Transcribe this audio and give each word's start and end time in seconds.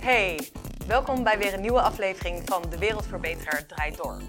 Hey, 0.00 0.50
welkom 0.86 1.22
bij 1.24 1.38
weer 1.38 1.54
een 1.54 1.60
nieuwe 1.60 1.80
aflevering 1.80 2.42
van 2.44 2.62
De 2.70 2.78
Wereldverbeteraar 2.78 3.66
Draait 3.66 3.96
Door. 3.96 4.20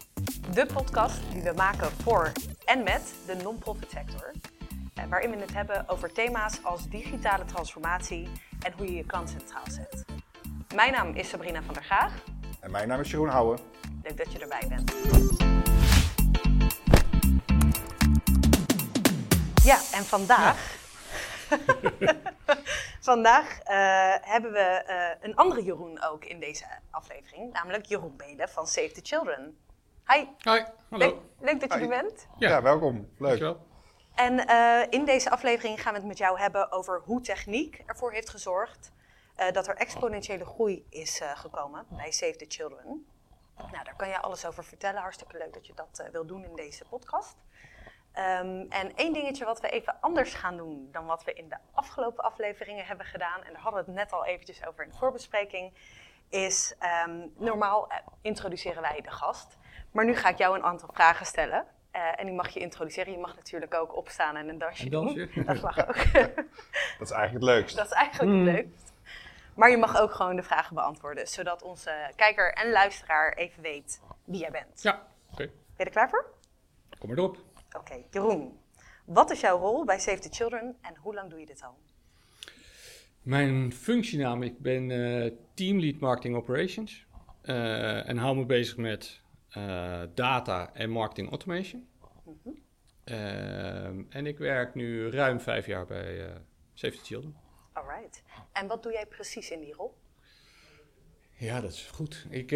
De 0.53 0.65
podcast 0.65 1.19
die 1.31 1.41
we 1.43 1.53
maken 1.55 1.91
voor 2.03 2.31
en 2.65 2.83
met 2.83 3.13
de 3.25 3.35
non-profit 3.35 3.89
sector. 3.91 4.31
eh, 4.93 5.03
Waarin 5.09 5.29
we 5.31 5.37
het 5.37 5.53
hebben 5.53 5.89
over 5.89 6.11
thema's 6.13 6.59
als 6.63 6.87
digitale 6.89 7.45
transformatie 7.45 8.29
en 8.65 8.73
hoe 8.77 8.85
je 8.85 8.93
je 8.95 9.05
klant 9.05 9.29
centraal 9.29 9.63
zet. 9.69 10.05
Mijn 10.75 10.91
naam 10.91 11.15
is 11.15 11.29
Sabrina 11.29 11.61
van 11.61 11.73
der 11.73 11.83
Gaag. 11.83 12.13
En 12.59 12.71
mijn 12.71 12.87
naam 12.87 12.99
is 12.99 13.11
Jeroen 13.11 13.27
Houwen. 13.29 13.59
Leuk 14.03 14.17
dat 14.17 14.31
je 14.31 14.39
erbij 14.39 14.65
bent. 14.69 14.93
Ja, 19.63 19.75
en 19.93 20.03
vandaag. 20.05 20.79
vandaag 23.11 23.59
eh, 23.59 23.75
hebben 24.21 24.51
we 24.51 24.59
eh, 24.59 25.09
een 25.21 25.35
andere 25.35 25.63
Jeroen 25.63 26.03
ook 26.03 26.25
in 26.25 26.39
deze 26.39 26.65
aflevering, 26.91 27.53
namelijk 27.53 27.85
Jeroen 27.85 28.15
Belen 28.17 28.49
van 28.49 28.67
Save 28.67 28.91
the 28.91 29.01
Children. 29.03 29.57
Hi, 30.07 30.25
hallo. 30.37 31.21
leuk 31.39 31.59
dat 31.59 31.73
je 31.73 31.79
er 31.79 31.87
bent. 31.87 32.27
Ja, 32.37 32.49
Ja. 32.49 32.61
welkom. 32.61 32.95
Leuk. 32.95 33.39
Dankjewel. 33.39 33.69
En 34.15 34.47
eh, 34.47 34.81
in 34.89 35.05
deze 35.05 35.29
aflevering 35.29 35.81
gaan 35.81 35.93
we 35.93 35.99
het 35.99 36.07
met 36.07 36.17
jou 36.17 36.39
hebben 36.39 36.71
over 36.71 37.01
hoe 37.05 37.21
techniek 37.21 37.83
ervoor 37.85 38.11
heeft 38.11 38.29
gezorgd 38.29 38.91
eh, 39.35 39.51
dat 39.51 39.67
er 39.67 39.75
exponentiële 39.75 40.45
groei 40.45 40.85
is 40.89 41.19
eh, 41.19 41.37
gekomen 41.37 41.85
bij 41.89 42.11
Save 42.11 42.35
the 42.35 42.45
Children. 42.47 43.05
Nou, 43.57 43.83
daar 43.83 43.95
kan 43.95 44.07
je 44.07 44.19
alles 44.19 44.45
over 44.45 44.63
vertellen. 44.63 45.01
Hartstikke 45.01 45.37
leuk 45.37 45.53
dat 45.53 45.67
je 45.67 45.73
dat 45.73 45.99
eh, 45.99 46.11
wil 46.11 46.25
doen 46.25 46.43
in 46.43 46.55
deze 46.55 46.83
podcast. 46.89 47.35
Ehm, 48.13 48.65
en 48.69 48.95
één 48.95 49.13
dingetje 49.13 49.45
wat 49.45 49.61
we 49.61 49.69
even 49.69 49.95
anders 50.01 50.33
gaan 50.33 50.57
doen 50.57 50.89
dan 50.91 51.05
wat 51.05 51.23
we 51.23 51.33
in 51.33 51.49
de 51.49 51.57
afgelopen 51.73 52.23
afleveringen 52.23 52.85
hebben 52.85 53.05
gedaan, 53.05 53.43
en 53.43 53.53
daar 53.53 53.61
hadden 53.61 53.85
we 53.85 53.91
het 53.91 53.99
net 53.99 54.11
al 54.11 54.25
eventjes 54.25 54.65
over 54.65 54.83
in 54.83 54.89
de 54.89 54.95
voorbespreking, 54.97 55.73
is 56.29 56.75
ehm, 56.79 57.27
normaal 57.37 57.89
eh, 57.89 57.97
introduceren 58.21 58.81
wij 58.81 59.01
de 59.01 59.11
gast. 59.11 59.57
Maar 59.91 60.05
nu 60.05 60.15
ga 60.15 60.29
ik 60.29 60.37
jou 60.37 60.55
een 60.57 60.63
aantal 60.63 60.89
vragen 60.93 61.25
stellen. 61.25 61.65
Eh, 61.91 62.19
en 62.19 62.25
die 62.25 62.35
mag 62.35 62.49
je 62.49 62.59
introduceren. 62.59 63.11
Je 63.13 63.19
mag 63.19 63.35
natuurlijk 63.35 63.73
ook 63.73 63.95
opstaan 63.95 64.35
en 64.35 64.49
een 64.49 64.57
dansje 64.57 64.83
Een 64.85 64.89
doen. 64.91 65.29
Dat 65.45 65.61
mag 65.61 65.87
ook. 65.87 65.95
Dat 66.99 67.09
is 67.09 67.11
eigenlijk 67.11 67.33
het 67.33 67.43
leukst. 67.43 67.75
dat 67.75 67.85
is 67.85 67.91
eigenlijk 67.91 68.31
Mm. 68.31 68.45
het 68.47 68.55
leukst. 68.55 68.93
Maar 69.55 69.69
je 69.69 69.77
mag 69.77 69.97
ook 69.99 70.11
gewoon 70.13 70.35
de 70.35 70.43
vragen 70.43 70.75
beantwoorden, 70.75 71.27
zodat 71.27 71.61
onze 71.63 72.11
kijker 72.15 72.53
en 72.53 72.71
luisteraar 72.71 73.33
even 73.33 73.61
weet 73.61 74.01
wie 74.23 74.39
jij 74.39 74.51
bent. 74.51 74.81
Ja, 74.81 75.07
oké. 75.31 75.45
Ben 75.45 75.53
je 75.77 75.83
er 75.83 75.91
klaar 75.91 76.09
voor? 76.09 76.25
Kom 76.99 77.09
maar 77.09 77.17
erop. 77.17 77.37
Oké, 77.77 78.03
Jeroen. 78.09 78.59
Wat 79.05 79.31
is 79.31 79.39
jouw 79.39 79.57
rol 79.57 79.85
bij 79.85 79.99
Save 79.99 80.19
the 80.19 80.29
Children 80.31 80.77
en 80.81 80.95
hoe 80.97 81.13
lang 81.13 81.29
doe 81.29 81.39
je 81.39 81.45
dit 81.45 81.63
al? 81.63 81.77
Mijn 83.21 83.73
functienaam, 83.73 84.43
ik 84.43 84.59
ben 84.59 84.91
eh 84.91 85.31
Teamlead 85.53 85.99
Marketing 85.99 86.35
Operations. 86.35 87.05
eh, 87.41 88.09
en 88.09 88.17
hou 88.17 88.35
me 88.35 88.45
bezig 88.45 88.77
met 88.77 89.21
eh, 89.49 90.01
data 90.13 90.73
en 90.73 90.89
marketing 90.89 91.29
automation. 91.29 91.87
Mhm. 92.25 92.49
En 94.09 94.25
ik 94.25 94.37
werk 94.37 94.75
nu 94.75 95.09
ruim 95.09 95.39
vijf 95.39 95.65
jaar 95.65 95.85
bij 95.85 96.31
Save 96.73 96.97
the 96.97 97.03
Children. 97.03 97.35
Alright. 97.73 98.23
En 98.51 98.67
wat 98.67 98.83
doe 98.83 98.91
jij 98.91 99.05
precies 99.05 99.51
in 99.51 99.59
die 99.59 99.73
rol? 99.73 99.97
Ja, 101.37 101.61
dat 101.61 101.71
is 101.71 101.85
goed. 101.93 102.25
Ik 102.29 102.49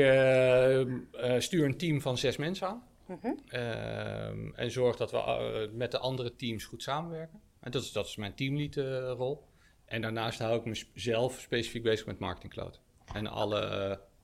stuur 1.42 1.66
een 1.66 1.78
team 1.78 2.02
van 2.02 2.18
zes 2.18 2.38
mensen 2.38 2.68
aan. 2.68 2.84
Ehm, 3.08 4.54
en 4.54 4.72
zorg 4.72 4.96
dat 4.96 5.12
we 5.12 5.18
eh, 5.18 5.72
met 5.72 5.92
de 5.92 6.00
andere 6.00 6.36
teams 6.36 6.66
goed 6.66 6.84
samenwerken. 6.84 7.42
En 7.60 7.72
dat 7.72 7.82
is, 7.82 7.92
dat 7.92 8.06
is 8.06 8.16
mijn 8.16 8.36
teamlead 8.36 8.76
eh. 8.76 9.38
En 9.86 10.02
daarnaast 10.02 10.40
hou 10.40 10.60
ik 10.60 10.66
mezelf 10.66 11.40
specifiek 11.40 11.84
bezig 11.84 12.06
met 12.06 12.20
Marketing 12.20 12.54
Cloud. 12.54 12.82
En 13.14 13.28
alle, 13.28 13.60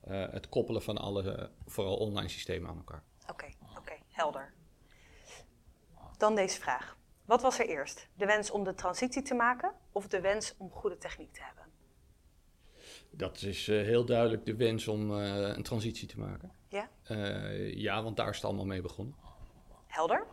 eh, 0.02 0.25
het 0.31 0.49
koppelen 0.49 0.81
van 0.81 0.97
alle, 0.97 1.52
vooral 1.65 1.95
online 1.95 2.29
systemen 2.29 2.69
aan 2.69 2.77
elkaar. 2.77 3.03
Oké, 3.29 3.45
oké, 3.77 3.93
helder. 4.07 4.53
Dan 6.17 6.36
deze 6.36 6.59
vraag. 6.59 6.97
Wat 7.25 7.41
was 7.41 7.59
er 7.59 7.67
eerst? 7.67 8.08
De 8.15 8.25
wens 8.25 8.52
om 8.52 8.64
de 8.64 8.73
transitie 8.73 9.21
te 9.21 9.33
maken 9.33 9.73
of 9.91 10.08
de 10.08 10.21
wens 10.21 10.55
om 10.58 10.71
goede 10.71 10.97
techniek 10.97 11.33
te 11.33 11.41
hebben? 11.43 11.65
Dat 13.11 13.41
is 13.41 13.67
heel 13.67 14.05
duidelijk 14.05 14.45
de 14.45 14.55
wens 14.55 14.87
om 14.87 15.11
een 15.11 15.64
transitie 15.64 16.08
te 16.08 16.20
maken. 16.20 16.52
Ja? 16.67 16.89
Eh, 17.11 17.73
ja, 17.73 18.04
want 18.04 18.17
daar 18.17 18.30
is 18.30 18.36
het 18.36 18.45
allemaal 18.45 18.66
mee 18.66 18.82
begonnen. 18.82 19.16
Helder. 19.88 20.26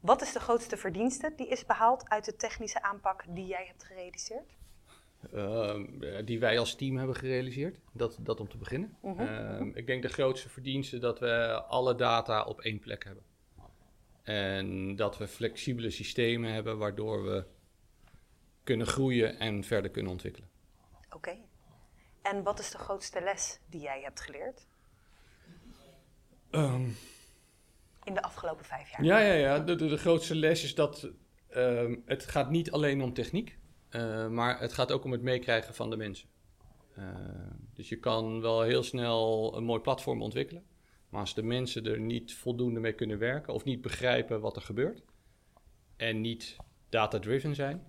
Wat 0.00 0.22
is 0.22 0.32
de 0.32 0.40
grootste 0.40 0.76
verdienste 0.76 1.32
die 1.36 1.48
is 1.48 1.66
behaald 1.66 2.08
uit 2.08 2.24
de 2.24 2.36
technische 2.36 2.82
aanpak 2.82 3.24
die 3.28 3.46
jij 3.46 3.66
hebt 3.66 3.84
gerealiseerd? 3.84 4.56
Ehm, 5.32 6.02
eh, 6.02 6.26
die 6.26 6.38
wij 6.40 6.58
als 6.58 6.74
team 6.74 6.96
hebben 6.96 7.16
gerealiseerd. 7.16 7.78
Dat, 7.92 8.18
dat 8.20 8.40
om 8.40 8.48
te 8.48 8.56
beginnen. 8.56 8.96
Mhm. 9.02 9.20
Ehm, 9.20 9.70
ik 9.74 9.86
denk 9.86 10.02
de 10.02 10.08
grootste 10.08 10.48
verdienste 10.48 10.98
dat 10.98 11.18
we 11.18 11.62
alle 11.62 11.94
data 11.94 12.44
op 12.44 12.60
één 12.60 12.78
plek 12.78 13.04
hebben. 13.04 13.22
En 14.22 14.96
dat 14.96 15.18
we 15.18 15.28
flexibele 15.28 15.90
systemen 15.90 16.52
hebben 16.52 16.78
waardoor 16.78 17.24
we 17.24 17.44
kunnen 18.64 18.86
groeien 18.86 19.38
en 19.38 19.64
verder 19.64 19.90
kunnen 19.90 20.12
ontwikkelen. 20.12 20.48
Oké. 21.10 21.36
En 22.22 22.42
wat 22.42 22.58
is 22.58 22.70
de 22.70 22.78
grootste 22.78 23.20
les 23.20 23.60
die 23.66 23.80
jij 23.80 24.00
hebt 24.02 24.20
geleerd 24.20 24.66
Ehm, 26.50 26.88
in 28.04 28.14
de 28.14 28.22
afgelopen 28.22 28.64
vijf 28.64 28.90
jaar? 28.90 29.04
ja, 29.04 29.18
ja, 29.18 29.32
ja. 29.32 29.58
De, 29.58 29.74
de, 29.74 29.86
de 29.86 29.96
grootste 29.96 30.34
les 30.34 30.64
is 30.64 30.74
dat 30.74 31.10
ehm, 31.48 31.96
het 32.04 32.26
gaat 32.26 32.50
niet 32.50 32.70
alleen 32.70 33.02
om 33.02 33.12
techniek, 33.12 33.58
eh, 33.88 34.28
maar 34.28 34.60
het 34.60 34.72
gaat 34.72 34.92
ook 34.92 35.04
om 35.04 35.12
het 35.12 35.22
meekrijgen 35.22 35.74
van 35.74 35.90
de 35.90 35.96
mensen. 35.96 36.28
Eh, 36.94 37.04
dus 37.74 37.88
je 37.88 37.98
kan 37.98 38.40
wel 38.40 38.62
heel 38.62 38.82
snel 38.82 39.52
een 39.56 39.64
mooi 39.64 39.80
platform 39.80 40.22
ontwikkelen. 40.22 40.64
Maar 41.08 41.20
als 41.20 41.34
de 41.34 41.42
mensen 41.42 41.86
er 41.86 42.00
niet 42.00 42.34
voldoende 42.34 42.80
mee 42.80 42.92
kunnen 42.92 43.18
werken 43.18 43.54
of 43.54 43.64
niet 43.64 43.80
begrijpen 43.80 44.40
wat 44.40 44.56
er 44.56 44.62
gebeurt 44.62 45.02
en 45.96 46.20
niet 46.20 46.56
data-driven 46.88 47.54
zijn, 47.54 47.86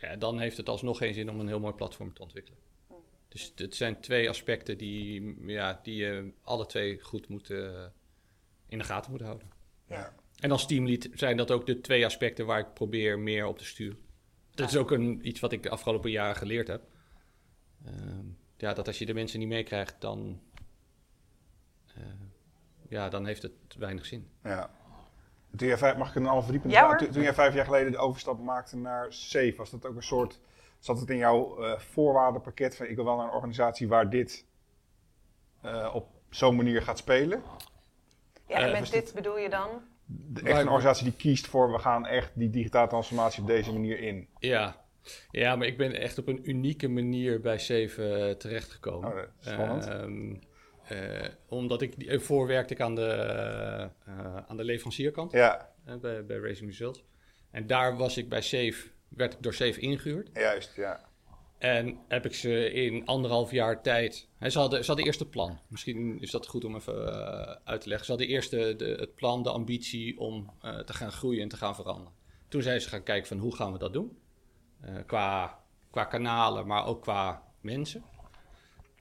ja, 0.00 0.16
dan 0.16 0.38
heeft 0.38 0.56
het 0.56 0.68
alsnog 0.68 0.98
geen 0.98 1.14
zin 1.14 1.30
om 1.30 1.40
een 1.40 1.48
heel 1.48 1.60
mooi 1.60 1.74
platform 1.74 2.14
te 2.14 2.22
ontwikkelen. 2.22 2.58
Dus 3.28 3.52
het 3.56 3.74
zijn 3.74 4.00
twee 4.00 4.28
aspecten 4.28 4.78
die, 4.78 5.34
ja, 5.46 5.80
die 5.82 5.96
je 5.96 6.32
alle 6.42 6.66
twee 6.66 7.00
goed 7.00 7.28
moet, 7.28 7.50
eh, 7.50 7.84
in 8.68 8.78
de 8.78 8.84
gaten 8.84 9.10
moet 9.10 9.20
houden. 9.20 9.50
Ja. 9.86 10.14
En 10.40 10.50
als 10.50 10.66
teamlead 10.66 11.08
zijn 11.14 11.36
dat 11.36 11.50
ook 11.50 11.66
de 11.66 11.80
twee 11.80 12.04
aspecten 12.04 12.46
waar 12.46 12.58
ik 12.58 12.74
probeer 12.74 13.18
meer 13.18 13.46
op 13.46 13.58
te 13.58 13.64
sturen. 13.64 13.98
Dat 14.50 14.68
is 14.68 14.76
ook 14.76 14.90
een, 14.90 15.28
iets 15.28 15.40
wat 15.40 15.52
ik 15.52 15.62
de 15.62 15.70
afgelopen 15.70 16.10
jaren 16.10 16.36
geleerd 16.36 16.68
heb. 16.68 16.82
Ehm, 17.84 18.26
ja, 18.56 18.72
dat 18.72 18.86
als 18.86 18.98
je 18.98 19.06
de 19.06 19.14
mensen 19.14 19.38
niet 19.38 19.48
meekrijgt, 19.48 20.00
dan, 20.00 20.40
eh, 21.94 22.02
ja, 22.88 23.08
dan 23.08 23.26
heeft 23.26 23.42
het 23.42 23.74
weinig 23.78 24.06
zin. 24.06 24.28
Ja. 24.42 24.70
Toen 25.56 25.68
jij 25.68 25.78
vijf, 25.78 25.96
mag 25.96 26.08
ik 26.08 26.14
een 26.14 26.26
al 26.26 26.42
verdiepend 26.42 26.72
Ja. 26.72 26.96
Toen, 26.96 27.10
toen 27.10 27.22
jij 27.22 27.34
vijf 27.34 27.54
jaar 27.54 27.64
geleden 27.64 27.92
de 27.92 27.98
overstap 27.98 28.40
maakte 28.40 28.76
naar 28.76 29.12
SAFE, 29.12 29.54
was 29.56 29.70
dat 29.70 29.86
ook 29.86 29.96
een 29.96 30.02
soort... 30.02 30.40
Zat 30.78 31.00
het 31.00 31.10
in 31.10 31.16
jouw 31.16 31.64
eh, 31.64 31.78
voorwaardenpakket 31.78 32.76
van 32.76 32.86
ik 32.86 32.96
wil 32.96 33.04
wel 33.04 33.16
naar 33.16 33.26
een 33.26 33.32
organisatie 33.34 33.88
waar 33.88 34.10
dit 34.10 34.46
eh, 35.62 35.90
op 35.94 36.08
zo'n 36.30 36.56
manier 36.56 36.82
gaat 36.82 36.98
spelen? 36.98 37.42
Ja, 38.46 38.56
en 38.56 38.72
Eh, 38.72 38.80
met 38.80 38.90
dit 38.90 39.12
bedoel 39.14 39.38
je 39.38 39.48
dan? 39.48 39.68
De, 40.04 40.42
echt 40.42 40.60
een 40.60 40.68
organisatie 40.68 41.04
die 41.04 41.16
kiest 41.16 41.46
voor 41.46 41.72
we 41.72 41.78
gaan 41.78 42.06
echt 42.06 42.30
die 42.34 42.50
digitale 42.50 42.88
transformatie 42.88 43.42
op 43.42 43.46
deze 43.46 43.72
manier 43.72 44.00
in. 44.00 44.28
Ja. 44.38 44.84
ja, 45.30 45.56
maar 45.56 45.66
ik 45.66 45.76
ben 45.76 45.92
echt 45.92 46.18
op 46.18 46.28
een 46.28 46.50
unieke 46.50 46.88
manier 46.88 47.40
bij 47.40 47.58
Save 47.58 48.08
eh, 48.08 48.34
terechtgekomen. 48.34 49.10
Oh, 49.10 49.16
dat 49.16 49.28
is 49.40 49.52
spannend. 49.52 49.86
Ehm, 49.86 50.34
eh, 50.88 51.28
omdat 51.48 51.82
ik, 51.82 51.94
ervoor 52.02 52.46
werkte 52.46 52.74
ik 52.74 52.80
aan 52.80 52.94
de, 52.94 53.10
eh, 54.04 54.36
aan 54.46 54.56
de 54.56 54.64
leverancierkant. 54.64 55.32
Ja, 55.32 55.72
bij, 56.00 56.24
bij 56.24 56.36
Racing 56.38 56.68
Results. 56.68 57.04
En 57.50 57.66
daar 57.66 57.96
was 57.96 58.16
ik 58.16 58.28
bij 58.28 58.40
Safe, 58.40 58.88
werd 59.08 59.32
ik 59.34 59.42
door 59.42 59.54
Safe 59.54 59.80
ingehuurd. 59.80 60.30
juist, 60.34 60.76
ja. 60.76 61.06
En 61.58 61.98
heb 62.08 62.24
ik 62.24 62.34
ze 62.34 62.70
in 62.72 63.06
anderhalf 63.06 63.50
jaar 63.50 63.82
tijd. 63.82 64.28
Hè, 64.38 64.50
ze, 64.50 64.58
hadden, 64.58 64.80
ze 64.80 64.86
hadden 64.86 65.06
eerst 65.06 65.18
het 65.20 65.30
plan. 65.30 65.58
Misschien 65.68 66.20
is 66.20 66.30
dat 66.30 66.46
goed 66.46 66.64
om 66.64 66.74
even 66.74 67.06
eh, 67.12 67.56
uit 67.64 67.80
te 67.80 67.88
leggen. 67.88 68.06
Ze 68.06 68.12
hadden 68.12 68.30
eerst 68.30 68.50
de, 68.50 68.74
de- 68.76 68.96
het 68.98 69.14
plan, 69.14 69.42
de 69.42 69.50
ambitie 69.50 70.18
om 70.18 70.50
eh, 70.60 70.78
te 70.78 70.92
gaan 70.92 71.12
groeien 71.12 71.42
en 71.42 71.48
te 71.48 71.56
gaan 71.56 71.74
veranderen. 71.74 72.12
Toen 72.48 72.62
zijn 72.62 72.80
ze 72.80 72.88
gaan 72.88 73.02
kijken 73.02 73.28
van 73.28 73.38
hoe 73.38 73.54
gaan 73.56 73.72
we 73.72 73.78
dat 73.78 73.92
doen. 73.92 74.18
Eh, 74.80 74.94
qua, 75.06 75.58
qua 75.90 76.04
kanalen, 76.04 76.66
maar 76.66 76.86
ook 76.86 77.02
qua 77.02 77.42
mensen. 77.60 78.02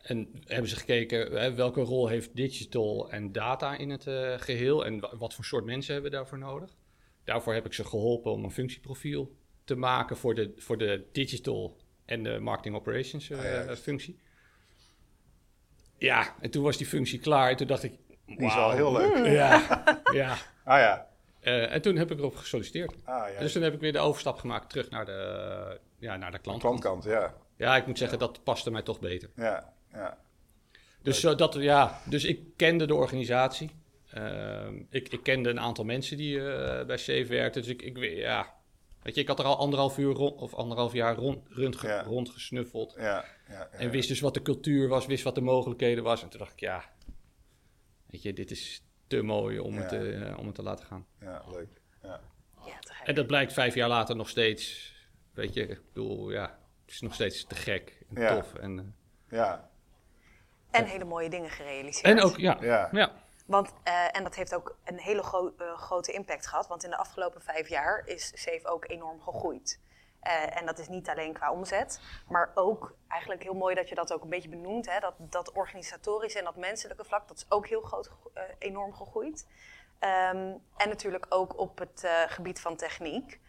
En 0.01 0.29
hebben 0.45 0.69
ze 0.69 0.75
gekeken 0.75 1.31
hè, 1.41 1.53
welke 1.53 1.81
rol 1.81 2.07
heeft 2.07 2.35
digital 2.35 3.11
en 3.11 3.31
data 3.31 3.75
in 3.77 3.89
het 3.89 4.07
eh, 4.07 4.33
geheel 4.37 4.85
en 4.85 4.99
wa- 4.99 5.17
wat 5.17 5.33
voor 5.33 5.45
soort 5.45 5.65
mensen 5.65 5.93
hebben 5.93 6.11
we 6.11 6.17
daarvoor 6.17 6.37
nodig. 6.37 6.75
Daarvoor 7.23 7.53
heb 7.53 7.65
ik 7.65 7.73
ze 7.73 7.85
geholpen 7.85 8.31
om 8.31 8.43
een 8.43 8.51
functieprofiel 8.51 9.35
te 9.67 9.75
maken 9.75 10.17
voor 10.17 10.35
de, 10.35 10.53
voor 10.57 10.77
de 10.77 11.03
digital 11.11 11.77
en 12.05 12.23
de 12.23 12.39
marketing 12.39 12.75
operations 12.75 13.29
eh, 13.29 13.67
Ah, 13.69 13.75
functie. 13.75 14.19
Ja, 15.97 16.35
en 16.39 16.49
toen 16.49 16.63
was 16.63 16.77
die 16.77 16.87
functie 16.87 17.19
klaar 17.19 17.49
en 17.49 17.55
toen 17.57 17.67
dacht 17.67 17.83
ik, 17.83 17.93
Die 18.25 18.41
is 18.45 18.55
wel 18.55 18.71
heel 18.71 18.91
leuk. 18.91 19.25
Ja, 19.25 19.83
ja. 20.13 20.37
Ah 20.63 20.79
ja. 20.79 21.07
Eh, 21.39 21.73
en 21.73 21.81
toen 21.81 21.95
heb 21.95 22.11
ik 22.11 22.17
erop 22.17 22.35
gesolliciteerd. 22.35 22.93
Ah 23.03 23.31
ja. 23.33 23.39
Dus 23.39 23.51
toen 23.53 23.61
heb 23.61 23.73
ik 23.73 23.79
weer 23.79 23.91
de 23.91 23.99
overstap 23.99 24.37
gemaakt 24.37 24.69
terug 24.69 24.89
naar 24.89 25.05
de, 25.05 25.79
ja, 25.99 26.15
naar 26.17 26.31
de 26.31 26.39
klant. 26.39 26.61
klantkant, 26.61 27.03
ja. 27.03 27.35
Ja, 27.57 27.75
ik 27.75 27.85
moet 27.87 27.97
zeggen, 27.97 28.19
dat 28.19 28.43
paste 28.43 28.71
mij 28.71 28.81
toch 28.81 28.99
beter. 28.99 29.29
Ja, 29.35 29.73
Ja. 29.93 30.17
Dus, 31.01 31.19
zo 31.19 31.35
dat, 31.35 31.53
ja, 31.53 32.01
dus 32.05 32.23
ik 32.25 32.39
kende 32.55 32.85
de 32.87 32.93
organisatie. 32.95 33.71
Ehm, 34.09 34.75
ik, 34.89 35.07
ik 35.09 35.23
kende 35.23 35.49
een 35.49 35.59
aantal 35.59 35.83
mensen 35.85 36.17
die 36.17 36.39
bij 36.85 36.97
Safe 36.97 37.25
werkten. 37.25 37.61
Dus 37.61 37.71
ik, 37.71 37.81
ik, 37.81 37.97
weet- 37.97 38.17
ja, 38.17 38.53
weet 39.07 39.15
je, 39.15 39.21
ik 39.21 39.27
had 39.27 39.39
er 39.39 39.45
al 39.45 39.57
anderhalf 39.57 39.98
uur 39.98 40.13
rond, 40.13 40.42
of 40.42 40.54
anderhalf 40.54 40.94
jaar 40.94 41.15
rond, 41.15 41.39
Ja. 41.81 42.01
rondgesnuffeld. 42.04 42.94
Ja, 42.98 43.04
ja, 43.04 43.25
ja, 43.50 43.69
En 43.71 43.89
wist 43.89 44.07
dus 44.07 44.19
wat 44.19 44.33
de 44.33 44.42
cultuur 44.42 44.88
was, 44.88 45.06
wist 45.06 45.24
wat 45.24 45.36
de 45.36 45.42
mogelijkheden 45.42 46.04
was. 46.04 46.21
En 46.24 46.30
toen 46.30 46.39
dacht 46.39 46.51
ik, 46.54 46.59
ja, 46.59 46.83
weet 48.06 48.21
je, 48.21 48.33
dit 48.33 48.51
is 48.51 48.81
te 49.07 49.21
mooi 49.21 49.59
om, 49.59 49.77
het, 49.77 49.92
Ja. 49.92 49.98
eh, 50.00 50.38
om 50.39 50.45
het 50.45 50.56
te 50.56 50.63
laten 50.63 50.86
gaan. 50.86 51.06
Ja, 51.19 51.44
leuk. 51.51 51.81
Ja. 52.04 52.21
Te. 52.80 52.94
En 53.04 53.15
dat 53.15 53.27
blijkt 53.27 53.54
vijf 53.54 53.75
jaar 53.75 53.89
later 53.89 54.15
nog 54.15 54.30
steeds, 54.30 54.94
weet 55.33 55.54
je, 55.54 55.62
ik 55.68 55.81
bedoel, 55.94 56.31
ja, 56.31 56.59
het 56.86 56.94
is 56.94 57.01
nog 57.01 57.13
steeds 57.13 57.45
te 57.45 57.56
gek 57.56 58.04
en 58.09 58.21
Ja. 58.21 58.36
tof. 58.36 58.54
En, 58.56 58.80
eh, 58.80 58.86
Ja, 59.38 59.69
En 60.71 60.86
hele 60.86 61.06
mooie 61.06 61.30
dingen 61.30 61.50
gerealiseerd. 61.50 62.18
en 62.18 62.21
ook, 62.24 62.38
ja, 62.38 62.57
ja. 62.92 63.12
Want, 63.47 63.73
eh, 63.83 64.15
en 64.15 64.23
dat 64.23 64.35
heeft 64.35 64.55
ook 64.55 64.77
een 64.83 64.99
hele 64.99 65.53
eh, 65.57 65.77
grote 65.77 66.11
impact 66.11 66.47
gehad. 66.47 66.67
Want 66.67 66.83
in 66.83 66.89
de 66.89 66.97
afgelopen 66.97 67.41
vijf 67.41 67.69
jaar 67.69 68.01
is 68.05 68.31
Safe 68.44 68.67
ook 68.67 68.89
enorm 68.89 69.21
gegroeid. 69.21 69.79
Eh, 70.19 70.57
en 70.57 70.65
dat 70.65 70.79
is 70.79 70.88
niet 70.88 71.09
alleen 71.09 71.33
qua 71.33 71.51
omzet, 71.51 72.01
maar 72.27 72.51
ook 72.55 72.95
eigenlijk 73.07 73.44
heel 73.44 73.53
mooi 73.53 73.75
dat 73.75 73.89
je 73.89 73.95
dat 73.95 74.13
ook 74.13 74.23
een 74.23 74.29
beetje 74.29 74.49
benoemt. 74.49 74.91
Hè? 74.91 74.99
Dat, 74.99 75.13
dat 75.19 75.51
organisatorische 75.51 76.39
en 76.39 76.45
dat 76.45 76.55
menselijke 76.55 77.05
vlak, 77.05 77.27
dat 77.27 77.38
is 77.38 77.45
ook 77.49 77.67
heel 77.67 77.81
groot, 77.81 78.11
enorm 78.59 78.94
gegroeid. 78.94 79.47
Ehm, 79.99 80.53
en 80.77 80.89
natuurlijk 80.89 81.25
ook 81.29 81.57
op 81.57 81.79
het 81.79 82.07
gebied 82.27 82.61
van 82.61 82.75
techniek. 82.75 83.39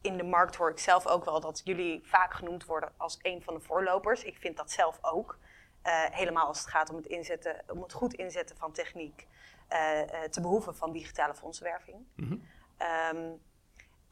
In 0.00 0.16
de 0.16 0.24
markt 0.24 0.56
hoor 0.56 0.70
ik 0.70 0.78
zelf 0.78 1.06
ook 1.06 1.24
wel 1.24 1.40
dat 1.40 1.60
jullie 1.64 2.00
vaak 2.04 2.34
genoemd 2.34 2.64
worden 2.64 2.92
als 2.96 3.18
een 3.22 3.42
van 3.42 3.54
de 3.54 3.60
voorlopers. 3.60 4.24
Ik 4.24 4.36
vind 4.36 4.56
dat 4.56 4.70
zelf 4.70 4.98
ook. 5.00 5.38
Eh, 5.84 6.04
helemaal 6.10 6.46
als 6.46 6.58
het 6.58 6.68
gaat 6.68 6.90
om 6.90 6.96
het, 6.96 7.06
inzetten, 7.06 7.62
om 7.68 7.82
het 7.82 7.92
goed 7.92 8.14
inzetten 8.14 8.56
van 8.56 8.72
techniek 8.72 9.26
eh, 9.68 10.00
eh, 10.00 10.30
te 10.30 10.40
behoeven 10.40 10.76
van 10.76 10.92
digitale 10.92 11.34
fondsenwerving. 11.34 11.96
Mhm. 12.14 12.36
Ehm, 12.76 13.30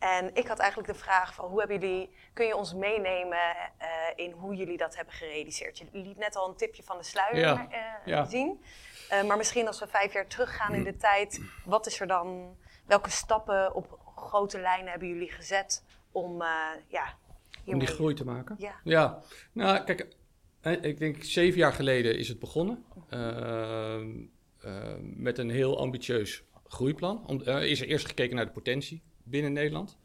en 0.03 0.35
ik 0.35 0.47
had 0.47 0.59
eigenlijk 0.59 0.93
de 0.93 0.99
vraag 0.99 1.35
van 1.35 1.49
hoe 1.49 1.59
hebben 1.59 1.81
jullie, 1.81 2.11
kun 2.33 2.47
je 2.47 2.57
ons 2.57 2.75
meenemen 2.75 3.39
eh, 3.79 3.89
in 4.15 4.31
hoe 4.33 4.55
jullie 4.55 4.77
dat 4.77 4.97
hebben 4.97 5.15
gerealiseerd? 5.15 5.79
Je 5.79 5.87
liet 5.93 6.19
net 6.19 6.37
al 6.37 6.49
een 6.49 6.57
tipje 6.57 6.83
van 6.83 6.99
de 6.99 7.05
sluier 7.05 7.39
Ja, 7.39 7.67
eh, 7.71 7.81
ja. 8.05 8.25
zien. 8.25 8.63
Eh, 9.09 9.23
maar 9.23 9.37
misschien 9.37 9.67
als 9.67 9.81
we 9.81 9.87
vijf 9.87 10.13
jaar 10.13 10.27
teruggaan 10.27 10.75
in 10.75 10.85
de 10.85 10.97
tijd, 10.97 11.41
wat 11.65 11.87
is 11.87 12.01
er 12.01 12.07
dan, 12.07 12.57
welke 12.87 13.11
stappen 13.11 13.75
op 13.75 13.99
grote 14.17 14.61
lijnen 14.61 14.91
hebben 14.91 15.09
jullie 15.09 15.31
gezet 15.31 15.85
om, 16.13 16.43
eh, 16.43 16.49
ja, 16.87 17.15
Om 17.65 17.79
die 17.79 17.89
groei 17.89 18.15
te 18.15 18.25
maken. 18.25 18.55
Ja. 18.59 18.75
Ja, 18.85 19.23
nou 19.53 19.85
kijk, 19.85 20.07
ik 20.63 20.99
denk 20.99 21.23
zeven 21.25 21.59
jaar 21.59 21.73
geleden 21.73 22.19
is 22.19 22.29
het 22.29 22.39
begonnen. 22.39 22.85
Ehm, 23.09 24.11
ehm, 24.61 25.23
met 25.23 25.39
een 25.39 25.51
heel 25.51 25.79
ambitieus 25.79 26.43
groeiplan. 26.67 27.27
Om, 27.27 27.43
eh, 27.43 27.65
is 27.65 27.81
er 27.81 27.87
eerst 27.87 28.07
gekeken 28.07 28.37
naar 28.37 28.47
de 28.47 28.53
potentie 28.53 29.03
binnen 29.23 29.53
Nederland. 29.53 29.99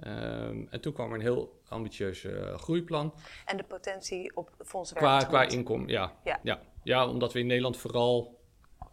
Ehm, 0.00 0.66
en 0.70 0.80
toen 0.80 0.92
kwam 0.92 1.08
er 1.08 1.14
een 1.14 1.20
heel 1.20 1.60
ambitieus 1.68 2.24
eh, 2.24 2.54
groeiplan. 2.58 3.14
En 3.44 3.56
de 3.56 3.62
potentie 3.62 4.36
op 4.36 4.50
Qua, 4.56 4.64
fondsenwerving. 4.64 5.28
qua 5.28 5.48
inkomen, 5.48 5.88
ja. 5.88 6.12
Ja. 6.24 6.40
Ja. 6.42 6.60
Ja. 6.82 7.08
omdat 7.08 7.32
we 7.32 7.38
in 7.38 7.46
Nederland 7.46 7.76
vooral 7.76 8.38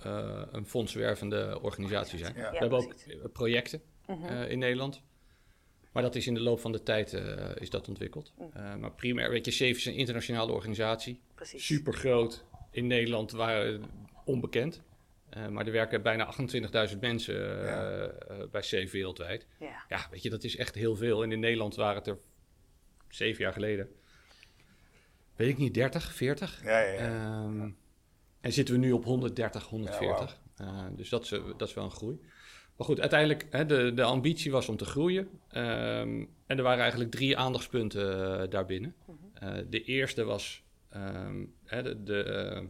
eh, 0.04 0.42
een 0.52 0.66
fondswervende 0.66 1.60
organisatie 1.62 2.18
zijn. 2.20 2.34
Ja. 2.36 2.52
we 2.52 2.58
hebben 2.58 2.78
ook 2.80 2.88
precies. 2.88 3.14
eh, 3.22 3.32
projecten 3.34 3.82
eh, 4.06 4.50
in 4.52 4.60
Nederland. 4.60 5.02
Maar 5.98 6.06
dat 6.06 6.16
is 6.16 6.28
in 6.28 6.34
de 6.34 6.40
loop 6.42 6.60
van 6.60 6.72
de 6.72 6.84
tijd 6.84 7.14
eh, 7.14 7.50
is 7.56 7.70
dat 7.70 7.88
ontwikkeld. 7.88 8.34
Eh, 8.54 8.76
maar 8.76 8.92
primair, 8.92 9.30
weet 9.30 9.46
je, 9.46 9.52
SAFE 9.52 9.70
is 9.72 9.86
een 9.86 9.94
internationale 9.94 10.52
organisatie. 10.52 11.20
Precies. 11.36 11.66
Super 11.66 11.94
groot. 11.94 12.44
In 12.72 12.88
Nederland 12.88 13.32
waren 13.32 13.84
onbekend. 14.26 14.82
Eh, 15.30 15.48
maar 15.48 15.66
er 15.66 15.72
werken 15.72 16.02
bijna 16.02 16.26
28.000 16.26 17.00
mensen 17.00 17.36
Ja. 17.66 18.12
bij 18.52 18.62
SAFE 18.62 18.90
wereldwijd. 18.92 19.48
Ja. 19.60 19.84
Ja, 19.90 20.08
weet 20.12 20.24
je, 20.24 20.30
dat 20.30 20.44
is 20.44 20.56
echt 20.56 20.76
heel 20.76 20.96
veel. 20.96 21.24
En 21.24 21.32
in 21.32 21.40
Nederland 21.40 21.76
waren 21.76 21.96
het 21.96 22.08
er 22.08 22.18
zeven 23.10 23.44
jaar 23.44 23.54
geleden, 23.54 23.90
weet 25.36 25.50
ik 25.50 25.58
niet, 25.58 25.74
30, 25.74 26.14
40. 26.14 26.64
Ja, 26.64 26.80
ja, 26.80 26.92
ja. 26.92 27.00
Ehm, 27.44 27.70
en 28.42 28.54
zitten 28.54 28.74
we 28.74 28.80
nu 28.80 28.92
op 28.92 29.04
130, 29.04 29.64
140. 29.64 30.30
Ja, 30.56 30.66
Eh, 30.66 30.86
dus 30.96 31.10
dat 31.10 31.24
is, 31.24 31.30
dat 31.58 31.68
is 31.68 31.74
wel 31.74 31.84
een 31.84 31.92
groei. 31.92 32.20
Maar 32.78 32.88
goed, 32.88 33.00
uiteindelijk, 33.00 33.48
hè, 33.50 33.66
de, 33.66 33.94
de 33.94 34.04
ambitie 34.04 34.52
was 34.52 34.70
om 34.70 34.78
te 34.78 34.86
groeien. 34.86 35.30
Ehm, 35.50 36.26
en 36.46 36.58
er 36.58 36.64
waren 36.64 36.82
eigenlijk 36.82 37.12
drie 37.12 37.38
aandachtspunten 37.38 38.42
eh, 38.42 38.50
daarbinnen. 38.50 38.96
Eh, 39.34 39.56
de 39.70 39.84
eerste 39.84 40.24
was 40.24 40.64
ehm, 40.90 41.46
hè, 41.64 41.84
de, 41.84 42.04
de, 42.04 42.24
eh, 42.24 42.64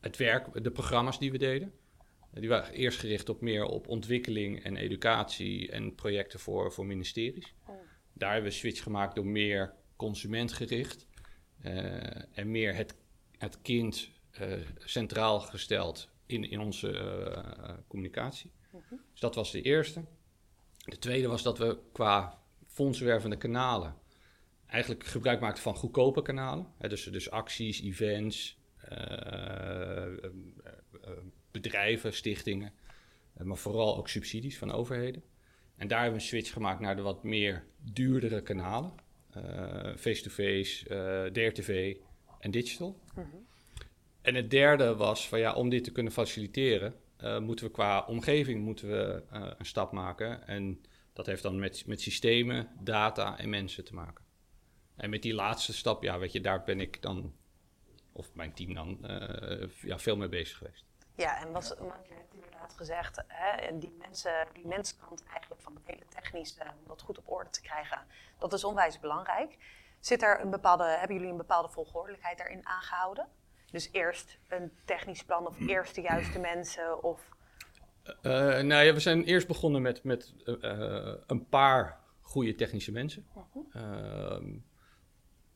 het 0.00 0.16
werk, 0.16 0.64
de 0.64 0.70
programma's 0.70 1.18
die 1.18 1.30
we 1.30 1.38
deden. 1.38 1.72
Die 2.30 2.48
waren 2.48 2.74
eerst 2.74 2.98
gericht 2.98 3.28
op 3.28 3.40
meer 3.40 3.64
op 3.64 3.88
ontwikkeling 3.88 4.62
en 4.62 4.76
educatie 4.76 5.70
en 5.70 5.94
projecten 5.94 6.40
voor, 6.40 6.72
voor 6.72 6.86
ministeries. 6.86 7.54
Daar 8.12 8.32
hebben 8.32 8.50
we 8.50 8.56
switch 8.56 8.82
gemaakt 8.82 9.14
door 9.14 9.26
meer 9.26 9.74
consumentgericht 9.96 11.06
en 12.32 12.50
meer 12.50 12.74
het, 12.74 12.94
het 13.38 13.62
kind 13.62 14.10
centraal 14.76 15.40
gesteld 15.40 16.08
in, 16.26 16.50
in 16.50 16.60
onze 16.60 17.84
communicatie. 17.88 18.50
Dus 19.10 19.20
dat 19.20 19.34
was 19.34 19.50
de 19.50 19.62
eerste. 19.62 20.04
De 20.84 20.98
tweede 20.98 21.28
was 21.28 21.42
dat 21.42 21.58
we 21.58 21.78
qua 21.92 22.38
fondswervende 22.66 23.36
kanalen 23.36 23.94
eigenlijk 24.66 25.04
gebruik 25.04 25.40
maakten 25.40 25.62
van 25.62 25.76
goedkope 25.76 26.22
kanalen. 26.22 26.66
Hè, 26.78 26.88
dus, 26.88 27.04
dus 27.04 27.30
acties, 27.30 27.82
events, 27.82 28.58
eh, 28.76 28.96
eh, 30.02 30.24
eh, 30.24 31.10
bedrijven, 31.50 32.12
stichtingen, 32.12 32.72
maar 33.42 33.56
vooral 33.56 33.96
ook 33.96 34.08
subsidies 34.08 34.58
van 34.58 34.72
overheden. 34.72 35.22
En 35.76 35.88
daar 35.88 36.00
hebben 36.00 36.18
we 36.18 36.24
een 36.24 36.30
switch 36.30 36.52
gemaakt 36.52 36.80
naar 36.80 36.96
de 36.96 37.02
wat 37.02 37.22
meer 37.22 37.64
duurdere 37.76 38.42
kanalen. 38.42 38.92
Face-to-face, 39.96 40.84
DRTV 41.32 41.96
en 42.38 42.50
digital. 42.50 43.00
En 44.22 44.34
het 44.34 44.50
derde 44.50 44.96
was 44.96 45.28
van 45.28 45.38
ja, 45.38 45.54
om 45.54 45.68
dit 45.68 45.84
te 45.84 45.92
kunnen 45.92 46.12
faciliteren, 46.12 46.94
eh, 47.22 47.38
moeten 47.38 47.66
we 47.66 47.72
qua 47.72 48.04
omgeving 48.04 48.62
moeten 48.62 48.88
we, 48.88 49.22
eh, 49.30 49.50
een 49.58 49.66
stap 49.66 49.92
maken. 49.92 50.46
En 50.46 50.84
dat 51.12 51.26
heeft 51.26 51.42
dan 51.42 51.58
met, 51.58 51.86
met 51.86 52.00
systemen, 52.00 52.70
data 52.80 53.38
en 53.38 53.50
mensen 53.50 53.84
te 53.84 53.94
maken. 53.94 54.24
En 54.96 55.10
met 55.10 55.22
die 55.22 55.34
laatste 55.34 55.72
stap, 55.72 56.02
ja, 56.02 56.18
weet 56.18 56.32
je, 56.32 56.40
daar 56.40 56.64
ben 56.64 56.80
ik 56.80 57.02
dan, 57.02 57.34
of 58.12 58.34
mijn 58.34 58.52
team 58.52 58.74
dan, 58.74 59.04
eh, 59.06 59.68
ja, 59.82 59.98
veel 59.98 60.16
mee 60.16 60.28
bezig 60.28 60.58
geweest. 60.58 60.84
Ja, 61.14 61.40
en 61.40 61.52
maar 61.52 61.62
je 62.08 62.14
hebt 62.14 62.34
inderdaad 62.34 62.74
gezegd, 62.76 63.22
hè, 63.26 63.78
die, 63.78 63.96
mensen, 63.98 64.46
die 64.52 64.66
menskant 64.66 65.24
eigenlijk 65.24 65.60
van 65.60 65.74
het 65.74 65.86
hele 65.86 66.06
technische, 66.08 66.60
om 66.60 66.86
dat 66.86 67.02
goed 67.02 67.18
op 67.18 67.30
orde 67.30 67.50
te 67.50 67.60
krijgen, 67.60 68.06
dat 68.38 68.52
is 68.52 68.64
onwijs 68.64 69.00
belangrijk. 69.00 69.56
Zit 70.00 70.22
er 70.22 70.40
een 70.40 70.50
bepaalde, 70.50 70.84
hebben 70.84 71.16
jullie 71.16 71.30
een 71.30 71.36
bepaalde 71.36 71.68
volgordelijkheid 71.68 72.38
daarin 72.38 72.66
aangehouden? 72.66 73.28
Dus 73.72 73.88
eerst 73.92 74.38
een 74.48 74.72
technisch 74.84 75.24
plan 75.24 75.46
of 75.46 75.60
eerst 75.60 75.94
de 75.94 76.00
juiste 76.00 76.38
mensen 76.38 77.02
of... 77.02 77.28
Eh, 78.02 78.32
nou 78.60 78.84
ja, 78.84 78.92
we 78.92 79.00
zijn 79.00 79.24
eerst 79.24 79.46
begonnen 79.46 79.82
met, 79.82 80.04
met 80.04 80.34
eh, 80.60 81.14
een 81.26 81.48
paar 81.48 82.00
goede 82.20 82.54
technische 82.54 82.92
mensen. 82.92 83.26
Ehm, 83.72 84.58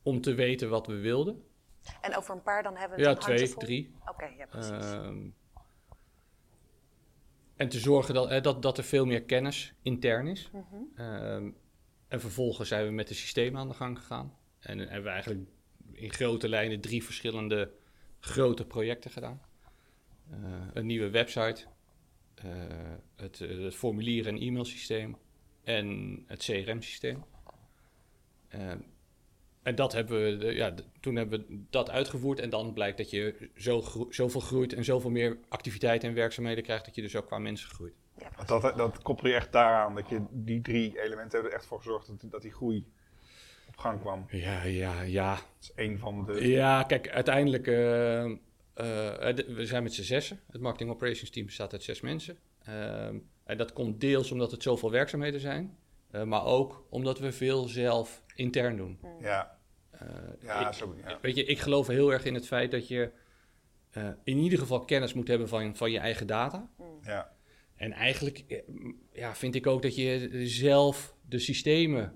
om 0.03 0.21
te 0.21 0.33
weten 0.33 0.69
wat 0.69 0.87
we 0.87 0.95
wilden. 0.95 1.43
En 2.01 2.15
over 2.15 2.35
een 2.35 2.41
paar 2.41 2.63
dan 2.63 2.75
hebben 2.75 2.97
we 2.97 3.03
Ja, 3.03 3.09
het 3.09 3.21
twee, 3.21 3.53
drie. 3.53 3.93
Oké, 4.05 4.25
ja 4.25 4.45
precies. 4.45 4.91
Ehm, 4.91 5.29
en 7.55 7.69
te 7.69 7.79
zorgen 7.79 8.13
dat, 8.13 8.43
dat, 8.43 8.61
dat 8.61 8.77
er 8.77 8.83
veel 8.83 9.05
meer 9.05 9.23
kennis 9.23 9.73
intern 9.81 10.27
is. 10.27 10.49
Mhm. 10.51 10.75
Ehm, 10.95 11.51
en 12.07 12.19
vervolgens 12.19 12.67
zijn 12.67 12.85
we 12.85 12.91
met 12.91 13.07
de 13.07 13.13
systemen 13.13 13.61
aan 13.61 13.67
de 13.67 13.73
gang 13.73 13.99
gegaan. 13.99 14.37
En 14.59 14.79
hebben 14.79 15.03
we 15.03 15.09
eigenlijk 15.09 15.49
in 15.91 16.13
grote 16.13 16.49
lijnen 16.49 16.81
drie 16.81 17.03
verschillende 17.03 17.71
grote 18.27 18.65
projecten 18.65 19.11
gedaan. 19.11 19.41
Eh, 20.31 20.37
een 20.73 20.85
nieuwe 20.85 21.09
website, 21.09 21.65
eh, 22.35 22.45
het, 23.15 23.41
eh, 23.41 23.63
het 23.63 23.75
formulier- 23.75 24.27
en 24.27 24.37
e-mailsysteem 24.37 25.17
en 25.63 26.23
het 26.27 26.43
CRM-systeem. 26.43 27.23
Ehm, 28.47 28.79
en 29.61 29.75
dat 29.75 29.93
hebben 29.93 30.39
we, 30.39 30.53
ja, 30.53 30.73
toen 30.99 31.15
hebben 31.15 31.39
we 31.39 31.63
dat 31.69 31.89
uitgevoerd. 31.89 32.39
En 32.39 32.49
dan 32.49 32.73
blijkt 32.73 32.97
dat 32.97 33.09
je 33.09 33.49
zo 33.55 33.83
zoveel 34.09 34.41
groeit 34.41 34.73
en 34.73 34.83
zoveel 34.83 35.09
meer 35.09 35.37
activiteiten 35.47 36.09
en 36.09 36.15
werkzaamheden 36.15 36.63
krijgt, 36.63 36.85
dat 36.85 36.95
je 36.95 37.01
dus 37.01 37.15
ook 37.15 37.25
qua 37.25 37.37
mensen 37.37 37.69
groeit. 37.69 37.93
Dat, 38.45 38.61
dat 38.77 39.01
koppel 39.01 39.27
je 39.27 39.35
echt 39.35 39.51
daaraan, 39.51 39.95
dat 39.95 40.09
je 40.09 40.25
die 40.31 40.61
drie 40.61 41.01
elementen 41.01 41.31
hebben 41.31 41.51
er 41.51 41.57
echt 41.57 41.65
voor 41.65 41.77
gezorgd 41.77 42.07
dat, 42.07 42.31
dat 42.31 42.41
die 42.41 42.53
groei 42.53 42.85
op 43.77 43.83
gang 43.83 43.99
kwam. 44.01 44.25
Ja, 44.29 44.63
ja, 44.63 45.01
ja. 45.01 45.33
Dat 45.35 45.43
is 45.61 45.71
één 45.75 45.99
van 45.99 46.25
de... 46.25 46.47
Ja, 46.47 46.83
kijk, 46.83 47.09
uiteindelijk, 47.09 47.67
eh, 47.67 48.23
eh, 48.23 48.31
de- 49.35 49.53
we 49.55 49.65
zijn 49.65 49.83
met 49.83 49.93
z'n 49.93 50.01
zessen. 50.01 50.39
Het 50.51 50.61
marketing 50.61 50.89
operations 50.91 51.29
team 51.29 51.45
bestaat 51.45 51.71
uit 51.73 51.83
zes 51.83 52.01
mensen. 52.01 52.37
Ehm, 52.63 53.15
en 53.43 53.57
dat 53.57 53.73
komt 53.73 54.01
deels 54.01 54.31
omdat 54.31 54.51
het 54.51 54.63
zoveel 54.63 54.91
werkzaamheden 54.91 55.39
zijn, 55.39 55.77
eh, 56.11 56.23
maar 56.23 56.45
ook 56.45 56.85
omdat 56.89 57.19
we 57.19 57.31
veel 57.31 57.63
zelf 57.67 58.23
intern 58.35 58.77
doen. 58.77 58.99
Ja, 59.21 59.55
Eh, 59.91 60.07
Ja, 60.41 60.67
ik- 60.67 60.73
zo, 60.73 60.95
ja. 61.05 61.17
Weet 61.21 61.35
je, 61.35 61.43
ik 61.45 61.59
geloof 61.59 61.87
heel 61.87 62.13
erg 62.13 62.25
in 62.25 62.33
het 62.33 62.47
feit 62.47 62.71
dat 62.71 62.87
je 62.87 63.11
eh, 63.91 64.09
in 64.23 64.37
ieder 64.37 64.59
geval 64.59 64.85
kennis 64.85 65.13
moet 65.13 65.27
hebben 65.27 65.47
van, 65.47 65.75
van 65.75 65.91
je 65.91 65.99
eigen 65.99 66.27
data. 66.27 66.69
Ja, 67.01 67.31
En 67.75 67.91
eigenlijk 67.91 68.43
eh, 68.47 68.57
ja, 69.11 69.35
vind 69.35 69.55
ik 69.55 69.67
ook 69.67 69.81
dat 69.81 69.95
je 69.95 70.29
zelf 70.47 71.15
de 71.29 71.39
systemen 71.39 72.13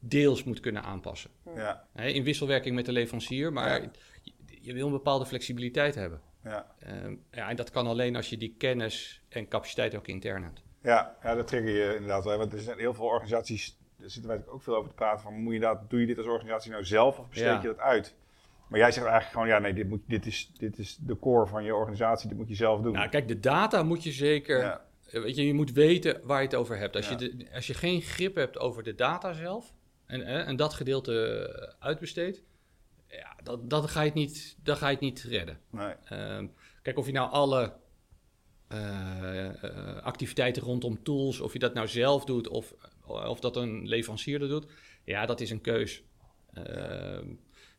deels 0.00 0.44
moet 0.44 0.60
kunnen 0.60 0.82
aanpassen. 0.82 1.30
ja, 1.54 1.86
Hè, 1.92 2.06
in 2.08 2.24
wisselwerking 2.24 2.74
met 2.74 2.86
de 2.86 2.92
leverancier, 2.92 3.52
maar 3.52 3.82
Ja. 3.82 3.88
je, 4.22 4.32
je 4.60 4.72
wil 4.72 4.86
een 4.86 4.92
bepaalde 4.92 5.26
flexibiliteit 5.26 5.94
hebben. 5.94 6.20
ja. 6.44 6.66
Ehm, 6.78 7.14
ja, 7.30 7.48
en 7.48 7.56
dat 7.56 7.70
kan 7.70 7.86
alleen 7.86 8.16
als 8.16 8.30
je 8.30 8.36
die 8.36 8.54
kennis 8.58 9.22
en 9.28 9.48
capaciteit 9.48 9.94
ook 9.96 10.06
intern 10.06 10.42
hebt. 10.42 10.62
Ja, 10.82 11.16
ja, 11.22 11.34
dat 11.34 11.46
trigger 11.46 11.70
je 11.70 11.92
inderdaad 11.94 12.24
wel. 12.24 12.38
Want 12.38 12.52
er 12.52 12.58
zijn 12.60 12.78
heel 12.78 12.94
veel 12.94 13.04
organisaties, 13.04 13.76
daar 13.98 14.10
zitten 14.10 14.30
wij 14.30 14.42
ook 14.46 14.62
veel 14.62 14.76
over 14.76 14.88
te 14.88 14.94
praten, 14.94 15.22
van 15.22 15.34
moet 15.42 15.52
je 15.54 15.60
dat, 15.60 15.90
doe 15.90 16.00
je 16.00 16.06
dit 16.06 16.18
als 16.18 16.26
organisatie 16.26 16.70
nou 16.70 16.84
zelf 16.84 17.18
of 17.18 17.28
besteed 17.28 17.46
Ja. 17.46 17.60
je 17.60 17.66
dat 17.66 17.78
uit? 17.78 18.14
Maar 18.68 18.78
jij 18.78 18.92
zegt 18.92 19.06
eigenlijk 19.06 19.32
gewoon, 19.34 19.48
ja 19.48 19.58
nee, 19.58 19.72
dit, 19.74 19.88
moet, 19.88 20.00
dit, 20.06 20.26
is, 20.26 20.50
dit 20.58 20.78
is 20.78 20.96
de 21.00 21.18
core 21.18 21.46
van 21.46 21.64
je 21.64 21.74
organisatie, 21.74 22.28
dit 22.28 22.38
moet 22.38 22.48
je 22.48 22.54
zelf 22.54 22.80
doen. 22.80 22.92
Nou, 22.92 23.08
kijk, 23.08 23.28
de 23.28 23.40
data 23.40 23.82
moet 23.82 24.02
je 24.04 24.12
zeker. 24.12 24.58
Ja. 24.58 24.84
Weet 25.10 25.36
je, 25.36 25.46
je 25.46 25.54
moet 25.54 25.72
weten 25.72 26.20
waar 26.24 26.38
je 26.40 26.46
het 26.46 26.54
over 26.56 26.78
hebt. 26.78 26.96
Als, 26.96 27.08
Ja. 27.08 27.16
je, 27.18 27.36
de- 27.36 27.46
als 27.54 27.66
je 27.66 27.74
geen 27.74 28.00
grip 28.02 28.34
hebt 28.34 28.58
over 28.58 28.82
de 28.82 28.94
data 28.94 29.32
zelf 29.32 29.72
en, 30.10 30.22
eh, 30.22 30.48
en 30.48 30.56
dat 30.56 30.74
gedeelte 30.74 31.46
eh, 31.46 31.86
uitbesteedt, 31.86 32.42
ja, 33.08 33.36
dat, 33.42 33.70
dat 33.70 33.90
ga 33.90 34.00
je 34.00 34.06
het 34.06 34.14
niet, 34.14 34.56
dan 34.62 34.76
ga 34.76 34.86
je 34.86 34.92
het 34.92 35.02
niet 35.02 35.22
redden. 35.22 35.60
Nee, 35.70 35.94
Ehm, 36.04 36.46
kijk, 36.82 36.98
of 36.98 37.06
je 37.06 37.12
nou 37.12 37.30
alle 37.30 37.72
eh, 38.68 39.96
activiteiten 40.02 40.62
rondom 40.62 41.02
tools, 41.02 41.40
of 41.40 41.52
je 41.52 41.58
dat 41.58 41.74
nou 41.74 41.88
zelf 41.88 42.24
doet 42.24 42.48
of, 42.48 42.74
of 43.06 43.40
dat 43.40 43.56
een 43.56 43.88
leverancier 43.88 44.38
dat 44.38 44.48
doet, 44.48 44.66
ja, 45.04 45.26
dat 45.26 45.40
is 45.40 45.50
een 45.50 45.60
keus. 45.60 46.02
Ehm, 46.52 47.26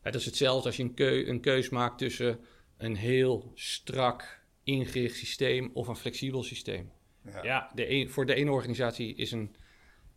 het 0.02 0.14
is 0.14 0.24
hetzelfde 0.24 0.66
als 0.66 0.76
je 0.76 0.82
een, 0.82 0.94
keu 0.94 1.26
een 1.26 1.40
keus 1.40 1.68
maakt 1.68 1.98
tussen 1.98 2.40
een 2.76 2.96
heel 2.96 3.52
strak 3.54 4.40
ingericht 4.62 5.16
systeem 5.16 5.70
of 5.74 5.88
een 5.88 5.96
flexibel 5.96 6.42
systeem. 6.42 6.92
ja. 7.24 7.44
Ja, 7.44 7.70
de 7.74 7.90
een, 7.90 8.10
voor 8.10 8.26
de 8.26 8.34
ene 8.34 8.50
organisatie 8.50 9.14
is 9.14 9.32
een. 9.32 9.54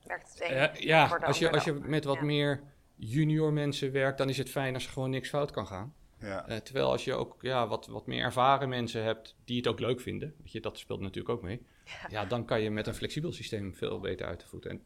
Werkt 0.07 0.33
het 0.39 0.41
een 0.77 0.85
ja, 0.87 1.07
voor 1.07 1.19
de 1.19 1.25
als 1.25 1.39
je, 1.39 1.51
als 1.51 1.63
je 1.63 1.73
met 1.73 2.03
wat 2.03 2.15
Ja. 2.15 2.23
meer 2.23 2.63
junior 2.95 3.53
mensen 3.53 3.91
werkt, 3.91 4.17
dan 4.17 4.29
is 4.29 4.37
het 4.37 4.49
fijn 4.49 4.73
als 4.73 4.85
er 4.85 4.91
gewoon 4.91 5.09
niks 5.09 5.29
fout 5.29 5.51
kan 5.51 5.67
gaan. 5.67 5.93
ja. 6.19 6.47
Eh, 6.47 6.57
terwijl 6.57 6.91
als 6.91 7.03
je 7.03 7.13
ook 7.13 7.35
ja, 7.41 7.67
wat, 7.67 7.87
wat 7.87 8.05
meer 8.07 8.23
ervaren 8.23 8.69
mensen 8.69 9.03
hebt 9.03 9.35
die 9.45 9.57
het 9.57 9.67
ook 9.67 9.79
leuk 9.79 9.99
vinden, 10.01 10.35
weet 10.37 10.51
je, 10.51 10.59
dat 10.59 10.77
speelt 10.77 10.99
natuurlijk 11.01 11.35
ook 11.35 11.41
mee. 11.41 11.65
Ja. 12.09 12.25
dan 12.25 12.45
kan 12.45 12.61
je 12.61 12.71
met 12.71 12.87
een 12.87 12.93
flexibel 12.95 13.31
systeem 13.31 13.75
veel 13.75 13.99
beter 13.99 14.27
uit 14.27 14.39
de 14.39 14.47
voeten. 14.47 14.71
En 14.71 14.85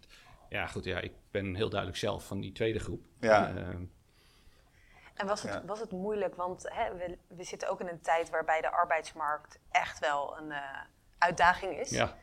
ja, 0.50 0.68
goed, 0.68 0.84
ja, 0.84 1.00
ik 1.00 1.12
ben 1.32 1.56
heel 1.56 1.70
duidelijk 1.70 2.00
zelf 2.00 2.26
van 2.28 2.40
die 2.40 2.52
tweede 2.52 2.80
groep. 2.80 3.06
Ja. 3.20 3.56
Ehm, 3.56 3.84
En 5.14 5.28
was 5.28 5.42
het, 5.44 5.54
Ja. 5.54 5.66
was 5.66 5.80
het 5.80 5.92
moeilijk, 5.92 6.36
want 6.36 6.70
hè, 6.74 6.96
we, 6.96 7.18
we 7.28 7.44
zitten 7.44 7.70
ook 7.70 7.80
in 7.82 7.88
een 7.88 8.02
tijd 8.02 8.30
waarbij 8.30 8.62
de 8.62 8.72
arbeidsmarkt 8.72 9.60
echt 9.72 10.00
wel 10.00 10.38
een 10.38 10.52
eh, 10.52 10.80
uitdaging 11.18 11.80
is. 11.80 11.90
ja. 11.90 12.18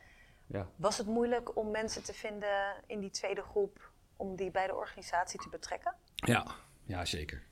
Ja. 0.46 0.68
Was 0.76 0.98
het 0.98 1.06
moeilijk 1.06 1.56
om 1.56 1.70
mensen 1.70 2.04
te 2.04 2.14
vinden 2.14 2.74
in 2.86 3.00
die 3.00 3.10
tweede 3.10 3.42
groep 3.42 3.90
om 4.16 4.36
die 4.36 4.50
bij 4.50 4.66
de 4.66 4.74
organisatie 4.74 5.40
te 5.40 5.48
betrekken? 5.48 5.94
Ja, 6.14 6.46
ja, 6.84 7.04
zeker. 7.04 7.42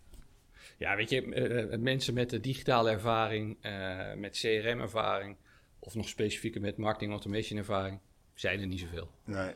Ja, 0.78 0.96
weet 0.96 1.10
je, 1.10 1.34
eh, 1.34 1.72
eh, 1.72 1.80
mensen 1.80 2.14
met 2.14 2.30
de 2.30 2.40
digitale 2.40 2.90
ervaring, 2.90 3.58
eh, 3.60 4.12
met 4.14 4.38
CRM-ervaring 4.38 5.36
of 5.78 5.94
nog 5.94 6.08
specifieker 6.08 6.60
met 6.60 6.76
marketing 6.76 7.10
automation 7.10 7.58
ervaring, 7.58 8.00
zijn 8.34 8.60
er 8.60 8.66
niet 8.66 8.80
zoveel. 8.80 9.10
Nee. 9.24 9.54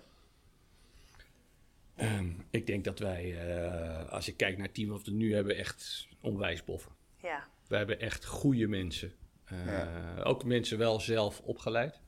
Ehm, 1.96 2.30
ik 2.50 2.66
denk 2.66 2.84
dat 2.84 2.98
wij, 2.98 3.38
eh, 3.38 4.08
als 4.08 4.26
je 4.26 4.34
kijkt 4.34 4.56
naar 4.56 4.66
het 4.66 4.74
team 4.74 4.88
wat 4.88 5.04
we 5.06 5.10
nu 5.12 5.34
hebben, 5.34 5.56
echt 5.56 6.08
onwijs 6.20 6.64
boffen. 6.64 6.92
Ja, 7.22 7.46
We 7.68 7.76
hebben 7.76 8.00
echt 8.00 8.24
goede 8.24 8.66
mensen. 8.66 9.12
Eh, 9.44 9.66
Ja. 9.66 10.22
Ook 10.22 10.44
mensen 10.44 10.78
wel 10.78 11.00
zelf 11.00 11.40
opgeleid. 11.40 12.00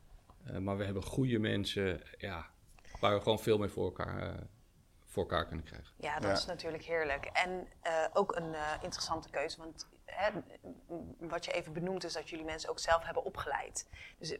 Eh, 0.47 0.57
maar 0.57 0.77
we 0.77 0.85
hebben 0.85 1.03
goede 1.03 1.39
mensen 1.39 2.03
ja, 2.19 2.47
waar 3.01 3.15
we 3.15 3.21
gewoon 3.23 3.41
veel 3.41 3.59
mee 3.59 3.69
voor 3.69 3.85
elkaar, 3.85 4.23
eh, 4.23 4.43
voor 5.07 5.23
elkaar 5.23 5.47
kunnen 5.47 5.65
krijgen. 5.65 5.93
ja 5.97 6.15
dat 6.15 6.31
Ja. 6.31 6.37
is 6.37 6.47
natuurlijk 6.47 6.85
heerlijk. 6.85 7.25
En 7.25 7.67
eh, 7.81 7.93
ook 8.13 8.37
een 8.37 8.55
eh, 8.55 8.73
interessante 8.83 9.31
keuze, 9.31 9.59
want 9.59 9.89
hè, 10.05 10.31
wat 11.19 11.45
je 11.45 11.53
even 11.53 11.73
benoemt 11.73 12.05
is 12.05 12.13
dat 12.13 12.29
jullie 12.31 12.45
mensen 12.45 12.71
ook 12.71 12.79
zelf 12.79 13.05
hebben 13.05 13.25
opgeleid. 13.25 13.89
Dus 14.19 14.37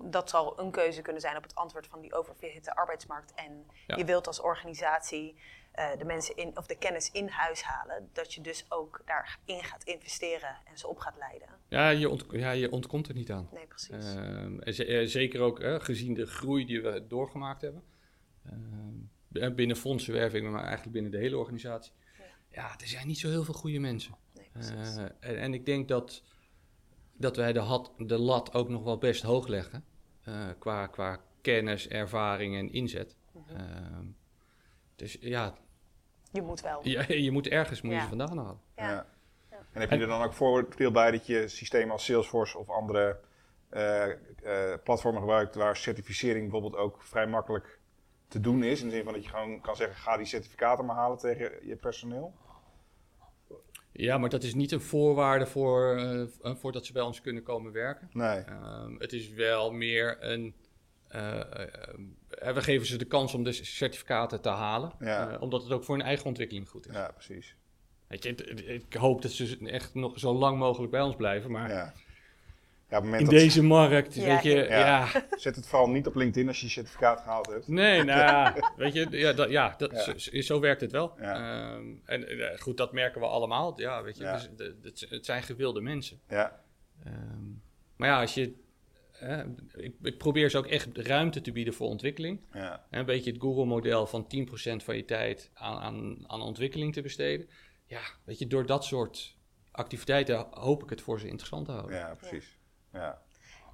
dat 0.00 0.30
zal 0.30 0.58
een 0.60 0.70
keuze 0.70 1.02
kunnen 1.02 1.20
zijn 1.22 1.36
op 1.36 1.42
het 1.42 1.54
antwoord 1.54 1.86
van 1.86 2.00
die 2.00 2.14
oververhitte 2.14 2.74
arbeidsmarkt. 2.74 3.34
En 3.34 3.66
Ja. 3.86 3.96
je 3.96 4.04
wilt 4.04 4.26
als 4.26 4.40
organisatie 4.40 5.36
eh, 5.72 5.98
de 5.98 6.04
mensen 6.04 6.36
in, 6.36 6.56
of 6.56 6.66
de 6.66 6.76
kennis 6.78 7.10
in 7.10 7.28
huis 7.28 7.62
halen, 7.62 8.08
dat 8.12 8.34
je 8.34 8.40
dus 8.40 8.64
ook 8.68 9.02
daarin 9.04 9.64
gaat 9.64 9.84
investeren 9.84 10.56
en 10.64 10.78
ze 10.78 10.86
op 10.88 10.98
gaat 10.98 11.16
leiden. 11.18 11.48
Ja, 11.68 11.88
je, 11.88 12.08
ont- 12.08 12.24
ja, 12.30 12.50
je 12.50 12.70
ontkomt 12.70 13.08
er 13.08 13.14
niet 13.14 13.30
aan. 13.30 13.48
Nee, 13.52 13.66
precies. 13.66 14.14
Eh, 14.86 15.06
zeker 15.06 15.40
ook 15.40 15.60
gezien 15.82 16.14
de 16.14 16.26
groei 16.26 16.64
die 16.66 16.82
we 16.82 17.06
doorgemaakt 17.08 17.62
hebben. 17.62 17.82
Binnen 19.54 19.76
fondsenwerving, 19.76 20.50
maar 20.50 20.62
eigenlijk 20.62 20.92
binnen 20.92 21.10
de 21.10 21.18
hele 21.18 21.36
organisatie. 21.36 21.92
Ja, 22.50 22.72
er 22.80 22.86
zijn 22.88 23.06
niet 23.06 23.18
zo 23.18 23.28
heel 23.28 23.44
veel 23.44 23.54
goede 23.54 23.78
mensen. 23.78 24.14
nee, 24.34 24.48
precies. 24.52 24.96
En, 24.96 25.38
en 25.38 25.54
ik 25.54 25.66
denk 25.66 25.88
dat, 25.88 26.22
dat 27.12 27.36
wij 27.36 27.52
de, 27.52 27.58
had, 27.58 27.92
de 27.98 28.18
lat 28.18 28.54
ook 28.54 28.68
nog 28.68 28.82
wel 28.84 28.98
best 28.98 29.22
hoog 29.22 29.46
leggen. 29.46 29.84
qua, 30.58 30.86
qua 30.86 31.20
kennis, 31.40 31.88
ervaring 31.88 32.56
en 32.56 32.72
inzet. 32.72 33.16
Mhm. 33.32 34.04
Dus 35.02 35.16
ja, 35.20 35.54
je 36.30 36.42
moet 36.42 36.60
wel. 36.60 36.80
je, 36.88 37.22
je 37.22 37.30
moet 37.30 37.46
ergens 37.48 37.80
moet 37.82 37.90
je 37.92 37.96
Ja. 37.98 38.02
ze 38.02 38.08
vandaan 38.08 38.38
halen. 38.38 38.60
Ja. 38.76 38.90
Ja. 38.90 39.06
En 39.72 39.80
heb 39.80 39.90
je 39.90 39.96
er 39.98 40.06
dan 40.06 40.22
ook 40.22 40.32
voordeel 40.32 40.90
bij 40.90 41.10
dat 41.10 41.26
je 41.26 41.48
systemen 41.48 41.90
als 41.92 42.04
Salesforce 42.04 42.58
of 42.58 42.68
andere 42.70 43.18
eh, 43.68 44.10
eh, 44.10 44.78
platformen 44.84 45.20
gebruikt 45.20 45.54
waar 45.54 45.76
certificering 45.76 46.42
bijvoorbeeld 46.50 46.82
ook 46.82 47.02
vrij 47.02 47.26
makkelijk 47.26 47.78
te 48.28 48.40
doen 48.40 48.62
is? 48.62 48.80
In 48.80 48.88
de 48.88 48.94
zin 48.94 49.04
van 49.04 49.12
dat 49.12 49.24
je 49.24 49.30
gewoon 49.30 49.60
kan 49.60 49.76
zeggen, 49.76 49.96
ga 49.96 50.16
die 50.16 50.26
certificaten 50.26 50.84
maar 50.84 50.96
halen 50.96 51.18
tegen 51.18 51.66
je 51.66 51.76
personeel? 51.76 52.34
Ja, 53.92 54.18
maar 54.18 54.28
dat 54.30 54.42
is 54.42 54.54
niet 54.54 54.72
een 54.72 54.80
voorwaarde 54.80 55.46
voor, 55.46 55.96
eh, 56.42 56.54
voordat 56.54 56.86
ze 56.86 56.92
bij 56.92 57.02
ons 57.02 57.20
kunnen 57.20 57.42
komen 57.42 57.72
werken. 57.72 58.08
Nee. 58.12 58.38
Ehm, 58.40 58.94
het 58.98 59.12
is 59.12 59.28
wel 59.28 59.72
meer 59.72 60.16
een. 60.20 60.54
eh, 61.08 61.40
eh, 61.40 61.62
eh, 61.62 61.94
we 62.54 62.62
geven 62.62 62.86
ze 62.86 62.96
de 62.98 63.04
kans 63.04 63.34
om 63.34 63.44
de 63.44 63.52
certificaten 63.52 64.40
te 64.40 64.48
halen, 64.48 64.92
Ja. 64.98 65.30
eh, 65.30 65.42
omdat 65.42 65.62
het 65.62 65.72
ook 65.72 65.84
voor 65.84 65.96
hun 65.96 66.04
eigen 66.06 66.26
ontwikkeling 66.26 66.68
goed 66.68 66.86
is. 66.88 66.94
Ja, 66.94 67.10
precies. 67.14 67.56
Weet 68.06 68.22
je, 68.22 68.34
ik 68.74 68.94
hoop 68.94 69.22
dat 69.22 69.30
ze 69.30 69.58
echt 69.64 69.94
nog 69.94 70.18
zo 70.18 70.32
lang 70.32 70.58
mogelijk 70.58 70.90
bij 70.92 71.00
ons 71.00 71.16
blijven, 71.16 71.50
maar 71.50 71.68
Ja. 71.70 71.92
Ja, 72.88 72.98
op 72.98 73.04
het 73.04 73.12
moment 73.12 73.28
in 73.32 73.34
dat 73.36 73.44
deze 73.44 73.62
markt, 73.62 74.14
Ja, 74.14 74.26
weet 74.26 74.42
je, 74.42 74.54
ja. 74.54 74.78
ja. 74.78 75.26
zet 75.36 75.56
het 75.56 75.66
vooral 75.66 75.88
niet 75.90 76.06
op 76.06 76.14
LinkedIn 76.14 76.48
als 76.48 76.58
je 76.60 76.66
je 76.66 76.72
certificaat 76.72 77.20
gehaald 77.20 77.46
hebt. 77.46 77.68
Nee, 77.68 78.02
nou 78.04 78.18
ja, 78.20 78.54
weet 78.76 78.92
je, 78.92 79.06
ja, 79.10 79.32
dat, 79.32 79.50
ja, 79.50 79.74
dat, 79.76 79.90
Ja. 79.90 80.18
Zo, 80.18 80.40
zo 80.40 80.60
werkt 80.60 80.80
het 80.80 80.92
wel. 80.92 81.12
Ja. 81.20 81.34
Ehm, 81.74 81.84
en 82.04 82.28
eh, 82.28 82.58
goed, 82.60 82.76
dat 82.76 82.92
merken 82.92 83.20
we 83.20 83.26
allemaal. 83.26 83.80
Ja, 83.80 84.02
weet 84.02 84.16
je, 84.16 84.22
Ja. 84.24 84.40
dus, 84.82 85.06
het 85.08 85.24
zijn 85.26 85.42
gewilde 85.42 85.80
mensen. 85.80 86.20
Ja, 86.28 86.60
Ehm, 87.04 87.14
maar 87.96 88.08
ja, 88.08 88.20
als 88.20 88.34
je, 88.34 88.52
eh, 89.22 89.46
ik, 89.84 89.94
ik 90.02 90.18
probeer 90.18 90.50
ze 90.50 90.58
ook 90.58 90.66
echt 90.66 90.96
ruimte 90.96 91.40
te 91.40 91.52
bieden 91.52 91.74
voor 91.74 91.88
ontwikkeling. 91.88 92.40
ja, 92.52 92.86
Een 92.90 93.04
beetje 93.04 93.30
het 93.32 93.40
Google-model 93.40 94.06
van 94.06 94.24
10% 94.24 94.84
van 94.84 94.96
je 94.96 95.04
tijd 95.04 95.50
aan, 95.54 95.78
aan, 95.78 96.24
aan 96.30 96.40
ontwikkeling 96.42 96.92
te 96.92 97.02
besteden. 97.02 97.48
Ja, 97.86 98.00
weet 98.24 98.38
je, 98.38 98.46
door 98.46 98.66
dat 98.66 98.84
soort 98.84 99.36
activiteiten 99.70 100.46
hoop 100.50 100.82
ik 100.82 100.90
het 100.90 101.00
voor 101.00 101.20
ze 101.20 101.28
interessant 101.28 101.64
te 101.66 101.72
houden. 101.72 101.96
ja, 101.96 102.14
precies. 102.14 102.58
Ja. 102.92 103.22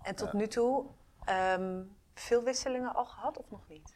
En 0.02 0.14
tot 0.14 0.32
nu 0.32 0.46
toe, 0.46 0.86
ehm, 1.24 1.82
veel 2.14 2.44
wisselingen 2.44 2.94
al 2.94 3.04
gehad 3.04 3.38
of 3.38 3.50
nog 3.50 3.68
niet? 3.68 3.94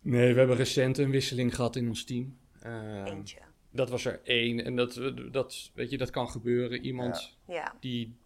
Nee, 0.00 0.32
we 0.32 0.38
hebben 0.38 0.56
recent 0.56 0.98
een 0.98 1.10
wisseling 1.10 1.54
gehad 1.54 1.76
in 1.76 1.88
ons 1.88 2.04
team. 2.04 2.38
Ehm, 2.60 3.04
Eentje. 3.04 3.38
dat 3.70 3.90
was 3.90 4.04
er 4.04 4.20
één. 4.24 4.64
En 4.64 4.76
dat, 4.76 5.00
dat, 5.30 5.70
weet 5.74 5.90
je, 5.90 5.98
dat 5.98 6.10
kan 6.10 6.28
gebeuren. 6.28 6.84
Iemand 6.84 7.36
Ja, 7.46 7.74
die, 7.80 8.16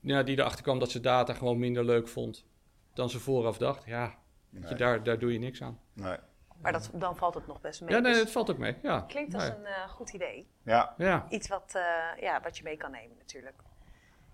ja, 0.00 0.22
die 0.22 0.38
erachter 0.38 0.62
kwam 0.62 0.78
dat 0.78 0.90
ze 0.90 1.00
data 1.00 1.34
gewoon 1.34 1.58
minder 1.58 1.84
leuk 1.84 2.08
vond 2.08 2.44
dan 2.94 3.10
ze 3.10 3.18
vooraf 3.20 3.58
dacht. 3.58 3.84
Ja, 3.84 4.18
je, 4.50 4.74
daar, 4.74 5.02
daar 5.02 5.18
doe 5.18 5.32
je 5.32 5.38
niks 5.38 5.62
aan. 5.62 5.80
Nee. 5.92 6.16
maar 6.60 6.72
dat, 6.72 6.90
dan 6.92 7.16
valt 7.16 7.34
het 7.34 7.46
nog 7.46 7.60
best 7.60 7.80
mee. 7.80 7.90
Ja, 7.90 7.98
nee, 7.98 8.12
Dus 8.12 8.20
het 8.20 8.30
valt 8.30 8.50
ook 8.50 8.58
mee. 8.58 8.76
Ja. 8.82 9.00
klinkt 9.00 9.34
als 9.34 9.42
Nee. 9.42 9.52
een 9.58 9.66
eh, 9.66 9.88
goed 9.88 10.12
idee. 10.12 10.48
Ja, 10.62 10.94
Ja. 10.98 11.26
Iets 11.28 11.48
wat, 11.48 11.72
eh, 11.74 12.20
ja, 12.22 12.40
wat 12.42 12.56
je 12.56 12.62
mee 12.62 12.76
kan 12.76 12.90
nemen 12.90 13.16
natuurlijk. 13.18 13.56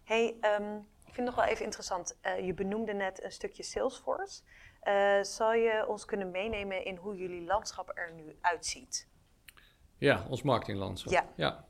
hey, 0.05 0.37
ehm, 0.41 0.75
ik 1.07 1.15
vind 1.15 1.17
het 1.17 1.37
nog 1.37 1.45
wel 1.45 1.45
even 1.45 1.65
interessant. 1.65 2.19
Eh, 2.21 2.47
je 2.47 2.55
benoemde 2.55 2.93
net 2.93 3.23
een 3.25 3.33
stukje 3.33 3.63
Salesforce. 3.63 4.43
Eh, 4.81 5.23
zal 5.23 5.53
je 5.53 5.85
ons 5.89 6.05
kunnen 6.05 6.31
meenemen 6.31 6.85
in 6.85 6.97
hoe 6.97 7.17
jullie 7.17 7.45
landschap 7.45 7.91
er 7.95 8.13
nu 8.13 8.37
uitziet? 8.41 9.09
Ja, 9.99 10.25
ons 10.29 10.43
marketinglandschap. 10.43 11.13
Ja. 11.13 11.25
ja. 11.37 11.65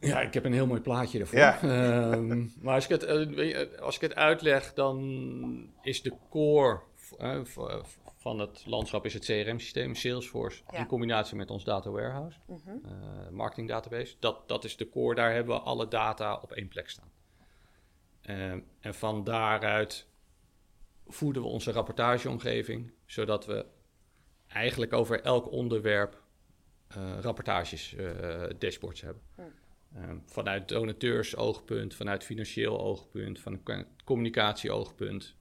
Ja, 0.00 0.20
ik 0.20 0.34
heb 0.34 0.44
een 0.44 0.52
heel 0.52 0.66
mooi 0.66 0.80
plaatje 0.80 1.18
ervoor. 1.20 1.38
Ja. 1.38 1.60
Ehm, 1.62 2.46
maar 2.60 2.74
als 2.74 2.84
ik, 2.84 2.90
het, 2.90 3.02
eh, 3.02 3.18
je, 3.48 3.78
als 3.80 3.94
ik 3.94 4.00
het 4.00 4.14
uitleg, 4.14 4.74
dan 4.74 5.70
is 5.82 6.02
de 6.02 6.12
core 6.30 6.80
eh, 7.18 7.34
eh, 7.56 7.82
van 8.16 8.38
het 8.38 8.62
landschap 8.66 9.04
is 9.04 9.14
het 9.14 9.24
CRM-systeem, 9.24 9.94
Salesforce, 9.94 10.62
Ja. 10.70 10.78
in 10.78 10.86
combinatie 10.86 11.36
met 11.36 11.50
ons 11.50 11.64
data 11.64 11.90
warehouse, 11.90 12.38
Mhm. 12.46 12.68
eh, 12.84 13.28
marketing 13.30 13.68
database. 13.68 14.14
Dat, 14.18 14.48
dat 14.48 14.64
is 14.64 14.76
de 14.76 14.88
core, 14.88 15.14
daar 15.14 15.32
hebben 15.32 15.54
we 15.56 15.60
alle 15.62 15.88
data 15.88 16.36
op 16.36 16.52
één 16.52 16.68
plek 16.68 16.88
staan. 16.90 17.10
Eh, 18.20 18.50
en 18.80 18.94
van 18.94 19.24
daaruit 19.24 20.06
voeden 21.06 21.42
we 21.42 21.48
onze 21.48 21.72
rapportageomgeving, 21.72 22.92
zodat 23.06 23.46
we 23.46 23.66
eigenlijk 24.48 24.92
over 24.92 25.20
elk 25.22 25.50
onderwerp 25.50 26.22
eh, 26.88 27.18
rapportages, 27.20 27.94
eh, 27.94 28.44
dashboards 28.58 29.00
hebben. 29.00 29.22
Hmm. 29.34 29.52
Eh, 29.94 30.10
vanuit 30.26 30.68
donateursoogpunt, 30.68 31.94
vanuit 31.94 32.24
financieel 32.24 32.80
oogpunt, 32.80 33.40
van 33.40 33.60
communicatie-oogpunt. 34.04 35.36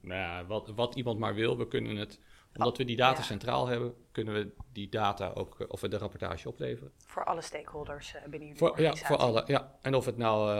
Nou 0.00 0.20
ja, 0.20 0.46
wat, 0.46 0.68
wat 0.68 0.94
iemand 0.94 1.18
maar 1.18 1.34
wil, 1.34 1.58
we 1.58 1.68
kunnen 1.68 1.96
het, 1.96 2.20
omdat 2.56 2.76
we 2.78 2.84
die 2.84 2.96
data 2.96 3.18
Ja. 3.18 3.24
centraal 3.24 3.66
hebben, 3.66 3.94
kunnen 4.12 4.34
we 4.34 4.50
die 4.72 4.88
data 4.88 5.30
ook, 5.34 5.60
eh, 5.60 5.66
of 5.68 5.80
we 5.80 5.88
de 5.88 5.98
rapportage 5.98 6.48
opleveren. 6.48 6.92
Voor 7.06 7.24
alle 7.24 7.42
stakeholders 7.42 8.14
eh, 8.14 8.20
binnen 8.22 8.40
jullie 8.40 8.56
Voor, 8.56 8.80
ja, 8.80 8.94
voor 8.94 9.16
alle. 9.16 9.42
Ja. 9.46 9.78
En 9.82 9.94
of 9.94 10.04
het 10.04 10.16
nou 10.16 10.52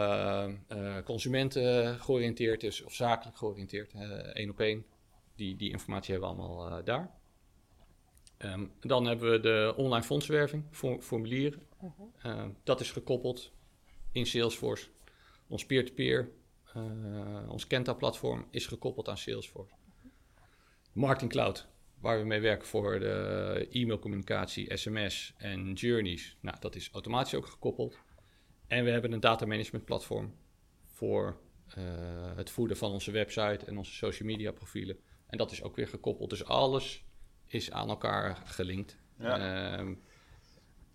eh, 0.67 0.97
consumenten 1.03 1.99
georiënteerd 1.99 2.63
is 2.63 2.81
of 2.83 2.93
zakelijk 2.93 3.37
georiënteerd, 3.37 3.93
één 4.33 4.49
op 4.49 4.59
één. 4.59 4.85
Die, 5.35 5.55
die 5.55 5.71
informatie 5.71 6.11
hebben 6.13 6.29
we 6.29 6.35
allemaal 6.35 6.83
daar. 6.83 7.11
Ehm, 8.37 8.65
dan 8.79 9.05
hebben 9.05 9.31
we 9.31 9.39
de 9.39 9.73
online 9.77 10.03
fondswerving, 10.03 10.63
for- 10.71 11.01
formulieren. 11.01 11.67
Ehm, 12.21 12.49
dat 12.63 12.79
is 12.79 12.91
gekoppeld 12.91 13.51
in 14.11 14.25
Salesforce. 14.25 14.87
Ons 15.47 15.65
peer-to-peer, 15.65 16.31
eh, 16.73 17.49
ons 17.49 17.67
Kenta-platform 17.67 18.47
is 18.51 18.67
gekoppeld 18.67 19.09
aan 19.09 19.17
Salesforce. 19.17 19.73
Marketing 20.91 21.31
Cloud, 21.31 21.67
waar 21.99 22.19
we 22.19 22.25
mee 22.25 22.39
werken 22.39 22.67
voor 22.67 22.99
de 22.99 23.67
e-mailcommunicatie, 23.71 24.77
sms 24.77 25.33
en 25.37 25.73
journeys. 25.73 26.37
Nou, 26.41 26.57
dat 26.59 26.75
is 26.75 26.89
automatisch 26.91 27.35
ook 27.35 27.47
gekoppeld. 27.47 27.97
En 28.67 28.83
we 28.83 28.91
hebben 28.91 29.11
een 29.11 29.19
data 29.19 29.45
management 29.45 29.85
platform 29.85 30.35
voor 30.85 31.39
eh, 31.67 31.83
het 32.35 32.49
voeden 32.49 32.77
van 32.77 32.91
onze 32.91 33.11
website 33.11 33.65
en 33.65 33.77
onze 33.77 33.93
social 33.93 34.27
media 34.27 34.51
profielen. 34.51 34.97
En 35.27 35.37
dat 35.37 35.51
is 35.51 35.63
ook 35.63 35.75
weer 35.75 35.87
gekoppeld. 35.87 36.29
Dus 36.29 36.45
alles 36.45 37.05
is 37.45 37.71
aan 37.71 37.89
elkaar 37.89 38.41
gelinkt. 38.45 38.97
Ja. 39.19 39.77
Ehm, 39.77 39.95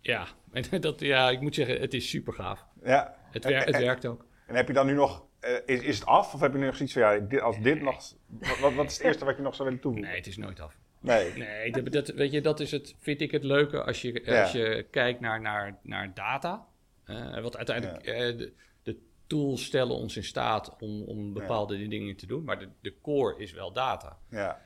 ja, 0.04 0.26
en 0.52 0.80
dat, 0.80 1.00
ja, 1.00 1.30
ik 1.30 1.40
moet 1.40 1.54
zeggen, 1.54 1.80
het 1.80 1.94
is 1.94 2.08
super 2.08 2.32
gaaf. 2.32 2.64
Ja. 2.82 3.14
Het, 3.30 3.44
wer- 3.44 3.64
het 3.64 3.78
werkt 3.78 4.06
ook. 4.06 4.25
En 4.46 4.54
heb 4.54 4.66
je 4.66 4.73
dan 4.75 4.87
nu 4.87 4.92
nog, 4.94 5.25
eh, 5.40 5.52
is, 5.66 5.80
is 5.80 5.99
het 5.99 6.06
af? 6.08 6.34
Of 6.34 6.40
heb 6.40 6.52
je 6.52 6.58
nu 6.58 6.64
nog 6.66 6.76
zoiets 6.76 6.94
van, 6.94 7.02
ja, 7.02 7.18
dit, 7.18 7.40
als 7.40 7.61
dit 7.61 7.80
nog, 7.82 8.12
wat, 8.61 8.75
wat 8.75 8.87
is 8.87 8.96
het 8.96 9.06
eerste 9.06 9.25
wat 9.25 9.37
je 9.37 9.42
nog 9.42 9.54
zou 9.54 9.64
willen 9.68 9.82
toevoegen? 9.82 10.11
Nee, 10.11 10.18
het 10.18 10.28
is 10.28 10.37
nooit 10.37 10.61
af. 10.61 10.78
Nee. 11.00 11.32
Nee, 11.32 11.70
dat, 11.73 11.92
dat- 11.92 12.08
weet 12.08 12.32
je, 12.32 12.40
dat 12.40 12.61
is 12.61 12.70
het, 12.70 12.94
vind 12.99 13.20
ik 13.20 13.30
het 13.30 13.44
leuke 13.44 13.82
als 13.84 14.02
je, 14.02 14.23
Ja. 14.25 14.42
als 14.42 14.52
je 14.52 14.87
kijkt 14.90 15.20
naar, 15.20 15.40
naar, 15.40 15.78
naar 15.82 16.14
data. 16.14 16.66
Eh 17.04 17.40
want 17.40 17.56
uiteindelijk, 17.56 18.04
eh, 18.06 18.37
de, 18.38 18.52
de 18.82 18.96
tools 19.26 19.64
stellen 19.64 19.94
ons 19.96 20.16
in 20.16 20.25
staat 20.25 20.76
om, 20.80 21.02
om 21.02 21.32
bepaalde 21.32 21.88
dingen 21.88 22.16
te 22.16 22.26
doen. 22.26 22.44
Maar 22.44 22.58
de, 22.58 22.68
de 22.80 22.94
core 23.02 23.38
is 23.38 23.52
wel 23.52 23.73
data. 23.73 24.18
Ja. 24.30 24.61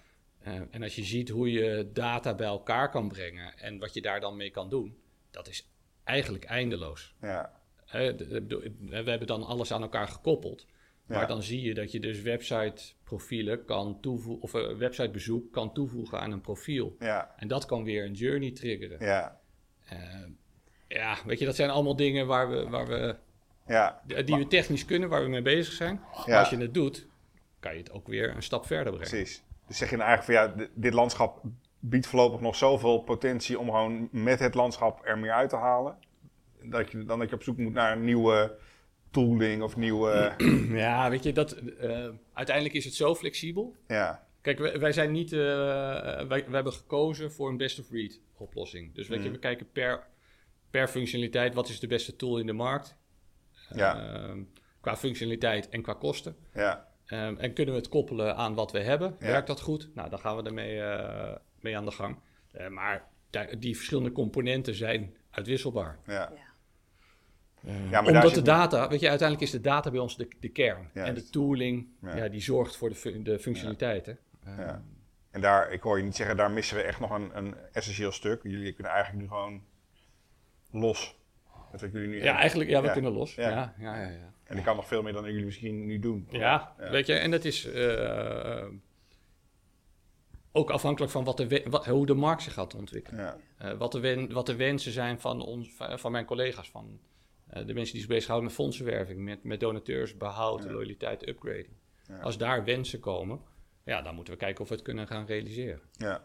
En 0.70 0.82
als 0.82 0.94
je 0.96 1.04
ziet 1.04 1.28
hoe 1.28 1.50
je 1.52 1.90
data 1.92 2.34
bij 2.34 2.46
elkaar 2.46 2.90
kan 2.90 3.08
brengen 3.08 3.58
en 3.58 3.78
wat 3.78 3.94
je 3.94 4.00
daar 4.02 4.20
dan 4.20 4.36
mee 4.36 4.50
kan 4.50 4.68
doen, 4.68 4.96
dat 5.38 5.48
is 5.48 5.68
eigenlijk 6.04 6.44
eindeloos. 6.44 7.14
Ja. 7.20 7.52
Eh, 7.86 8.16
we 8.78 9.02
hebben 9.04 9.26
dan 9.26 9.42
alles 9.46 9.72
aan 9.72 9.82
elkaar 9.82 10.08
gekoppeld. 10.08 10.66
Maar 11.06 11.20
Ja. 11.20 11.26
dan 11.26 11.42
zie 11.42 11.62
je 11.62 11.74
dat 11.74 11.92
je 11.92 12.00
dus 12.00 12.20
websiteprofielen 12.22 13.64
kan 13.64 14.00
toevoegen, 14.00 14.42
of 14.42 14.52
een 14.52 14.76
websitebezoek 14.78 15.52
kan 15.52 15.72
toevoegen 15.72 16.20
aan 16.20 16.30
een 16.32 16.40
profiel. 16.40 16.96
Ja. 16.98 17.34
En 17.36 17.48
dat 17.48 17.66
kan 17.66 17.84
weer 17.84 18.04
een 18.04 18.12
journey 18.12 18.50
triggeren. 18.52 18.98
Ja. 19.06 19.40
Eh, 19.84 19.98
ja, 20.88 21.16
weet 21.26 21.38
je, 21.38 21.44
dat 21.44 21.56
zijn 21.56 21.70
allemaal 21.70 21.96
dingen 21.96 22.26
waar 22.26 22.50
we, 22.50 22.68
waar 22.68 22.86
we, 22.86 23.16
Ja. 23.66 24.02
die 24.24 24.36
we 24.36 24.46
technisch 24.46 24.84
kunnen, 24.84 25.08
waar 25.08 25.22
we 25.22 25.28
mee 25.28 25.42
bezig 25.42 25.72
zijn. 25.72 26.00
Maar 26.26 26.38
als 26.38 26.50
je 26.50 26.56
het 26.56 26.74
doet, 26.74 27.06
kan 27.60 27.72
je 27.72 27.78
het 27.78 27.90
ook 27.90 28.06
weer 28.08 28.36
een 28.36 28.42
stap 28.42 28.66
verder 28.66 28.92
brengen. 28.92 29.08
Precies. 29.08 29.42
Dus 29.66 29.78
zeg 29.78 29.90
je 29.90 29.96
nou 29.96 30.08
eigenlijk 30.08 30.56
van 30.56 30.56
ja, 30.64 30.68
dit 30.74 30.92
landschap 30.92 31.42
biedt 31.80 32.06
voorlopig 32.06 32.40
nog 32.40 32.56
zoveel 32.56 32.98
potentie 32.98 33.58
om 33.58 33.66
gewoon 33.70 34.08
met 34.12 34.38
het 34.38 34.54
landschap 34.54 35.00
er 35.04 35.18
meer 35.18 35.32
uit 35.32 35.50
te 35.50 35.56
halen. 35.56 35.96
Dat 36.62 36.90
je, 36.90 37.04
dan 37.04 37.18
dat 37.18 37.28
je 37.28 37.34
op 37.34 37.42
zoek 37.42 37.56
moet 37.58 37.72
naar 37.72 37.92
een 37.92 38.04
nieuwe 38.04 38.56
tooling 39.10 39.62
of 39.62 39.76
nieuwe. 39.76 40.32
Ja, 40.68 41.10
weet 41.10 41.22
je, 41.22 41.32
dat, 41.32 41.52
eh, 41.52 42.08
uiteindelijk 42.32 42.74
is 42.76 42.84
het 42.84 42.94
zo 42.94 43.14
flexibel. 43.14 43.76
ja. 43.86 44.26
Kijk, 44.40 44.58
wij, 44.58 44.78
wij 44.80 44.92
zijn 44.92 45.12
niet, 45.12 45.32
eh, 45.32 45.38
wij, 45.38 46.26
wij 46.28 46.44
hebben 46.50 46.72
gekozen 46.72 47.32
voor 47.32 47.48
een 47.48 47.56
best-of-breed 47.56 48.20
oplossing. 48.36 48.94
Dus 48.94 49.08
weet 49.08 49.18
je, 49.22 49.26
Mm. 49.28 49.32
we 49.32 49.38
kijken 49.38 49.66
per, 49.72 50.06
per 50.70 50.88
functionaliteit, 50.88 51.54
wat 51.54 51.68
is 51.68 51.80
de 51.80 51.86
beste 51.86 52.16
tool 52.16 52.38
in 52.38 52.46
de 52.46 52.52
markt? 52.52 52.96
Ja. 53.74 54.14
Ehm, 54.14 54.42
qua 54.80 54.96
functionaliteit 54.96 55.68
en 55.68 55.82
qua 55.82 55.92
kosten. 55.92 56.36
Ja. 56.54 56.88
Ehm, 57.06 57.34
en 57.36 57.52
kunnen 57.52 57.74
we 57.74 57.80
het 57.80 57.88
koppelen 57.88 58.36
aan 58.36 58.54
wat 58.54 58.72
we 58.72 58.78
hebben? 58.80 59.16
Ja. 59.20 59.26
Werkt 59.26 59.46
dat 59.46 59.60
goed? 59.60 59.90
Nou, 59.94 60.10
dan 60.10 60.18
gaan 60.18 60.36
we 60.36 60.42
ermee 60.42 60.80
eh, 60.80 61.36
mee 61.60 61.76
aan 61.76 61.84
de 61.84 61.90
gang. 61.90 62.16
Eh, 62.52 62.68
maar 62.68 63.04
die 63.58 63.76
verschillende 63.76 64.12
componenten 64.12 64.74
zijn 64.74 65.14
uitwisselbaar. 65.30 65.98
Ja. 66.06 66.12
Ja. 66.14 66.30
Eh, 67.64 67.90
Ja, 67.90 68.00
maar 68.00 68.06
omdat 68.12 68.30
de 68.30 68.36
niet- 68.36 68.44
data, 68.44 68.88
weet 68.88 69.00
je, 69.00 69.08
uiteindelijk 69.08 69.46
is 69.48 69.54
de 69.54 69.60
data 69.60 69.90
bij 69.90 70.00
ons 70.00 70.16
de, 70.16 70.28
de 70.40 70.48
kern. 70.48 70.90
Juist. 70.94 71.08
En 71.08 71.14
de 71.14 71.30
tooling, 71.30 71.86
Ja. 72.02 72.16
ja. 72.16 72.28
die 72.28 72.40
zorgt 72.40 72.76
voor 72.76 72.88
de, 72.88 72.94
fu- 72.94 73.22
de 73.22 73.38
functionaliteiten. 73.38 74.18
Eh, 74.44 74.56
Ja. 74.58 74.82
En 75.30 75.40
daar, 75.40 75.72
ik 75.72 75.80
hoor 75.82 75.98
je 75.98 76.04
niet 76.04 76.16
zeggen, 76.16 76.36
daar 76.36 76.50
missen 76.50 76.76
we 76.76 76.82
echt 76.82 77.00
nog 77.00 77.10
een, 77.10 77.36
een 77.36 77.54
essentieel 77.72 78.12
stuk. 78.12 78.42
Jullie 78.42 78.72
kunnen 78.72 78.92
eigenlijk 78.92 79.22
nu 79.22 79.28
gewoon 79.28 79.62
los. 80.70 81.16
Wat 81.70 81.80
jullie 81.80 81.98
nu 82.08 82.14
Ja, 82.16 82.22
hebben. 82.22 82.34
eigenlijk, 82.40 82.70
ja, 82.70 82.80
we 82.80 82.86
Ja. 82.86 82.92
kunnen 82.92 83.12
los. 83.12 83.34
Ja. 83.34 83.48
Ja, 83.50 83.74
ja, 83.78 84.00
ja. 84.00 84.08
ja. 84.08 84.32
En 84.44 84.54
die 84.54 84.64
kan 84.64 84.76
nog 84.76 84.86
veel 84.86 85.02
meer 85.02 85.12
dan 85.12 85.24
jullie 85.24 85.44
misschien 85.44 85.86
nu 85.86 85.98
doen. 85.98 86.26
Ja, 86.30 86.74
Ja. 86.78 86.90
weet 86.90 87.06
je, 87.06 87.14
en 87.14 87.30
dat 87.30 87.44
is 87.44 87.64
eh, 87.70 88.64
ook 90.52 90.70
afhankelijk 90.70 91.12
van 91.12 91.24
wat 91.24 91.36
de, 91.36 91.66
wat, 91.70 91.86
hoe 91.86 92.06
de 92.06 92.14
markt 92.14 92.42
zich 92.42 92.52
gaat 92.52 92.74
ontwikkelen. 92.74 93.20
Ja. 93.24 93.36
Eh, 93.58 93.72
wat, 93.78 93.92
de 93.92 94.00
wen, 94.00 94.32
wat 94.32 94.46
de 94.46 94.56
wensen 94.56 94.92
zijn 94.92 95.20
van, 95.20 95.40
ons, 95.40 95.74
van 95.78 96.12
mijn 96.12 96.24
collega's, 96.24 96.70
van 96.70 97.00
eh, 97.46 97.66
de 97.66 97.74
mensen 97.74 97.92
die 97.92 98.00
zich 98.00 98.08
bezighouden 98.10 98.48
met 98.48 98.56
fondsenwerving, 98.58 99.20
met, 99.20 99.44
met 99.44 99.60
donateurs, 99.60 100.16
behoud, 100.16 100.62
Ja. 100.62 100.70
loyaliteit, 100.70 101.28
upgrading. 101.28 101.76
Ja. 102.08 102.18
Als 102.18 102.38
daar 102.38 102.64
wensen 102.64 103.00
komen, 103.00 103.40
ja, 103.84 104.02
dan 104.02 104.14
moeten 104.14 104.32
we 104.32 104.38
kijken 104.38 104.62
of 104.62 104.68
we 104.68 104.74
het 104.74 104.84
kunnen 104.84 105.06
gaan 105.06 105.26
realiseren. 105.26 105.80
Ja. 105.92 106.24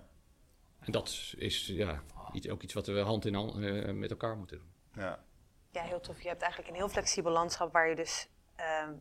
En 0.79 0.91
dat 0.91 1.33
is 1.38 1.67
ja, 1.67 2.03
iets, 2.33 2.49
ook 2.49 2.62
iets 2.63 2.73
wat 2.73 2.88
we 2.88 2.99
hand 2.99 3.25
in 3.25 3.33
hand 3.33 3.55
eh, 3.55 3.91
met 3.93 4.09
elkaar 4.09 4.38
moeten 4.38 4.57
doen. 4.57 5.03
Ja. 5.03 5.23
Ja, 5.71 5.81
heel 5.83 5.99
tof. 5.99 6.21
Je 6.21 6.27
hebt 6.27 6.41
eigenlijk 6.41 6.71
een 6.71 6.77
heel 6.77 6.89
flexibel 6.89 7.31
landschap 7.31 7.73
waar 7.73 7.89
je 7.89 7.95
dus, 7.95 8.27
ehm, 8.55 8.93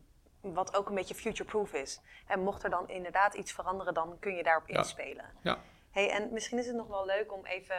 wat 0.43 0.77
ook 0.77 0.89
een 0.89 0.95
beetje 0.95 1.15
future-proof 1.15 1.73
is. 1.73 2.01
En 2.27 2.43
mocht 2.43 2.63
er 2.63 2.71
dan 2.71 2.89
inderdaad 2.89 3.35
iets 3.35 3.53
veranderen, 3.53 3.95
dan 3.95 4.17
kun 4.19 4.35
je 4.35 4.43
daarop 4.43 4.69
Ja. 4.69 4.77
inspelen. 4.79 5.25
Ja. 5.43 5.59
Hey, 5.91 6.11
en 6.11 6.33
misschien 6.33 6.59
is 6.59 6.67
het 6.67 6.77
nog 6.77 6.87
wel 6.87 7.07
leuk 7.07 7.33
om 7.33 7.47
even 7.47 7.77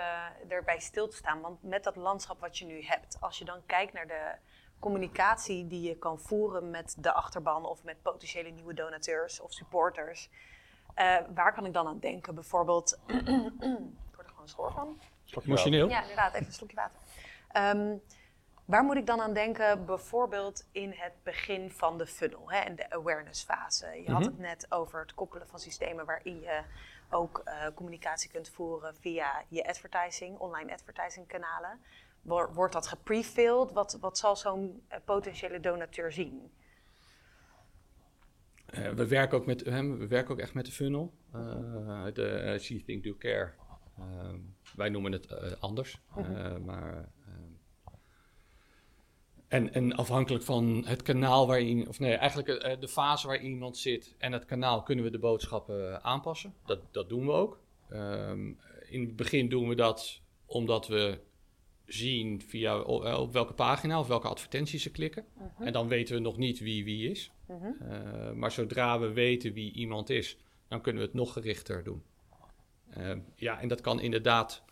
erbij 0.47 0.79
stil 0.79 1.07
te 1.07 1.15
staan. 1.15 1.41
Want 1.41 1.63
met 1.63 1.83
dat 1.83 1.95
landschap 1.95 2.39
wat 2.39 2.57
je 2.57 2.65
nu 2.65 2.83
hebt, 2.83 3.17
als 3.19 3.37
je 3.37 3.45
dan 3.45 3.65
kijkt 3.65 3.93
naar 3.93 4.07
de 4.07 4.31
communicatie 4.79 5.67
die 5.67 5.81
je 5.81 5.95
kan 5.97 6.19
voeren 6.19 6.69
met 6.69 6.95
de 6.99 7.13
achterban 7.13 7.65
of 7.65 7.83
met 7.83 8.01
potentiële 8.01 8.49
nieuwe 8.49 8.73
donateurs 8.73 9.39
of 9.39 9.51
supporters, 9.53 10.29
eh, 10.93 11.17
waar 11.33 11.53
kan 11.53 11.65
ik 11.65 11.73
dan 11.73 11.87
aan 11.87 11.99
denken? 11.99 12.35
Bijvoorbeeld, 12.35 12.99
ik 13.07 14.15
word 14.15 14.27
er 14.27 14.29
gewoon 14.29 14.47
schoor 14.49 14.71
van. 14.71 14.99
Slokje 15.23 15.49
Emotioneel? 15.49 15.89
Ja, 15.89 16.01
inderdaad, 16.01 16.33
even 16.33 16.45
een 16.45 16.53
slokje 16.53 16.75
water. 16.75 16.99
Ehm, 17.51 17.95
waar 18.65 18.83
moet 18.83 18.95
ik 18.95 19.05
dan 19.05 19.21
aan 19.21 19.33
denken? 19.33 19.85
Bijvoorbeeld 19.85 20.67
in 20.71 20.91
het 20.95 21.13
begin 21.23 21.71
van 21.71 21.97
de 21.97 22.05
funnel 22.07 22.51
hè, 22.51 22.57
en 22.59 22.75
de 22.75 22.89
awareness 22.89 23.43
fase. 23.43 23.87
Je 24.05 24.11
had 24.11 24.19
Mhm. 24.21 24.29
het 24.29 24.39
net 24.39 24.65
over 24.69 24.99
het 25.01 25.13
koppelen 25.13 25.47
van 25.47 25.59
systemen 25.59 26.05
waarin 26.05 26.39
je 26.39 26.61
ook 27.09 27.41
eh, 27.45 27.67
communicatie 27.75 28.29
kunt 28.29 28.49
voeren 28.49 28.95
via 28.95 29.43
je 29.47 29.67
advertising, 29.67 30.37
online 30.37 30.73
advertising 30.73 31.27
kanalen. 31.27 31.79
Wor- 32.21 32.53
Wordt 32.53 32.73
dat 32.73 32.87
geprefilled? 32.87 33.71
Wat, 33.71 33.97
wat 34.01 34.17
zal 34.17 34.35
zo'n 34.35 34.83
eh, 34.87 34.99
potentiële 35.05 35.59
donateur 35.59 36.11
zien? 36.11 36.51
Eh, 38.65 38.89
we, 38.89 39.07
werken 39.07 39.37
ook 39.37 39.45
met, 39.45 39.65
hem, 39.65 39.97
we 39.97 40.07
werken 40.07 40.33
ook 40.33 40.39
echt 40.39 40.53
met 40.53 40.65
de 40.65 40.71
funnel. 40.71 41.13
De 42.13 42.55
See, 42.59 42.83
Think, 42.83 43.03
Do, 43.03 43.15
Care. 43.17 43.53
Wij 44.75 44.89
noemen 44.89 45.11
het 45.11 45.59
anders. 45.61 46.01
eh, 46.15 46.57
maar, 46.57 47.09
en, 49.53 49.73
en 49.73 49.95
afhankelijk 49.95 50.43
van 50.43 50.83
het 50.85 51.01
kanaal 51.01 51.47
waarin, 51.47 51.87
of 51.87 51.99
nee, 51.99 52.13
eigenlijk 52.13 52.49
eh, 52.49 52.79
de 52.79 52.87
fase 52.87 53.27
waar 53.27 53.41
iemand 53.41 53.77
zit 53.77 54.15
en 54.17 54.31
het 54.31 54.45
kanaal 54.45 54.83
kunnen 54.83 55.05
we 55.05 55.11
de 55.11 55.19
boodschappen 55.19 56.03
aanpassen. 56.03 56.53
Dat, 56.65 56.79
dat 56.91 57.09
doen 57.09 57.25
we 57.25 57.31
ook. 57.31 57.59
Ehm, 57.89 58.53
in 58.89 59.01
het 59.01 59.15
begin 59.15 59.49
doen 59.49 59.67
we 59.67 59.75
dat 59.75 60.21
omdat 60.45 60.87
we 60.87 61.19
zien 61.85 62.41
via 62.41 62.73
eh, 62.73 63.19
op 63.19 63.33
welke 63.33 63.53
pagina 63.53 63.99
of 63.99 64.07
welke 64.07 64.27
advertenties 64.27 64.83
ze 64.83 64.91
klikken. 64.91 65.25
En 65.59 65.73
dan 65.73 65.87
weten 65.87 66.15
we 66.15 66.21
nog 66.21 66.37
niet 66.37 66.59
wie 66.59 66.83
wie 66.83 67.09
is. 67.09 67.31
Mhm. 67.47 67.65
Uh, 67.81 68.31
maar 68.31 68.51
zodra 68.51 68.99
we 68.99 69.11
weten 69.11 69.53
wie 69.53 69.73
iemand 69.73 70.09
is, 70.09 70.37
dan 70.67 70.81
kunnen 70.81 71.01
we 71.01 71.07
het 71.07 71.17
nog 71.17 71.33
gerichter 71.33 71.83
doen. 71.83 72.03
Uh, 72.97 73.11
ja, 73.35 73.59
en 73.61 73.67
dat 73.67 73.81
kan 73.81 74.01
inderdaad. 74.01 74.63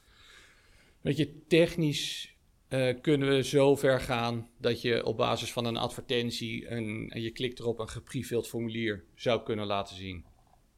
Weet 1.02 1.18
je, 1.18 1.46
technisch 1.48 2.31
uh, 2.74 3.02
kunnen 3.02 3.30
we 3.30 3.44
zo 3.44 3.76
ver 3.76 4.00
gaan 4.00 4.50
dat 4.58 4.82
je 4.82 5.06
op 5.06 5.18
basis 5.18 5.52
van 5.52 5.66
een 5.66 5.78
advertentie 5.78 6.72
een, 6.72 7.10
en 7.10 7.22
je 7.22 7.32
klikt 7.32 7.60
erop 7.60 7.80
een 7.80 7.90
geprefilled 7.90 8.48
formulier 8.48 9.04
zou 9.16 9.44
kunnen 9.44 9.66
laten 9.66 9.96
zien. 9.96 10.26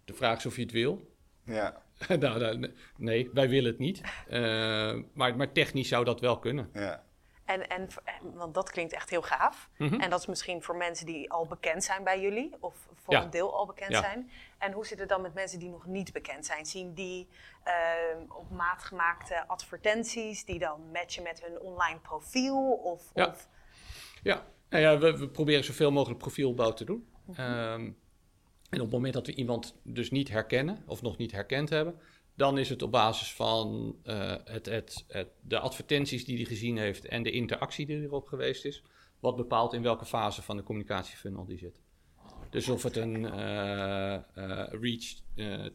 De 0.05 0.13
vraag 0.13 0.37
is 0.37 0.45
of 0.45 0.55
je 0.55 0.61
het 0.61 0.71
wil. 0.71 1.11
Ja. 1.45 1.81
nou, 2.19 2.39
nou, 2.39 2.71
nee, 2.97 3.29
wij 3.33 3.49
willen 3.49 3.71
het 3.71 3.79
niet. 3.79 4.01
Uh, 4.29 4.99
maar, 5.13 5.35
maar 5.35 5.51
technisch 5.51 5.87
zou 5.87 6.05
dat 6.05 6.19
wel 6.19 6.39
kunnen. 6.39 6.69
Ja. 6.73 7.03
En, 7.45 7.67
en, 7.67 7.87
want 8.33 8.53
dat 8.53 8.71
klinkt 8.71 8.93
echt 8.93 9.09
heel 9.09 9.21
gaaf. 9.21 9.69
Mm 9.77 9.87
-hmm. 9.87 9.99
En 9.99 10.09
dat 10.09 10.19
is 10.19 10.25
misschien 10.25 10.63
voor 10.63 10.75
mensen 10.75 11.05
die 11.05 11.31
al 11.31 11.45
bekend 11.45 11.83
zijn 11.83 12.03
bij 12.03 12.21
jullie, 12.21 12.55
of 12.59 12.75
voor 12.95 13.13
ja. 13.13 13.23
een 13.23 13.29
deel 13.29 13.55
al 13.55 13.65
bekend 13.65 13.91
ja. 13.91 14.01
zijn. 14.01 14.31
En 14.57 14.71
hoe 14.71 14.85
zit 14.85 14.99
het 14.99 15.09
dan 15.09 15.21
met 15.21 15.33
mensen 15.33 15.59
die 15.59 15.69
nog 15.69 15.85
niet 15.85 16.13
bekend 16.13 16.45
zijn? 16.45 16.65
Zien 16.65 16.93
die 16.93 17.27
uh, 17.67 18.37
op 18.37 18.51
maat 18.51 18.83
gemaakte 18.83 19.47
advertenties 19.47 20.45
die 20.45 20.59
dan 20.59 20.91
matchen 20.91 21.23
met 21.23 21.43
hun 21.43 21.59
online 21.59 21.99
profiel? 21.99 22.73
Of, 22.83 23.11
ja, 23.13 23.27
of... 23.27 23.47
ja. 24.23 24.45
Nou 24.69 24.83
ja 24.83 24.97
we, 24.97 25.17
we, 25.17 25.29
proberen 25.29 25.63
zoveel 25.63 25.91
mogelijk 25.91 26.19
profielbouw 26.19 26.73
te 26.73 26.85
doen. 26.85 27.07
Mm 27.25 27.35
-hmm. 27.35 27.53
um, 27.53 27.97
en 28.69 28.79
op 28.79 28.85
het 28.85 28.91
moment 28.91 29.13
dat 29.13 29.27
we 29.27 29.35
iemand 29.35 29.75
dus 29.83 30.11
niet 30.11 30.29
herkennen 30.29 30.83
of 30.87 31.01
nog 31.01 31.17
niet 31.17 31.31
herkend 31.31 31.69
hebben, 31.69 31.99
dan 32.35 32.57
is 32.57 32.69
het 32.69 32.81
op 32.81 32.91
basis 32.91 33.33
van 33.33 33.95
uh, 34.03 34.35
het, 34.43 34.65
het, 34.65 35.05
het, 35.07 35.27
de 35.41 35.59
advertenties 35.59 36.25
die 36.25 36.35
hij 36.35 36.45
gezien 36.45 36.77
heeft 36.77 37.05
en 37.05 37.23
de 37.23 37.31
interactie 37.31 37.85
die 37.85 38.01
erop 38.01 38.27
geweest 38.27 38.65
is, 38.65 38.83
wat 39.19 39.35
bepaalt 39.35 39.73
in 39.73 39.81
welke 39.81 40.05
fase 40.05 40.41
van 40.41 40.57
de 40.57 40.63
communicatiefunnel 40.63 41.45
die 41.45 41.57
zit. 41.57 41.81
Dus 42.49 42.69
of 42.69 42.83
het 42.83 42.95
een 42.95 43.15
uh, 43.15 44.17
uh, 44.35 44.65
reach, 44.81 45.21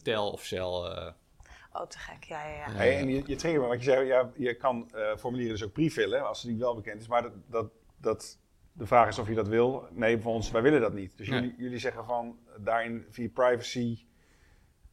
tel 0.03 0.31
of 0.31 0.44
cell. 0.44 0.62
oh, 0.62 1.87
te 1.88 1.99
gek, 1.99 2.25
ja, 2.25 2.49
ja, 2.49 2.55
ja. 2.55 2.71
Hey, 2.71 2.99
en 2.99 3.09
je, 3.09 3.23
je 3.27 3.37
triggert 3.37 3.62
me, 3.62 3.68
want 3.68 3.85
je 3.85 3.90
zei, 3.90 4.07
ja, 4.07 4.31
je 4.37 4.55
kan 4.55 4.90
formulieren 5.16 5.57
dus 5.57 5.64
ook 5.64 5.73
prevullen 5.73 6.29
als 6.29 6.42
het 6.42 6.51
niet 6.51 6.61
wel 6.61 6.75
bekend 6.75 7.01
is, 7.01 7.09
maar 7.09 7.23
dat, 7.23 7.33
dat, 7.47 7.71
dat, 7.97 8.38
de 8.73 8.87
vraag 8.87 9.09
is 9.09 9.18
of 9.18 9.29
je 9.29 9.35
dat 9.35 9.49
wil. 9.49 9.88
Nee, 9.90 10.18
voor 10.18 10.33
ons, 10.33 10.51
wij 10.51 10.62
willen 10.62 10.81
dat 10.81 10.92
niet. 10.92 11.16
Dus 11.16 11.29
nee. 11.29 11.40
jullie, 11.40 11.55
jullie 11.59 11.79
zeggen 11.79 12.05
van, 12.05 12.38
daarin 12.59 13.07
via 13.11 13.29
privacy 13.29 14.08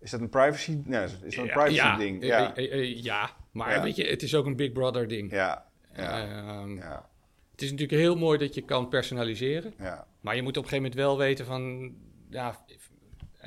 is 0.06 0.12
dat 0.12 0.20
een 0.20 0.30
privacy? 0.30 0.78
Nee, 0.84 1.04
is 1.04 1.36
dat 1.36 1.46
een 1.46 1.52
privacy 1.52 1.74
ja, 1.74 1.98
ding? 1.98 2.24
Ja, 2.24 2.54
ja. 2.56 2.58
Uh, 2.58 3.04
ja. 3.04 3.32
maar 3.52 3.72
ja. 3.72 3.84
weet 3.84 3.96
je, 3.96 4.06
het 4.06 4.24
is 4.24 4.36
ook 4.36 4.46
een 4.46 4.56
Big 4.56 4.72
Brother 4.72 5.08
ding. 5.08 5.32
Ja. 5.32 5.66
ja. 5.96 6.28
Uh, 6.28 6.78
ja. 6.78 7.10
Het 7.52 7.62
is 7.62 7.72
natuurlijk 7.72 8.00
heel 8.00 8.16
mooi 8.16 8.38
dat 8.38 8.54
je 8.54 8.62
kan 8.62 8.90
personaliseren. 8.90 9.74
Ja. 9.78 10.08
Maar 10.22 10.36
je 10.36 10.42
moet 10.42 10.58
op 10.58 10.64
een 10.64 10.70
gegeven 10.70 10.92
moment 10.92 11.08
wel 11.08 11.18
weten 11.18 11.46
van, 11.46 11.94
ja, 12.30 12.66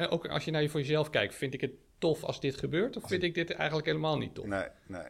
ook 0.09 0.29
als 0.29 0.44
je 0.44 0.51
naar 0.51 0.62
je 0.62 0.68
voor 0.68 0.81
jezelf 0.81 1.11
kijkt, 1.11 1.35
vind 1.35 1.55
ik 1.55 1.61
het 1.61 1.73
tof 1.99 2.25
als 2.25 2.40
dit 2.40 2.57
gebeurt, 2.57 2.97
of 2.97 3.09
vind 3.09 3.23
ik 3.23 3.35
dit 3.35 3.51
eigenlijk 3.51 3.87
helemaal 3.87 4.18
niet 4.18 4.35
tof? 4.35 4.47
Nee, 4.47 4.66
nee. 4.87 5.07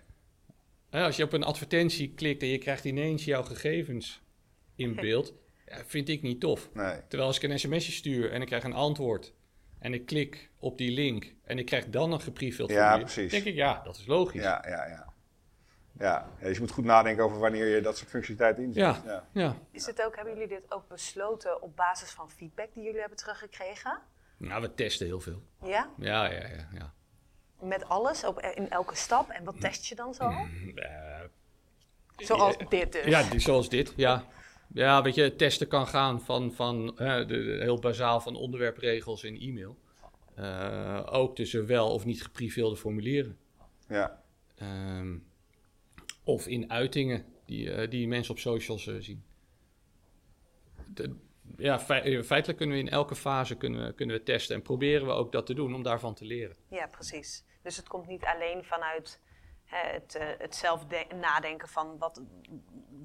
Als 0.91 1.17
je 1.17 1.25
op 1.25 1.33
een 1.33 1.45
advertentie 1.45 2.13
klikt 2.15 2.43
en 2.43 2.49
je 2.49 2.59
krijgt 2.59 2.85
ineens 2.85 3.25
jouw 3.25 3.43
gegevens 3.43 4.21
in 4.77 4.95
beeld, 5.07 5.35
vind 5.67 6.09
ik 6.09 6.23
niet 6.23 6.41
tof. 6.41 6.71
Nee. 6.75 6.97
Terwijl 7.09 7.29
als 7.29 7.41
ik 7.41 7.51
een 7.51 7.59
sms'je 7.59 7.93
stuur 7.93 8.33
en 8.33 8.41
ik 8.41 8.47
krijg 8.47 8.65
een 8.65 8.73
antwoord 8.73 9.33
en 9.79 9.95
ik 9.95 10.07
klik 10.07 10.51
op 10.59 10.79
die 10.79 10.91
link 10.91 11.35
en 11.45 11.59
ik 11.59 11.67
krijg 11.67 11.89
dan 11.89 12.13
een 12.13 12.21
geprefilled 12.21 12.71
ja, 12.71 12.77
formulier, 12.77 13.05
precies. 13.05 13.31
denk 13.31 13.45
ik, 13.45 13.55
ja, 13.55 13.81
dat 13.85 13.97
is 13.97 14.07
logisch. 14.07 14.43
Ja, 14.43 14.65
ja, 14.69 14.87
ja. 14.87 15.07
Ja, 15.99 16.29
dus 16.41 16.55
je 16.55 16.61
moet 16.61 16.71
goed 16.71 16.85
nadenken 16.85 17.25
over 17.25 17.39
wanneer 17.39 17.67
je 17.67 17.81
dat 17.81 17.97
soort 17.97 18.11
functionaliteit 18.11 18.67
inzet. 18.67 18.83
Ja, 18.83 19.03
ja. 19.05 19.25
ja. 19.33 19.57
Is 19.71 19.87
het 19.87 20.03
ook, 20.03 20.17
hebben 20.17 20.35
jullie 20.35 20.49
dit 20.49 20.73
ook 20.73 20.89
besloten 20.89 21.63
op 21.63 21.77
basis 21.77 22.11
van 22.11 22.31
feedback 22.31 22.69
die 22.75 22.83
jullie 22.83 23.01
hebben 23.01 23.19
teruggekregen? 23.19 24.01
Nou, 24.37 24.63
we 24.63 24.75
testen 24.75 25.07
heel 25.07 25.21
veel. 25.21 25.43
Ja? 25.63 25.91
Ja, 25.97 26.25
ja, 26.25 26.47
ja. 26.47 26.69
ja. 26.73 26.93
Met 27.61 27.85
alles, 27.85 28.25
op, 28.25 28.41
in 28.41 28.71
elke 28.71 28.97
stap. 28.97 29.31
En 29.31 29.45
wat 29.45 29.61
test 29.61 29.87
je 29.87 29.95
dan 29.95 30.15
zo? 30.15 30.31
Mm, 30.31 30.73
uh, 30.75 30.85
zoals 32.17 32.57
uh, 32.57 32.69
dit 32.69 32.93
dus? 32.93 33.05
Ja, 33.05 33.23
die, 33.23 33.41
zoals 33.41 33.69
dit, 33.69 33.93
ja. 33.97 34.25
Ja, 34.75 35.03
weet 35.03 35.15
je, 35.15 35.37
testen 35.37 35.69
kan 35.69 35.87
gaan 35.87 36.21
van, 36.21 36.53
van 36.53 36.87
de, 36.87 37.25
de, 37.27 37.59
heel 37.61 37.79
bazaal 37.79 38.21
van 38.21 38.37
onderwerpregels 38.37 39.25
in 39.25 39.41
e-mail. 39.41 39.79
Uh, 40.39 41.07
ook 41.11 41.37
tussen 41.37 41.67
wel 41.67 41.93
of 41.93 42.05
niet 42.05 42.23
geprefilde 42.23 42.77
formulieren. 42.77 43.39
Ja. 43.89 44.23
Um, 44.63 45.27
of 46.25 46.47
in 46.47 46.71
uitingen 46.71 47.25
die, 47.45 47.67
uh, 47.67 47.91
die 47.91 48.09
mensen 48.09 48.35
op 48.35 48.41
socials 48.41 48.87
uh, 48.87 48.97
zien. 49.01 49.25
De, 50.87 51.17
ja, 51.57 51.81
fe 51.81 52.23
feitelijk 52.25 52.59
kunnen 52.59 52.77
we 52.77 52.83
in 52.83 52.89
elke 52.89 53.15
fase 53.15 53.57
kunnen 53.57 53.87
we, 53.87 53.93
kunnen 53.93 54.17
we 54.17 54.23
testen 54.23 54.57
en 54.57 54.63
proberen 54.63 55.07
we 55.07 55.13
ook 55.13 55.33
dat 55.33 55.47
te 55.47 55.55
doen 55.55 55.75
om 55.75 55.83
daarvan 55.83 56.15
te 56.15 56.25
leren. 56.25 56.57
Ja, 56.71 56.87
precies. 56.87 57.45
Dus 57.63 57.77
het 57.77 57.89
komt 57.89 58.07
niet 58.07 58.25
alleen 58.25 58.65
vanuit 58.65 59.21
het, 59.69 60.17
uh, 60.21 60.23
het 60.39 60.55
zelf 60.57 60.87
nadenken 61.21 61.69
van 61.69 61.99
wat, 61.99 62.23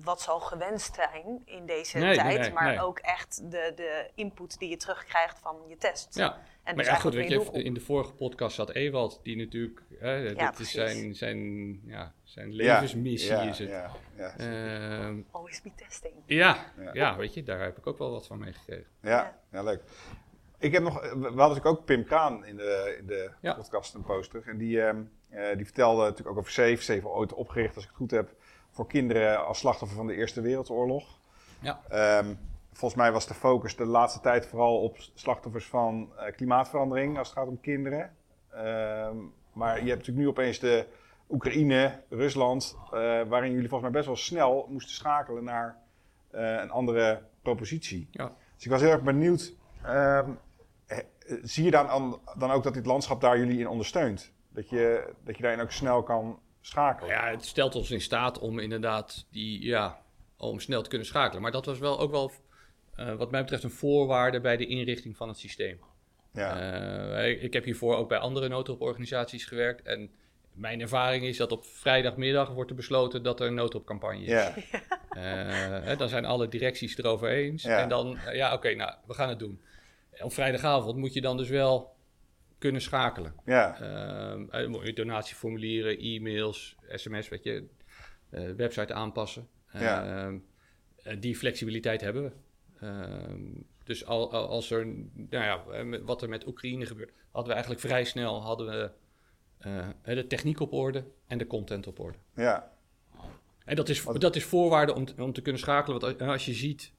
wat 0.03 0.21
zal 0.21 0.39
gewenst 0.39 0.95
zijn 0.95 1.41
in 1.45 1.65
deze 1.65 1.97
nee, 1.97 2.15
tijd, 2.15 2.39
nee, 2.39 2.51
maar 2.51 2.67
nee. 2.67 2.81
ook 2.81 2.99
echt 2.99 3.51
de, 3.51 3.71
de 3.75 4.09
input 4.15 4.59
die 4.59 4.69
je 4.69 4.77
terugkrijgt 4.77 5.39
van 5.39 5.57
je 5.67 5.77
test. 5.77 6.15
Ja, 6.15 6.33
en 6.63 6.75
maar 6.75 6.83
dus 6.83 6.93
ja, 6.93 6.99
goed, 6.99 7.13
weet 7.13 7.29
je, 7.29 7.63
in 7.63 7.73
de 7.73 7.79
vorige 7.79 8.13
podcast 8.13 8.55
zat 8.55 8.69
Ewald, 8.71 9.19
die 9.23 9.37
natuurlijk, 9.37 9.81
hè, 9.99 10.15
Ja, 10.15 10.49
dit 10.49 10.59
is 10.59 10.71
zijn, 10.71 11.15
zijn, 11.15 11.39
ja, 11.85 12.13
zijn 12.23 12.53
levensmissie 12.53 13.31
ja, 13.31 13.41
is 13.41 13.59
het. 13.59 13.69
Ja, 13.69 13.91
ja, 14.15 14.37
Ehm, 14.37 15.21
Always 15.31 15.61
be 15.61 15.71
testing. 15.75 16.13
ja, 16.25 16.65
Ja. 16.77 16.89
ja. 16.93 17.15
weet 17.17 17.33
je, 17.33 17.43
daar 17.43 17.59
heb 17.61 17.77
ik 17.77 17.87
ook 17.87 17.97
wel 17.97 18.11
wat 18.11 18.27
van 18.27 18.39
meegekregen. 18.39 18.87
ja, 19.01 19.39
ja, 19.51 19.63
leuk. 19.63 19.81
Ik 20.59 20.71
heb 20.71 20.83
nog, 20.83 21.01
we 21.01 21.07
hadden 21.09 21.35
natuurlijk 21.35 21.65
ook 21.65 21.85
Pim 21.85 22.05
Kaan 22.05 22.45
in 22.45 22.57
de, 22.57 22.95
in 22.99 23.05
de 23.07 23.31
Ja. 23.41 23.53
podcast 23.53 23.93
een 23.93 24.03
post 24.03 24.29
terug. 24.29 24.45
En 24.45 24.57
die, 24.57 24.81
ehm, 24.81 24.97
eh, 24.97 25.03
die 25.55 25.65
vertelde 25.65 26.01
natuurlijk 26.01 26.29
ook 26.29 26.37
over 26.37 26.51
Safe. 26.51 26.77
Safe 26.81 27.07
ooit 27.07 27.33
opgericht, 27.33 27.75
als 27.75 27.83
ik 27.83 27.89
het 27.89 27.99
goed 27.99 28.11
heb, 28.11 28.33
voor 28.71 28.87
kinderen 28.87 29.45
als 29.45 29.59
slachtoffer 29.59 29.97
van 29.97 30.07
de 30.07 30.15
Eerste 30.15 30.41
Wereldoorlog. 30.41 31.19
Ja. 31.59 31.81
Ehm, 31.89 32.33
volgens 32.71 33.01
mij 33.01 33.11
was 33.11 33.27
de 33.27 33.33
focus 33.33 33.75
de 33.75 33.85
laatste 33.85 34.19
tijd 34.19 34.45
vooral 34.47 34.81
op 34.81 34.97
slachtoffers 35.13 35.65
van 35.65 36.09
eh, 36.17 36.35
klimaatverandering 36.35 37.17
als 37.17 37.27
het 37.29 37.37
gaat 37.37 37.47
om 37.47 37.59
kinderen. 37.61 38.15
Ehm, 38.49 39.15
maar 39.53 39.73
je 39.83 39.87
hebt 39.89 39.97
natuurlijk 39.99 40.17
nu 40.17 40.27
opeens 40.27 40.59
de 40.59 40.85
Oekraïne, 41.29 42.01
Rusland, 42.09 42.77
eh, 42.85 42.89
waarin 43.27 43.51
jullie 43.51 43.69
volgens 43.69 43.81
mij 43.81 43.91
best 43.91 44.05
wel 44.05 44.15
snel 44.15 44.67
moesten 44.69 44.93
schakelen 44.95 45.43
naar 45.43 45.77
eh, 46.31 46.41
een 46.61 46.71
andere 46.71 47.21
propositie. 47.41 48.07
Ja. 48.11 48.31
Dus 48.55 48.65
ik 48.65 48.71
was 48.71 48.81
heel 48.81 48.91
erg 48.91 49.01
benieuwd, 49.03 49.53
ehm, 49.83 50.29
eh, 50.85 50.97
zie 51.43 51.63
je 51.63 51.71
dan, 51.71 51.89
an- 51.89 52.19
dan 52.37 52.51
ook 52.51 52.63
dat 52.63 52.73
dit 52.73 52.85
landschap 52.85 53.21
daar 53.21 53.37
jullie 53.37 53.59
in 53.59 53.67
ondersteunt? 53.67 54.31
Dat 54.53 54.69
je, 54.69 55.13
dat 55.23 55.35
je 55.35 55.41
daarin 55.41 55.61
ook 55.61 55.71
snel 55.71 56.03
kan 56.03 56.39
schakelen? 56.61 57.09
Ja, 57.09 57.29
het 57.29 57.45
stelt 57.45 57.75
ons 57.75 57.91
in 57.91 58.01
staat 58.01 58.39
om 58.39 58.59
inderdaad 58.59 59.25
die, 59.31 59.65
ja, 59.65 60.01
om 60.37 60.59
snel 60.59 60.81
te 60.81 60.89
kunnen 60.89 61.07
schakelen. 61.07 61.41
Maar 61.41 61.51
dat 61.51 61.65
was 61.65 61.79
wel 61.79 61.99
ook 61.99 62.11
wel, 62.11 62.31
eh, 62.95 63.15
wat 63.15 63.31
mij 63.31 63.41
betreft, 63.41 63.63
een 63.63 63.71
voorwaarde 63.71 64.41
bij 64.41 64.57
de 64.57 64.65
inrichting 64.65 65.17
van 65.17 65.27
het 65.27 65.37
systeem. 65.37 65.79
Ja, 66.33 66.59
Eh, 67.13 67.43
ik, 67.43 67.53
heb 67.53 67.63
hiervoor 67.63 67.95
ook 67.95 68.09
bij 68.09 68.17
andere 68.17 68.47
noodhulporganisaties 68.47 69.45
gewerkt. 69.45 69.81
En 69.81 70.11
mijn 70.53 70.81
ervaring 70.81 71.23
is 71.25 71.37
dat 71.37 71.51
op 71.51 71.65
vrijdagmiddag 71.65 72.49
wordt 72.49 72.69
er 72.69 72.75
besloten 72.75 73.23
dat 73.23 73.39
er 73.39 73.47
een 73.47 73.53
noodhulpcampagne 73.53 74.21
is. 74.21 74.27
ja, 74.27 74.53
Eh, 75.13 75.21
hè, 75.83 75.95
dan 75.95 76.09
zijn 76.09 76.25
alle 76.25 76.47
directies 76.47 76.97
erover 76.97 77.29
eens. 77.29 77.63
Ja. 77.63 77.79
En 77.79 77.89
dan, 77.89 78.17
ja, 78.31 78.53
oké, 78.53 78.75
nou, 78.75 78.93
we 79.07 79.13
gaan 79.13 79.29
het 79.29 79.39
doen. 79.39 79.61
Op 80.21 80.33
vrijdagavond 80.33 80.97
moet 80.97 81.13
je 81.13 81.21
dan 81.21 81.37
dus 81.37 81.49
wel 81.49 81.92
kunnen 82.63 82.81
schakelen. 82.81 83.33
ja, 83.45 83.79
Ehm, 83.81 84.73
eh, 84.83 84.95
donatieformulieren, 84.95 85.97
e-mails, 85.99 86.75
sms, 86.89 87.29
weet 87.29 87.43
je, 87.43 87.67
eh, 88.29 88.49
website 88.51 88.93
aanpassen. 88.93 89.47
Ja. 89.73 90.05
Ehm, 90.25 90.37
eh, 91.03 91.17
die 91.19 91.35
flexibiliteit 91.35 92.01
hebben 92.01 92.23
we. 92.23 92.31
Ehm, 92.85 93.41
dus 93.83 94.05
al, 94.05 94.31
al- 94.33 94.47
als 94.47 94.71
er, 94.71 94.85
nou 95.13 95.43
ja, 95.43 95.63
eh, 95.71 95.99
wat 96.03 96.21
er 96.21 96.29
met 96.29 96.47
Oekraïne 96.47 96.85
gebeurt, 96.85 97.11
hadden 97.31 97.47
we 97.47 97.53
eigenlijk 97.53 97.81
vrij 97.81 98.03
snel 98.03 98.41
hadden 98.41 98.67
we, 98.67 98.91
de 100.15 100.27
techniek 100.27 100.59
op 100.59 100.73
orde 100.73 101.03
en 101.27 101.37
de 101.37 101.47
content 101.47 101.87
op 101.87 101.99
orde. 101.99 102.17
ja, 102.35 102.71
En 103.65 103.75
dat 103.75 103.89
is, 103.89 104.03
dat 104.03 104.35
is 104.35 104.43
voorwaarde 104.43 104.93
om, 104.93 105.05
te- 105.05 105.23
om 105.23 105.33
te 105.33 105.41
kunnen 105.41 105.61
schakelen. 105.61 105.99
Want 105.99 106.19
als- 106.21 106.29
als 106.29 106.45
je 106.45 106.53
ziet 106.53 106.91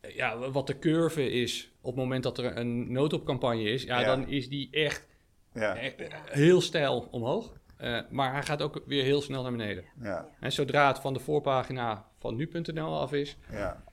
ja, 0.00 0.50
wat 0.50 0.66
de 0.66 0.78
curve 0.78 1.30
is 1.30 1.72
op 1.80 1.92
het 1.94 2.02
moment 2.04 2.22
dat 2.22 2.38
er 2.38 2.56
een 2.56 2.92
noodopcampagne 2.92 3.62
is, 3.62 3.82
ja, 3.82 4.00
Ja. 4.00 4.06
dan 4.06 4.28
is 4.28 4.48
die 4.48 4.68
echt, 4.70 5.06
ja, 5.52 5.76
echt 5.76 5.94
heel 6.30 6.60
stijl 6.60 7.08
omhoog. 7.10 7.52
Eh, 7.76 8.00
maar 8.10 8.32
hij 8.32 8.42
gaat 8.42 8.62
ook 8.62 8.82
weer 8.86 9.02
heel 9.04 9.22
snel 9.22 9.42
naar 9.42 9.50
beneden. 9.52 9.84
ja, 10.02 10.28
En 10.40 10.52
zodra 10.52 10.86
het 10.88 10.98
van 10.98 11.12
de 11.14 11.20
voorpagina 11.20 12.04
van 12.18 12.36
nu.nl 12.36 13.00
af 13.00 13.12
is, 13.12 13.36
ja, 13.50 13.84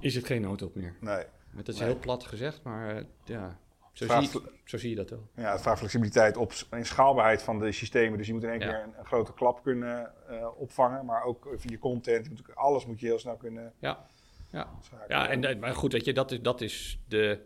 is 0.00 0.14
het 0.14 0.26
geen 0.26 0.40
noodop 0.42 0.74
meer. 0.74 0.96
nee. 1.00 1.24
Dat 1.52 1.68
is 1.68 1.78
Nee. 1.78 1.88
heel 1.88 1.98
plat 1.98 2.24
gezegd, 2.24 2.62
maar 2.62 2.96
eh, 2.96 3.04
ja, 3.24 3.58
zo 3.92 4.06
zie, 4.20 4.40
zo 4.64 4.78
zie 4.78 4.90
je 4.90 4.96
dat 4.96 5.10
wel. 5.10 5.28
Ja, 5.34 5.52
het 5.52 5.60
vraagt 5.60 5.78
flexibiliteit 5.78 6.36
op 6.36 6.52
en 6.70 6.86
schaalbaarheid 6.86 7.42
van 7.42 7.58
de 7.58 7.72
systemen. 7.72 8.18
Dus 8.18 8.26
je 8.26 8.32
moet 8.32 8.42
in 8.42 8.48
één 8.50 8.60
Ja. 8.60 8.66
keer 8.66 8.82
een, 8.82 8.94
een 8.98 9.04
grote 9.04 9.32
klap 9.32 9.62
kunnen 9.62 10.12
eh, 10.28 10.46
opvangen. 10.60 11.04
Maar 11.04 11.22
ook 11.22 11.48
via 11.56 11.78
content. 11.78 12.26
Je 12.26 12.32
ook- 12.38 12.54
alles 12.56 12.86
moet 12.86 13.00
je 13.00 13.06
heel 13.06 13.18
snel 13.18 13.36
kunnen 13.36 13.72
Ja, 13.78 14.06
ja. 14.52 14.78
Ja, 15.08 15.28
en, 15.28 15.40
dat- 15.40 15.58
maar 15.58 15.74
goed, 15.74 15.92
weet 15.92 16.04
je, 16.04 16.12
dat 16.12 16.30
is, 16.32 16.40
dat 16.40 16.60
is 16.60 16.98
de, 17.08 17.40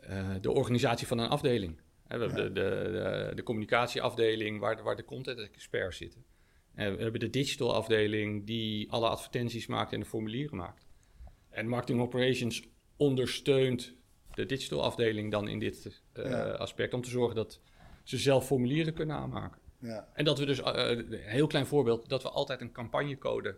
eh, 0.00 0.30
de 0.40 0.50
organisatie 0.50 1.06
van 1.06 1.18
een 1.18 1.28
afdeling. 1.28 1.76
We 1.76 1.82
hebben 2.08 2.34
de, 2.34 2.42
de, 2.52 2.90
de, 2.92 3.32
de 3.34 3.42
communicatieafdeling 3.42 4.60
waar, 4.60 4.76
de- 4.76 4.82
waar 4.82 4.96
de 4.96 5.04
content 5.04 5.38
experts 5.38 5.96
zitten. 5.96 6.24
En 6.74 6.96
we 6.96 7.02
hebben 7.02 7.20
de 7.20 7.30
digital 7.30 7.74
afdeling 7.74 8.46
die 8.46 8.90
alle 8.92 9.08
advertenties 9.08 9.66
maakt 9.66 9.92
en 9.92 10.00
de 10.00 10.06
formulieren 10.06 10.56
maakt. 10.56 10.86
En 11.50 11.68
marketing 11.68 12.00
operations 12.00 12.62
ondersteunt 12.96 13.94
de 14.34 14.46
digital 14.46 14.82
afdeling 14.82 15.30
dan 15.30 15.48
in 15.48 15.58
dit 15.58 16.02
eh, 16.12 16.30
Ja. 16.30 16.50
aspect 16.50 16.94
om 16.94 17.02
te 17.02 17.10
zorgen 17.10 17.36
dat 17.36 17.60
ze 18.02 18.18
zelf 18.18 18.46
formulieren 18.46 18.94
kunnen 18.94 19.16
aanmaken. 19.16 19.60
Ja. 19.78 20.08
En 20.14 20.24
dat 20.24 20.38
we 20.38 20.44
dus, 20.46 20.60
eh, 20.62 20.90
een 20.90 21.12
heel 21.12 21.46
klein 21.46 21.66
voorbeeld, 21.66 22.08
dat 22.08 22.22
we 22.22 22.28
altijd 22.30 22.60
een 22.60 22.72
campagnecode 22.72 23.56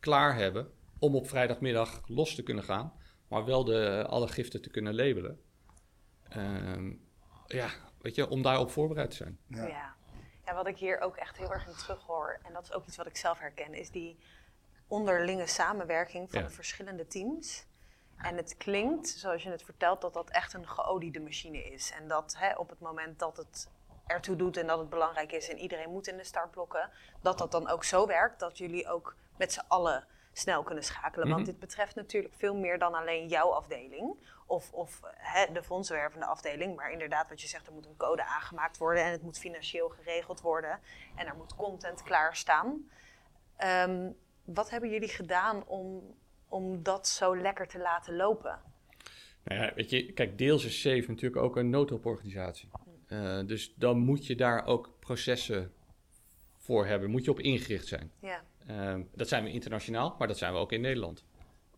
klaar 0.00 0.34
hebben 0.36 0.70
om 0.98 1.14
op 1.16 1.28
vrijdagmiddag 1.28 2.00
los 2.06 2.34
te 2.34 2.42
kunnen 2.42 2.64
gaan, 2.64 2.92
maar 3.28 3.44
wel 3.44 3.64
de, 3.64 4.04
alle 4.08 4.28
giften 4.28 4.62
te 4.62 4.70
kunnen 4.70 4.94
labelen. 4.94 5.42
Ehm, 6.28 6.92
ja, 7.46 7.70
weet 8.00 8.14
je, 8.14 8.28
om 8.28 8.42
daarop 8.42 8.70
voorbereid 8.70 9.10
te 9.10 9.16
zijn. 9.16 9.38
Ja. 9.46 9.66
Ja. 9.66 9.94
ja, 10.44 10.54
wat 10.54 10.66
ik 10.66 10.78
hier 10.78 11.00
ook 11.00 11.16
echt 11.16 11.36
heel 11.36 11.52
erg 11.52 11.66
in 11.66 11.76
terug 11.76 12.02
hoor, 12.06 12.40
en 12.42 12.52
dat 12.52 12.62
is 12.62 12.72
ook 12.72 12.86
iets 12.86 12.96
wat 12.96 13.06
ik 13.06 13.16
zelf 13.16 13.38
herken, 13.38 13.74
is 13.74 13.90
die 13.90 14.18
onderlinge 14.86 15.46
samenwerking 15.46 16.30
van 16.30 16.40
Ja. 16.40 16.46
de 16.46 16.52
verschillende 16.52 17.06
teams. 17.06 17.66
En 18.16 18.36
het 18.36 18.56
klinkt, 18.56 19.08
zoals 19.08 19.42
je 19.42 19.50
het 19.50 19.62
vertelt, 19.62 20.00
dat 20.00 20.14
dat 20.14 20.30
echt 20.30 20.54
een 20.54 20.68
geoliede 20.68 21.20
machine 21.20 21.64
is. 21.64 21.90
En 21.90 22.08
dat 22.08 22.36
hè, 22.38 22.54
op 22.56 22.70
het 22.70 22.80
moment 22.80 23.18
dat 23.18 23.36
het 23.36 23.68
ertoe 24.06 24.36
doet 24.36 24.56
en 24.56 24.66
dat 24.66 24.78
het 24.78 24.88
belangrijk 24.88 25.32
is 25.32 25.48
en 25.48 25.58
iedereen 25.58 25.90
moet 25.90 26.06
in 26.06 26.16
de 26.16 26.24
startblokken, 26.24 26.90
dat 27.22 27.38
dat 27.38 27.50
dan 27.52 27.68
ook 27.68 27.84
zo 27.84 28.06
werkt 28.06 28.40
dat 28.40 28.58
jullie 28.58 28.88
ook 28.88 29.16
met 29.36 29.52
z'n 29.52 29.64
allen 29.68 30.06
snel 30.38 30.62
kunnen 30.62 30.84
schakelen. 30.84 31.28
Want 31.28 31.40
Mhm. 31.40 31.50
dit 31.50 31.58
betreft 31.58 31.94
natuurlijk 31.94 32.34
veel 32.34 32.54
meer 32.54 32.78
dan 32.78 32.94
alleen 32.94 33.28
jouw 33.28 33.50
afdeling 33.50 34.16
of, 34.46 34.72
of 34.72 35.00
hè, 35.16 35.52
de 35.52 35.62
fondsenwervende 35.62 36.26
afdeling. 36.26 36.76
Maar 36.76 36.92
inderdaad, 36.92 37.28
wat 37.28 37.40
je 37.40 37.48
zegt, 37.48 37.66
er 37.66 37.72
moet 37.72 37.86
een 37.86 37.96
code 37.96 38.24
aangemaakt 38.24 38.76
worden 38.78 39.04
en 39.04 39.10
het 39.10 39.22
moet 39.22 39.38
financieel 39.38 39.88
geregeld 39.88 40.40
worden 40.40 40.80
en 41.16 41.26
er 41.26 41.36
moet 41.36 41.56
content 41.56 42.02
klaarstaan. 42.02 42.90
Ehm 43.56 44.10
wat 44.54 44.70
hebben 44.70 44.90
jullie 44.90 45.08
gedaan 45.08 45.66
om, 45.66 46.14
om 46.48 46.82
dat 46.82 47.08
zo 47.08 47.36
lekker 47.36 47.68
te 47.68 47.78
laten 47.78 48.16
lopen? 48.16 48.60
Nou 49.44 49.60
ja, 49.62 49.72
weet 49.74 49.90
je, 49.90 50.12
kijk, 50.12 50.38
deels 50.38 50.64
is 50.64 50.80
SAFE 50.80 51.04
natuurlijk 51.08 51.42
ook 51.42 51.56
een 51.56 51.70
noodhulporganisatie. 51.70 52.68
Eh, 53.06 53.40
dus 53.46 53.74
dan 53.74 53.98
moet 53.98 54.26
je 54.26 54.34
daar 54.36 54.66
ook 54.66 54.90
processen 55.00 55.72
voor 56.56 56.86
hebben, 56.86 57.10
moet 57.10 57.24
je 57.24 57.30
op 57.30 57.40
ingericht 57.40 57.86
zijn. 57.86 58.12
Ja, 58.20 58.42
Ehm, 58.68 59.02
dat 59.14 59.28
zijn 59.28 59.44
we 59.44 59.50
internationaal, 59.50 60.14
maar 60.18 60.28
dat 60.28 60.38
zijn 60.38 60.52
we 60.52 60.58
ook 60.58 60.72
in 60.72 60.80
Nederland. 60.80 61.24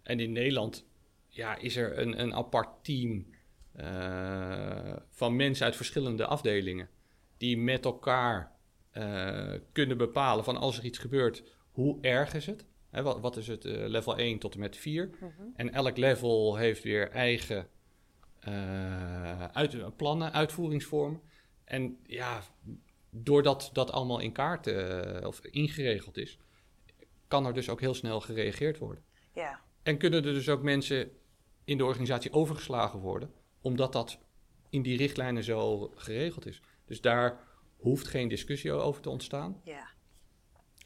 En 0.03 0.21
in 0.21 0.33
Nederland 0.33 0.87
ja, 1.29 1.57
is 1.57 1.77
er 1.77 1.99
een, 1.99 2.21
een 2.21 2.35
apart 2.35 2.85
team 2.85 3.27
eh, 3.73 4.97
van 5.11 5.37
mensen 5.37 5.65
uit 5.65 5.77
verschillende 5.77 6.27
afdelingen. 6.27 6.89
Die 7.37 7.59
met 7.59 7.85
elkaar 7.85 8.57
eh, 8.91 9.53
kunnen 9.73 9.97
bepalen 9.97 10.45
van 10.45 10.57
als 10.57 10.79
er 10.79 10.85
iets 10.85 10.99
gebeurt, 10.99 11.43
hoe 11.71 11.99
erg 12.01 12.35
is 12.35 12.47
het? 12.47 12.65
Hè, 12.89 13.03
wat, 13.03 13.21
wat 13.21 13.37
is 13.37 13.47
het 13.47 13.65
eh, 13.65 13.89
level 13.89 14.17
1 14.17 14.39
tot 14.39 14.55
en 14.55 14.61
met 14.61 14.77
4? 14.77 15.11
En 15.57 15.73
elk 15.73 15.97
level 15.97 16.57
heeft 16.57 16.83
weer 16.83 17.11
eigen 17.11 17.69
uit, 19.53 19.97
plannen, 19.97 20.33
uitvoeringsvormen. 20.33 21.21
En 21.65 21.99
ja, 22.07 22.43
doordat 23.11 23.71
dat 23.73 23.93
allemaal 23.93 24.21
in 24.21 24.33
kaart 24.33 24.67
of 25.25 25.41
ingeregeld 25.45 26.17
is, 26.17 26.39
kan 27.31 27.47
er 27.47 27.55
dus 27.55 27.69
ook 27.69 27.81
heel 27.81 27.95
snel 27.95 28.21
gereageerd 28.21 28.79
worden. 28.79 29.05
ja, 29.35 29.61
En 29.83 29.99
kunnen 29.99 30.25
er 30.25 30.33
dus 30.33 30.49
ook 30.49 30.63
mensen 30.63 31.11
in 31.65 31.79
de 31.79 31.85
organisatie 31.85 32.33
overgeslagen 32.33 32.99
worden, 32.99 33.33
omdat 33.61 33.93
dat 33.93 34.19
in 34.71 34.83
die 34.83 34.97
richtlijnen 34.97 35.45
zo 35.45 35.93
geregeld 35.95 36.47
is. 36.47 36.63
Dus 36.85 37.01
daar 37.01 37.41
hoeft 37.77 38.09
geen 38.09 38.29
discussie 38.29 38.73
over 38.73 39.03
te 39.03 39.11
ontstaan. 39.11 39.61
ja. 39.65 39.89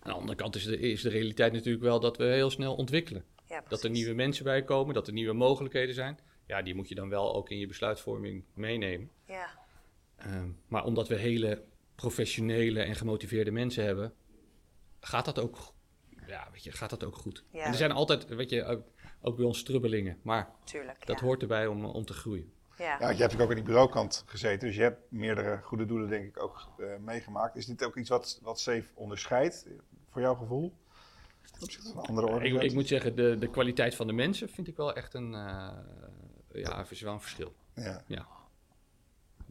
Aan 0.00 0.12
de 0.12 0.18
andere 0.18 0.36
kant 0.38 0.56
is 0.56 0.64
de, 0.64 0.78
is 0.78 1.02
de 1.02 1.08
realiteit 1.08 1.52
natuurlijk 1.52 1.84
wel 1.84 2.00
dat 2.00 2.16
we 2.16 2.24
heel 2.24 2.50
snel 2.50 2.74
ontwikkelen. 2.74 3.24
ja 3.46 3.64
Dat 3.68 3.84
er 3.84 3.90
nieuwe 3.90 4.14
mensen 4.14 4.44
bij 4.44 4.62
komen, 4.64 4.94
dat 4.94 5.06
er 5.06 5.12
nieuwe 5.12 5.32
mogelijkheden 5.32 5.94
zijn. 5.94 6.18
Ja, 6.46 6.62
die 6.62 6.74
moet 6.74 6.88
je 6.88 6.94
dan 6.94 7.08
wel 7.08 7.34
ook 7.34 7.50
in 7.50 7.58
je 7.58 7.66
besluitvorming 7.66 8.44
meenemen. 8.54 9.10
Ja, 9.26 9.62
Ehm, 10.16 10.48
maar 10.66 10.84
omdat 10.84 11.08
we 11.08 11.14
hele 11.14 11.64
professionele 11.94 12.80
en 12.82 12.94
gemotiveerde 12.94 13.50
mensen 13.50 13.84
hebben, 13.84 14.12
gaat 15.00 15.24
dat 15.24 15.38
ook, 15.38 15.73
ja, 16.26 16.48
weet 16.52 16.64
je, 16.64 16.72
gaat 16.72 16.90
dat 16.90 17.04
ook 17.04 17.16
goed. 17.16 17.44
Ja. 17.50 17.62
En 17.62 17.70
er 17.70 17.76
zijn 17.76 17.92
altijd, 17.92 18.26
weet 18.26 18.50
je, 18.50 18.64
ook, 18.64 18.82
ook 19.20 19.36
bij 19.36 19.44
ons 19.44 19.58
strubbelingen, 19.58 20.18
maar 20.22 20.50
tuurlijk. 20.64 21.06
dat 21.06 21.20
ja. 21.20 21.24
hoort 21.24 21.42
erbij 21.42 21.66
om, 21.66 21.84
om 21.84 22.04
te 22.04 22.12
groeien. 22.12 22.52
Ja. 22.78 22.84
Ja, 22.84 22.90
want 22.90 23.00
je 23.00 23.06
hebt 23.06 23.18
natuurlijk 23.18 23.42
ook 23.42 23.50
aan 23.50 23.56
die 23.56 23.64
bureaukant 23.64 24.24
gezeten, 24.26 24.66
dus 24.66 24.76
je 24.76 24.82
hebt 24.82 25.00
meerdere 25.08 25.60
goede 25.62 25.86
doelen 25.86 26.08
denk 26.08 26.24
ik 26.24 26.42
ook 26.42 26.68
eh, 26.78 26.86
meegemaakt. 27.00 27.56
Is 27.56 27.66
dit 27.66 27.84
ook 27.84 27.96
iets 27.96 28.08
wat, 28.08 28.40
wat 28.42 28.60
Safe 28.60 28.84
onderscheidt, 28.94 29.66
voor 30.10 30.20
jouw 30.20 30.34
gevoel? 30.34 30.72
Van 31.92 32.06
andere 32.06 32.26
Ik, 32.26 32.32
organisaties? 32.32 32.70
ik 32.70 32.76
moet 32.76 32.88
zeggen, 32.88 33.16
de, 33.16 33.36
de 33.38 33.50
kwaliteit 33.50 33.94
van 33.94 34.06
de 34.06 34.12
mensen 34.12 34.48
vind 34.48 34.68
ik 34.68 34.76
wel 34.76 34.94
echt 34.94 35.14
een, 35.14 35.34
eh, 35.34 35.68
ja, 36.52 36.86
is 36.88 37.00
wel 37.00 37.12
een 37.12 37.20
verschil. 37.20 37.54
Ja. 37.74 38.02
Ja, 38.06 38.26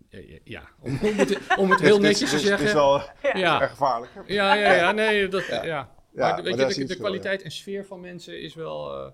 ja, 0.09 0.19
ja, 0.19 0.39
ja. 0.43 0.69
Om, 0.79 0.99
om 1.01 1.17
het, 1.17 1.57
om 1.57 1.69
het 1.69 1.79
heel 1.89 1.99
netjes 1.99 2.29
te 2.29 2.39
zeggen. 2.39 2.67
is 2.67 2.73
wel 2.73 3.01
ja. 3.33 3.61
erg 3.61 3.69
gevaarlijk. 3.69 4.11
Ja, 4.25 4.53
ja, 4.53 4.73
ja, 4.73 4.91
nee, 4.91 5.27
dat, 5.27 5.45
ja. 5.45 5.95
Ja. 6.15 6.31
Maar 6.33 6.43
weet 6.43 6.75
je, 6.75 6.85
de, 6.85 6.95
kwaliteit 6.95 7.41
en 7.41 7.51
sfeer 7.51 7.85
van 7.85 7.99
mensen 7.99 8.41
is 8.41 8.53
wel, 8.53 9.05
eh, 9.05 9.11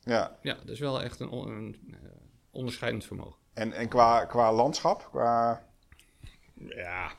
Ja, 0.00 0.38
ja, 0.42 0.54
dat 0.54 0.68
is 0.68 0.78
wel 0.80 1.02
echt 1.02 1.20
een, 1.20 1.32
een 1.32 1.76
eh, 1.92 1.98
onderscheidend 2.50 3.04
vermogen. 3.04 3.38
en, 3.52 3.72
en 3.72 3.88
qua, 3.88 4.24
qua 4.24 4.52
landschap, 4.52 5.08
qua, 5.10 5.66
Ja, 6.68 7.12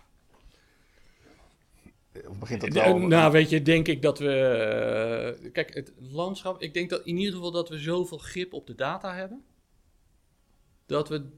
of 2.27 2.39
begint 2.39 2.61
dat 2.61 2.71
De- 2.71 2.79
wel... 2.79 2.97
nou 2.97 3.31
weet 3.31 3.49
je, 3.49 3.61
denk 3.61 3.87
ik 3.87 4.01
dat 4.01 4.19
we, 4.19 4.31
eh, 5.43 5.51
kijk, 5.51 5.73
het 5.73 5.93
landschap, 5.99 6.61
ik 6.61 6.73
denk 6.73 6.89
dat 6.89 7.05
in 7.05 7.17
ieder 7.17 7.33
geval 7.33 7.51
dat 7.51 7.69
we 7.69 7.77
zoveel 7.77 8.17
grip 8.17 8.53
op 8.53 8.67
de 8.67 8.75
data 8.75 9.13
hebben, 9.15 9.43
dat 10.85 11.09
we, 11.09 11.29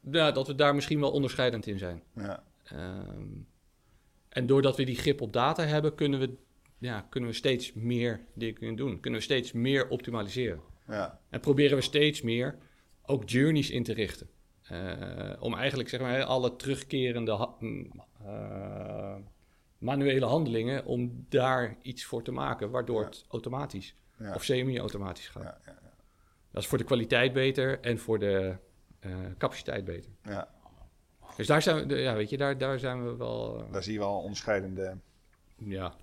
ja, 0.00 0.30
dat 0.32 0.46
we 0.46 0.54
daar 0.54 0.74
misschien 0.74 1.00
wel 1.00 1.10
onderscheidend 1.12 1.66
in 1.66 1.78
zijn. 1.78 2.02
Ja, 2.14 2.44
Ehm, 2.64 3.26
en 4.36 4.46
doordat 4.46 4.76
we 4.76 4.84
die 4.84 4.96
grip 4.96 5.20
op 5.20 5.32
data 5.32 5.62
hebben, 5.64 5.94
kunnen 5.94 6.20
we, 6.20 6.34
ja, 6.78 7.06
kunnen 7.10 7.30
we 7.30 7.36
steeds 7.36 7.72
meer 7.72 8.20
dingen 8.34 8.76
doen. 8.76 9.00
Kunnen 9.00 9.20
we 9.20 9.26
steeds 9.26 9.52
meer 9.52 9.88
optimaliseren. 9.88 10.60
ja, 10.88 11.20
En 11.30 11.40
proberen 11.40 11.76
we 11.76 11.82
steeds 11.82 12.22
meer 12.22 12.58
ook 13.02 13.28
journeys 13.28 13.70
in 13.70 13.82
te 13.82 13.92
richten. 13.92 14.28
Eh, 14.62 15.32
om 15.40 15.54
eigenlijk 15.54 15.88
zeg 15.88 16.00
maar, 16.00 16.24
alle 16.24 16.56
terugkerende 16.56 17.32
ha- 17.36 17.54
mm, 17.60 17.90
eh, 18.24 19.14
manuele 19.78 20.26
handelingen, 20.26 20.84
om 20.84 21.26
daar 21.28 21.76
iets 21.82 22.04
voor 22.04 22.22
te 22.22 22.32
maken, 22.32 22.70
waardoor 22.70 23.00
Ja. 23.00 23.06
het 23.06 23.24
automatisch 23.28 23.94
ja, 24.18 24.34
of 24.34 24.44
semi-automatisch 24.44 25.28
gaat. 25.28 25.42
ja, 25.42 25.58
ja, 25.66 25.78
Dat 26.50 26.62
is 26.62 26.68
voor 26.68 26.78
de 26.78 26.84
kwaliteit 26.84 27.32
beter 27.32 27.80
en 27.80 27.98
voor 27.98 28.18
de 28.18 28.56
eh, 29.00 29.10
capaciteit 29.38 29.84
beter. 29.84 30.10
ja. 30.22 30.54
Dus 31.36 31.46
daar 31.46 31.62
zijn 31.62 31.88
we, 31.88 31.96
ja, 31.96 32.14
weet 32.14 32.30
je, 32.30 32.36
daar, 32.36 32.58
daar 32.58 32.78
zijn 32.78 33.04
we 33.04 33.16
wel. 33.16 33.58
eh, 33.66 33.72
Daar 33.72 33.82
zie 33.82 33.92
je 33.92 33.98
wel 33.98 34.18
onderscheidende... 34.20 34.96
ja. 35.56 35.94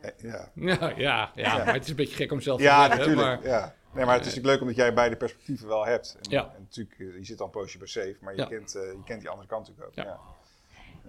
eh, 0.00 0.10
Ja, 0.16 0.50
Ja, 0.54 0.92
ja, 0.96 1.32
ja, 1.34 1.64
maar 1.64 1.74
het 1.74 1.82
is 1.84 1.90
een 1.90 1.96
beetje 1.96 2.16
gek 2.16 2.32
om 2.32 2.40
zelf 2.40 2.58
te 2.58 2.64
ja 2.64 2.80
zeggen. 2.86 2.98
natuurlijk. 2.98 3.26
Maar, 3.42 3.50
Ja. 3.50 3.74
Nee, 3.92 4.04
maar 4.04 4.14
het 4.14 4.26
is 4.26 4.34
natuurlijk 4.34 4.52
leuk 4.54 4.60
omdat 4.60 4.76
jij 4.84 4.94
beide 4.94 5.16
perspectieven 5.16 5.68
wel 5.68 5.84
hebt. 5.86 6.16
En, 6.22 6.30
Ja. 6.30 6.52
en 6.54 6.60
natuurlijk, 6.62 6.98
eh, 6.98 7.14
je 7.16 7.24
zit 7.24 7.40
al 7.40 7.46
een 7.46 7.52
poosje 7.52 7.78
bij 7.78 7.86
Safe, 7.86 8.16
maar 8.20 8.34
je, 8.34 8.40
Ja. 8.40 8.46
kent, 8.46 8.74
eh, 8.74 8.82
je 8.82 9.02
kent 9.04 9.20
die 9.20 9.28
andere 9.30 9.48
kant 9.48 9.68
natuurlijk 9.68 9.98
ook. 9.98 10.04
Ja. 10.04 10.10
Ja. 10.10 10.18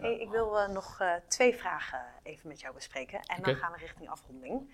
Hey, 0.01 0.19
ik 0.19 0.29
wil 0.29 0.60
eh, 0.60 0.69
nog 0.69 0.99
eh, 0.99 1.13
twee 1.27 1.56
vragen 1.56 2.01
even 2.23 2.47
met 2.47 2.60
jou 2.60 2.73
bespreken. 2.73 3.19
En 3.19 3.41
dan 3.41 3.56
gaan 3.56 3.71
we 3.71 3.77
richting 3.77 4.10
afronding. 4.10 4.73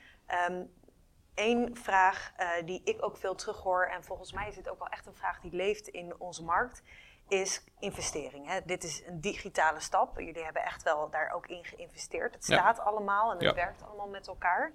Eén 1.35 1.69
vraag 1.77 2.31
eh, 2.35 2.47
die 2.65 2.81
ik 2.83 3.05
ook 3.05 3.17
veel 3.17 3.35
terughoor, 3.35 3.85
en 3.85 4.03
volgens 4.03 4.33
mij 4.33 4.47
is 4.49 4.55
het 4.55 4.69
ook 4.69 4.79
wel 4.79 4.87
echt 4.87 5.05
een 5.05 5.15
vraag 5.15 5.39
die 5.39 5.51
leeft 5.55 5.87
in 5.87 6.13
onze 6.17 6.43
markt, 6.43 6.81
is 7.29 7.63
investering. 7.79 8.47
Hè? 8.47 8.59
Dit 8.65 8.83
is 8.83 9.03
een 9.07 9.21
digitale 9.21 9.79
stap. 9.79 10.19
Jullie 10.19 10.43
hebben 10.43 10.63
echt 10.63 10.83
wel 10.83 11.09
daar 11.09 11.31
ook 11.31 11.47
in 11.47 11.63
geïnvesteerd. 11.65 12.33
Het 12.33 12.47
Ja. 12.47 12.55
staat 12.57 12.79
allemaal 12.79 13.29
en 13.31 13.37
het 13.37 13.45
Ja. 13.45 13.53
werkt 13.53 13.83
allemaal 13.83 14.07
met 14.07 14.27
elkaar. 14.27 14.71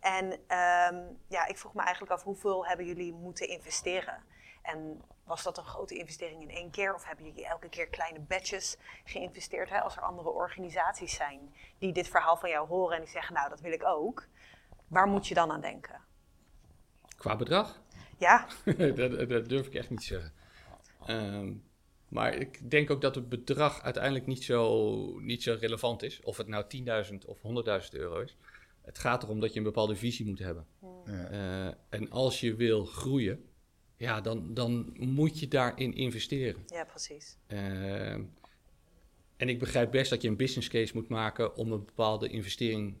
En 0.00 0.32
ehm, 0.46 1.02
ja, 1.26 1.46
ik 1.46 1.58
vroeg 1.58 1.74
me 1.74 1.80
eigenlijk 1.82 2.12
af, 2.12 2.22
hoeveel 2.22 2.66
hebben 2.66 2.86
jullie 2.86 3.12
moeten 3.12 3.48
investeren? 3.48 4.22
En 4.62 5.02
was 5.24 5.42
dat 5.42 5.58
een 5.58 5.64
grote 5.64 5.94
investering 5.94 6.42
in 6.42 6.50
één 6.50 6.70
keer? 6.70 6.94
Of 6.94 7.04
hebben 7.04 7.24
jullie 7.24 7.46
elke 7.46 7.68
keer 7.68 7.88
kleine 7.88 8.20
batches 8.20 8.76
geïnvesteerd? 9.04 9.70
Hè? 9.70 9.80
Als 9.80 9.96
er 9.96 10.02
andere 10.02 10.30
organisaties 10.30 11.14
zijn 11.14 11.54
die 11.78 11.92
dit 11.92 12.08
verhaal 12.08 12.36
van 12.36 12.50
jou 12.50 12.68
horen 12.68 12.96
en 12.96 13.02
die 13.02 13.10
zeggen, 13.10 13.34
nou, 13.34 13.48
dat 13.48 13.60
wil 13.60 13.72
ik 13.72 13.84
ook. 13.84 14.26
Waar 14.88 15.06
moet 15.06 15.26
je 15.28 15.34
dan 15.34 15.50
aan 15.52 15.60
denken? 15.60 16.00
Qua 17.16 17.36
bedrag? 17.36 17.80
Ja, 18.18 18.46
dat, 18.94 19.28
dat 19.28 19.48
durf 19.48 19.66
ik 19.66 19.74
echt 19.74 19.90
niet 19.90 20.00
te 20.00 20.06
zeggen. 20.06 20.32
Ehm, 21.06 21.52
maar 22.08 22.34
ik 22.34 22.70
denk 22.70 22.90
ook 22.90 23.00
dat 23.00 23.14
het 23.14 23.28
bedrag 23.28 23.82
uiteindelijk 23.82 24.26
niet 24.26 24.44
zo, 24.44 25.18
niet 25.20 25.42
zo 25.42 25.56
relevant 25.60 26.02
is. 26.02 26.20
Of 26.22 26.36
het 26.36 26.46
nou 26.46 26.64
10.000 27.10 27.14
of 27.26 27.38
100.000 27.38 27.90
euro 27.90 28.20
is. 28.20 28.36
Het 28.82 28.98
gaat 28.98 29.22
erom 29.22 29.40
dat 29.40 29.52
je 29.52 29.58
een 29.58 29.64
bepaalde 29.64 29.96
visie 29.96 30.26
moet 30.26 30.38
hebben. 30.38 30.66
Ja. 30.80 31.28
Eh, 31.30 31.74
en 31.88 32.10
als 32.10 32.40
je 32.40 32.54
wil 32.54 32.84
groeien, 32.84 33.44
ja, 33.96 34.20
dan, 34.20 34.54
dan 34.54 34.94
moet 34.98 35.40
je 35.40 35.48
daarin 35.48 35.94
investeren. 35.94 36.64
Ja, 36.66 36.84
precies. 36.84 37.36
Ehm, 37.46 38.22
en 39.36 39.48
ik 39.48 39.58
begrijp 39.58 39.90
best 39.90 40.10
dat 40.10 40.22
je 40.22 40.28
een 40.28 40.36
business 40.36 40.68
case 40.68 40.94
moet 40.94 41.08
maken 41.08 41.56
om 41.56 41.72
een 41.72 41.84
bepaalde 41.84 42.28
investering 42.28 42.98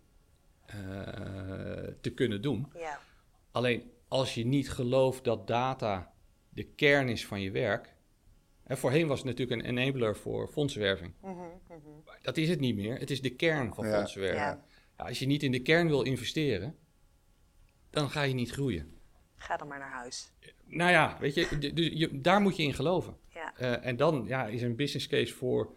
eh, 0.66 0.76
te 2.00 2.10
kunnen 2.10 2.42
doen. 2.42 2.66
Ja, 2.74 3.00
Alleen 3.50 3.90
als 4.08 4.34
je 4.34 4.46
niet 4.46 4.70
gelooft 4.70 5.24
dat 5.24 5.46
data 5.46 6.12
de 6.48 6.64
kern 6.64 7.08
is 7.08 7.26
van 7.26 7.40
je 7.40 7.50
werk. 7.50 7.94
En 8.66 8.78
voorheen 8.78 9.06
was 9.06 9.18
het 9.18 9.26
natuurlijk 9.26 9.60
een 9.62 9.78
enabler 9.78 10.16
voor 10.16 10.48
fondsenwerving. 10.48 11.12
Mhm, 11.20 11.30
mhm. 11.32 11.76
Dat 12.22 12.36
is 12.36 12.48
het 12.48 12.60
niet 12.60 12.76
meer. 12.76 12.98
Het 12.98 13.10
is 13.10 13.20
de 13.20 13.30
kern 13.30 13.74
van 13.74 13.86
Ja. 13.86 13.96
fondsenwerving. 13.96 14.42
ja. 14.42 14.64
Ja, 14.98 15.04
als 15.04 15.18
je 15.18 15.26
niet 15.26 15.42
in 15.42 15.52
de 15.52 15.60
kern 15.62 15.88
wil 15.88 16.02
investeren, 16.02 16.76
dan 17.90 18.10
ga 18.10 18.22
je 18.22 18.34
niet 18.34 18.50
groeien. 18.50 18.94
Ga 19.36 19.56
dan 19.56 19.68
maar 19.68 19.78
naar 19.78 19.90
huis. 19.92 20.32
Nou 20.64 20.90
ja, 20.90 21.16
weet 21.20 21.34
je, 21.34 21.72
je 21.98 22.20
daar 22.20 22.40
moet 22.40 22.56
je 22.56 22.62
in 22.62 22.74
geloven. 22.74 23.16
Ja, 23.28 23.54
Eh, 23.56 23.86
en 23.86 23.96
dan 23.96 24.24
ja, 24.26 24.46
is 24.46 24.62
een 24.62 24.76
business 24.76 25.06
case 25.06 25.34
voor 25.34 25.74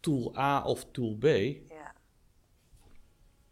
tool 0.00 0.36
A 0.38 0.62
of 0.64 0.86
tool 0.90 1.16
B. 1.16 1.24
ja. 1.24 1.94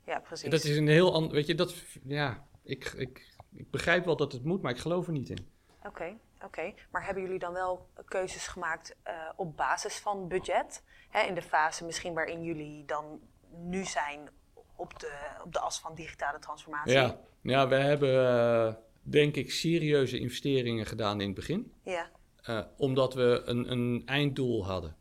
Ja, 0.06 0.18
precies. 0.18 0.50
Dat 0.50 0.64
is 0.64 0.76
een 0.76 0.88
heel 0.88 1.14
ander. 1.14 1.32
Weet 1.32 1.46
je, 1.46 1.54
dat. 1.54 1.74
Ja, 2.04 2.46
ik, 2.62 2.84
ik, 2.96 3.34
ik 3.52 3.70
begrijp 3.70 4.04
wel 4.04 4.16
dat 4.16 4.32
het 4.32 4.44
moet, 4.44 4.62
maar 4.62 4.72
ik 4.72 4.78
geloof 4.78 5.06
er 5.06 5.12
niet 5.12 5.28
in. 5.30 5.46
Oké, 5.86 6.16
oké. 6.44 6.72
Maar 6.90 7.04
hebben 7.04 7.22
jullie 7.22 7.38
dan 7.38 7.52
wel 7.52 7.88
keuzes 8.04 8.46
gemaakt 8.46 8.96
eh, 9.02 9.14
op 9.36 9.56
basis 9.56 9.98
van 9.98 10.28
budget? 10.28 10.82
Hè, 11.08 11.20
in 11.20 11.34
de 11.34 11.42
fase 11.42 11.84
misschien 11.84 12.14
waarin 12.14 12.42
jullie 12.42 12.84
dan 12.84 13.20
nu 13.50 13.84
zijn 13.84 14.28
op 14.76 14.98
de, 14.98 15.12
op 15.44 15.52
de 15.52 15.60
as 15.60 15.80
van 15.80 15.94
digitale 15.94 16.38
transformatie? 16.38 16.92
Ja, 16.92 17.20
ja 17.42 17.68
we 17.68 17.74
hebben 17.74 18.28
eh, 18.28 18.74
denk 19.02 19.36
ik 19.36 19.50
serieuze 19.50 20.18
investeringen 20.18 20.86
gedaan 20.86 21.20
in 21.20 21.26
het 21.26 21.36
begin. 21.36 21.72
Ja, 21.82 22.10
eh, 22.42 22.60
omdat 22.76 23.14
we 23.14 23.42
een, 23.44 23.70
een 23.70 24.02
einddoel 24.06 24.66
hadden. 24.66 24.96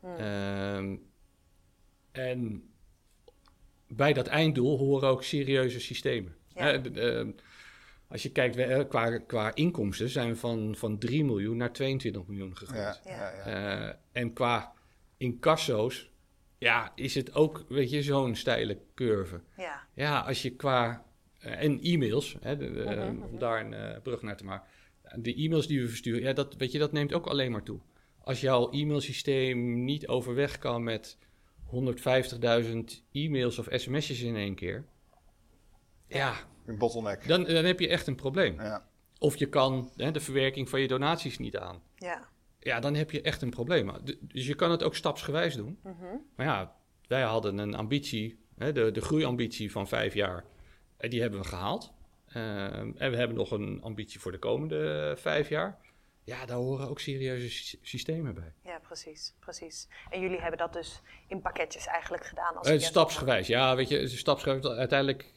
Hmm. 0.00 0.16
Ehm, 0.16 0.96
en 2.12 2.70
bij 3.88 4.12
dat 4.12 4.26
einddoel 4.26 4.78
horen 4.78 5.08
ook 5.08 5.22
serieuze 5.22 5.80
systemen. 5.80 6.36
Ja. 6.54 6.80
Als 8.08 8.22
je 8.22 8.30
kijkt, 8.32 8.56
eh, 8.56 8.80
qua, 8.88 9.18
qua 9.18 9.54
inkomsten 9.54 10.08
zijn 10.08 10.28
we 10.28 10.36
van, 10.36 10.74
van 10.76 10.98
3 10.98 11.24
miljoen 11.24 11.56
naar 11.56 11.72
22 11.72 12.26
miljoen 12.26 12.56
gegroeid. 12.56 13.00
Ja, 13.04 13.10
Ja. 13.12 13.88
Eh, 13.90 13.94
en 14.12 14.32
qua 14.32 14.72
incasso's, 15.16 16.10
ja, 16.58 16.92
is 16.94 17.14
het 17.14 17.34
ook, 17.34 17.64
weet 17.68 17.90
je, 17.90 18.02
zo'n 18.02 18.34
steile 18.34 18.78
curve. 18.94 19.40
ja, 19.56 19.86
Ja, 19.94 20.20
als 20.20 20.42
je 20.42 20.50
qua. 20.50 21.04
eh, 21.38 21.62
en 21.62 21.80
e-mails, 21.82 22.36
hè, 22.40 22.56
de- 22.56 22.72
de- 22.72 22.84
Mhm, 23.12 23.22
om 23.22 23.38
daar 23.38 23.66
een 23.66 24.02
brug 24.02 24.22
naar 24.22 24.36
te 24.36 24.44
maken. 24.44 24.68
De 25.22 25.34
e-mails 25.34 25.66
die 25.66 25.80
we 25.80 25.88
versturen, 25.88 26.20
ja, 26.22 26.32
dat, 26.32 26.54
weet 26.56 26.72
je, 26.72 26.78
dat 26.78 26.92
neemt 26.92 27.12
ook 27.12 27.26
alleen 27.26 27.50
maar 27.52 27.62
toe. 27.62 27.80
Als 28.20 28.40
jouw 28.40 28.70
e-mailsysteem 28.70 29.84
niet 29.84 30.06
overweg 30.08 30.58
kan 30.58 30.82
met 30.82 31.18
150.000 31.64 33.04
e-mails 33.12 33.58
of 33.58 33.66
sms'jes 33.70 34.20
in 34.22 34.36
één 34.36 34.54
keer. 34.54 34.84
Ja, 36.08 36.34
Een 36.66 36.78
bottleneck. 36.78 37.28
dan, 37.28 37.44
dan 37.44 37.64
heb 37.64 37.80
je 37.80 37.88
echt 37.88 38.06
een 38.06 38.14
probleem. 38.14 38.60
Ja. 38.62 38.88
Of 39.18 39.36
je 39.36 39.48
kan 39.48 39.90
hè, 39.96 40.10
de 40.10 40.20
verwerking 40.20 40.68
van 40.68 40.80
je 40.80 40.88
donaties 40.88 41.38
niet 41.38 41.56
aan. 41.56 41.82
ja. 41.96 42.28
Ja, 42.60 42.80
dan 42.80 42.94
heb 42.94 43.10
je 43.10 43.20
echt 43.22 43.42
een 43.42 43.50
probleem. 43.50 43.90
Dus 44.20 44.46
je 44.46 44.54
kan 44.54 44.70
het 44.70 44.82
ook 44.82 44.94
stapsgewijs 44.94 45.54
doen. 45.56 45.78
Mhm. 45.82 46.04
Maar 46.36 46.46
ja, 46.46 46.74
wij 47.08 47.22
hadden 47.22 47.58
een 47.58 47.74
ambitie, 47.74 48.38
hè, 48.58 48.72
de, 48.72 48.90
de 48.90 49.00
groeiambitie 49.00 49.72
van 49.72 49.88
vijf 49.88 50.14
jaar. 50.14 50.44
En 50.96 51.10
die 51.10 51.20
hebben 51.20 51.40
we 51.40 51.46
gehaald. 51.46 51.92
Ehm, 52.26 52.90
en 52.96 53.10
we 53.10 53.16
hebben 53.16 53.36
nog 53.36 53.50
een 53.50 53.80
ambitie 53.82 54.20
voor 54.20 54.32
de 54.32 54.38
komende 54.38 55.10
eh, 55.16 55.22
vijf 55.22 55.48
jaar. 55.48 55.78
Ja, 56.24 56.46
daar 56.46 56.56
horen 56.56 56.88
ook 56.88 57.00
serieuze 57.00 57.50
sy- 57.50 57.78
systemen 57.82 58.34
bij. 58.34 58.52
Ja, 58.64 58.78
precies, 58.78 59.34
precies. 59.40 59.88
En 60.10 60.20
jullie 60.20 60.40
hebben 60.40 60.58
dat 60.58 60.72
dus 60.72 61.02
in 61.28 61.40
pakketjes 61.40 61.86
eigenlijk 61.86 62.26
gedaan? 62.26 62.56
Als 62.56 62.68
Eh, 62.68 62.78
stapsgewijs, 62.78 63.46
ja, 63.46 63.76
weet 63.76 63.88
je, 63.88 64.08
stapsgewijs. 64.08 64.64
Uiteindelijk, 64.66 65.32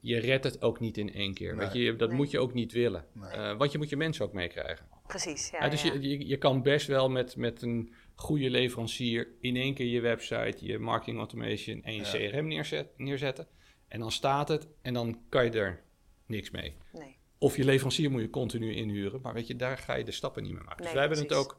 je 0.00 0.18
redt 0.18 0.44
het 0.44 0.62
ook 0.62 0.80
niet 0.80 0.98
in 0.98 1.12
één 1.14 1.34
keer. 1.34 1.56
Weet 1.56 1.72
je, 1.72 1.96
dat 1.96 2.08
Nee. 2.08 2.16
moet 2.16 2.30
je 2.30 2.38
ook 2.38 2.54
niet 2.54 2.72
willen. 2.72 3.04
Nee. 3.12 3.30
Eh, 3.30 3.56
want 3.56 3.72
je 3.72 3.78
moet 3.78 3.88
je 3.88 3.96
mensen 3.96 4.24
ook 4.24 4.32
meekrijgen. 4.32 4.86
Precies, 5.06 5.50
ja. 5.50 5.68
Dus 5.68 5.82
ja. 5.82 5.92
Je, 5.92 6.00
je, 6.08 6.26
je 6.26 6.36
kan 6.38 6.62
best 6.62 6.86
wel 6.86 7.10
met, 7.10 7.36
met 7.36 7.62
een 7.62 7.94
goede 8.14 8.50
leverancier 8.50 9.28
in 9.40 9.56
één 9.56 9.74
keer 9.74 9.86
je 9.86 10.00
website, 10.00 10.56
je 10.58 10.78
marketing 10.78 11.18
automation 11.18 11.82
en 11.82 11.94
je 11.94 12.18
Ja. 12.18 12.30
CRM 12.30 12.46
neerzet, 12.46 12.88
neerzetten. 12.96 13.46
En 13.88 14.00
dan 14.00 14.12
staat 14.12 14.48
het 14.48 14.68
en 14.82 14.94
dan 14.94 15.20
kan 15.28 15.44
je 15.44 15.50
er 15.50 15.82
niks 16.26 16.50
mee. 16.50 16.76
Nee, 16.92 17.16
Of 17.38 17.56
je 17.56 17.64
leverancier 17.64 18.10
moet 18.10 18.20
je 18.20 18.30
continu 18.30 18.74
inhuren, 18.74 19.20
maar 19.20 19.32
weet 19.34 19.46
je, 19.46 19.56
daar 19.56 19.78
ga 19.78 19.94
je 19.94 20.04
de 20.04 20.10
stappen 20.12 20.42
niet 20.42 20.52
meer 20.52 20.64
maken. 20.64 20.82
dus 20.84 20.92
wij 20.92 21.00
hebben 21.00 21.18
het 21.22 21.32
ook 21.32 21.56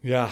ja, 0.00 0.30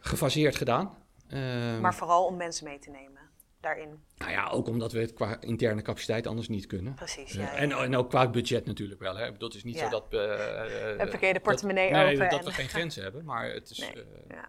gefaseerd 0.00 0.56
gedaan. 0.56 0.96
Ehm, 1.28 1.80
maar 1.80 1.94
vooral 1.94 2.24
om 2.26 2.36
mensen 2.36 2.64
mee 2.64 2.78
te 2.78 2.90
nemen 2.90 3.21
daarin. 3.62 4.02
nou 4.16 4.30
ja, 4.30 4.48
ook 4.48 4.68
omdat 4.68 4.92
we 4.92 5.00
het 5.00 5.12
qua 5.12 5.40
interne 5.40 5.82
capaciteit 5.82 6.26
anders 6.26 6.48
niet 6.48 6.66
kunnen. 6.66 6.94
Precies, 6.94 7.30
Eh, 7.36 7.44
ja. 7.44 7.52
ja, 7.52 7.56
en, 7.56 7.72
en 7.72 7.96
ook 7.96 8.08
qua 8.08 8.30
budget 8.30 8.66
natuurlijk 8.66 9.00
wel. 9.00 9.16
Hè. 9.16 9.36
Dat 9.36 9.54
is 9.54 9.64
niet 9.64 9.78
Ja. 9.78 9.84
zo 9.84 9.90
dat... 9.90 10.04
eh, 10.10 10.90
eh, 10.92 10.98
Het 10.98 11.08
verkeerde 11.10 11.34
dat- 11.34 11.42
portemonnee 11.42 11.90
nee, 11.90 12.14
open 12.14 12.28
dat 12.30 12.38
en- 12.38 12.44
we 12.44 12.52
geen 12.52 12.68
grenzen 12.68 13.02
hebben, 13.02 13.24
maar 13.24 13.50
het 13.52 13.70
is... 13.70 13.78
Nee. 13.78 13.92
eh, 13.92 14.00
ja. 14.28 14.48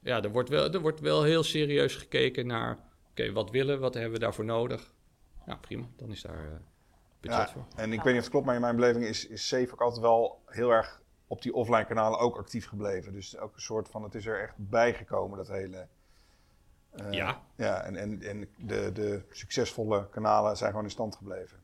ja, 0.00 0.22
er 0.22 0.30
wordt 0.30 0.48
wel, 0.48 0.72
er 0.72 0.80
wordt 0.80 1.00
wel 1.00 1.22
heel 1.22 1.42
serieus 1.42 1.94
gekeken 1.96 2.46
naar... 2.46 2.78
Oké, 3.10 3.32
wat 3.32 3.50
willen 3.50 3.74
we, 3.74 3.80
wat 3.80 3.94
hebben 3.94 4.12
we 4.12 4.18
daarvoor 4.18 4.44
nodig? 4.44 4.94
Ja, 5.46 5.54
prima, 5.56 5.86
dan 5.96 6.10
is 6.10 6.22
daar 6.22 6.44
eh, 6.44 6.50
budget 7.20 7.38
Ja, 7.38 7.48
voor. 7.48 7.66
en 7.76 7.92
ik 7.92 8.02
weet 8.02 8.04
niet 8.06 8.16
of 8.16 8.20
het 8.22 8.30
klopt, 8.30 8.46
maar 8.46 8.54
in 8.54 8.60
mijn 8.60 8.76
beleving 8.76 9.04
is, 9.04 9.26
is 9.26 9.48
Safe 9.48 9.72
ook 9.72 9.80
altijd 9.80 10.00
wel 10.02 10.42
heel 10.46 10.70
erg 10.70 11.00
op 11.26 11.42
die 11.42 11.54
offline 11.54 11.84
kanalen 11.86 12.18
ook 12.18 12.36
actief 12.38 12.66
gebleven. 12.66 13.12
Dus 13.12 13.38
ook 13.38 13.54
een 13.54 13.60
soort 13.60 13.88
van, 13.88 14.02
het 14.02 14.14
is 14.14 14.26
er 14.26 14.40
echt 14.42 14.54
bijgekomen, 14.56 15.36
dat 15.38 15.48
hele... 15.48 15.86
eh, 16.90 17.12
Ja. 17.12 17.42
Ja, 17.56 17.82
en, 17.82 17.96
en, 17.96 18.22
en 18.22 18.48
de, 18.56 18.90
de 18.92 19.22
succesvolle 19.30 20.08
kanalen 20.10 20.56
zijn 20.56 20.70
gewoon 20.70 20.84
in 20.84 20.90
stand 20.90 21.16
gebleven. 21.16 21.58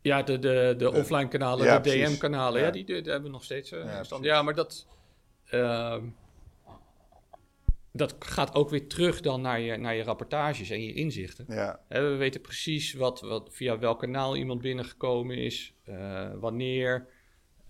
Ja, 0.00 0.22
de, 0.22 0.38
de, 0.38 0.74
de 0.78 0.92
offline 0.92 1.28
kanalen, 1.28 1.66
ja, 1.66 1.78
de. 1.78 1.90
DM-kanalen, 1.90 2.60
ja. 2.60 2.66
Ja. 2.66 2.72
die, 2.72 2.84
die 2.84 2.94
hebben 2.94 3.22
we 3.22 3.28
nog 3.28 3.44
steeds 3.44 3.72
eh, 3.72 3.84
Ja, 3.84 3.98
in 3.98 4.04
stand. 4.04 4.24
Ja, 4.24 4.42
maar 4.42 4.54
dat... 4.54 4.86
ehm, 5.44 6.04
dat 7.92 8.14
gaat 8.18 8.54
ook 8.54 8.70
weer 8.70 8.88
terug 8.88 9.20
dan 9.20 9.40
naar 9.40 9.60
je, 9.60 9.76
naar 9.76 9.94
je 9.94 10.02
rapportages 10.02 10.70
en 10.70 10.82
je 10.82 10.92
inzichten. 10.92 11.44
Ja, 11.48 11.80
Hè, 11.88 12.10
we 12.10 12.16
weten 12.16 12.40
precies 12.40 12.92
wat, 12.94 13.20
wat, 13.20 13.48
via 13.52 13.78
welk 13.78 13.98
kanaal 13.98 14.36
iemand 14.36 14.60
binnengekomen 14.60 15.36
is, 15.36 15.74
eh, 15.84 16.30
wanneer. 16.34 17.06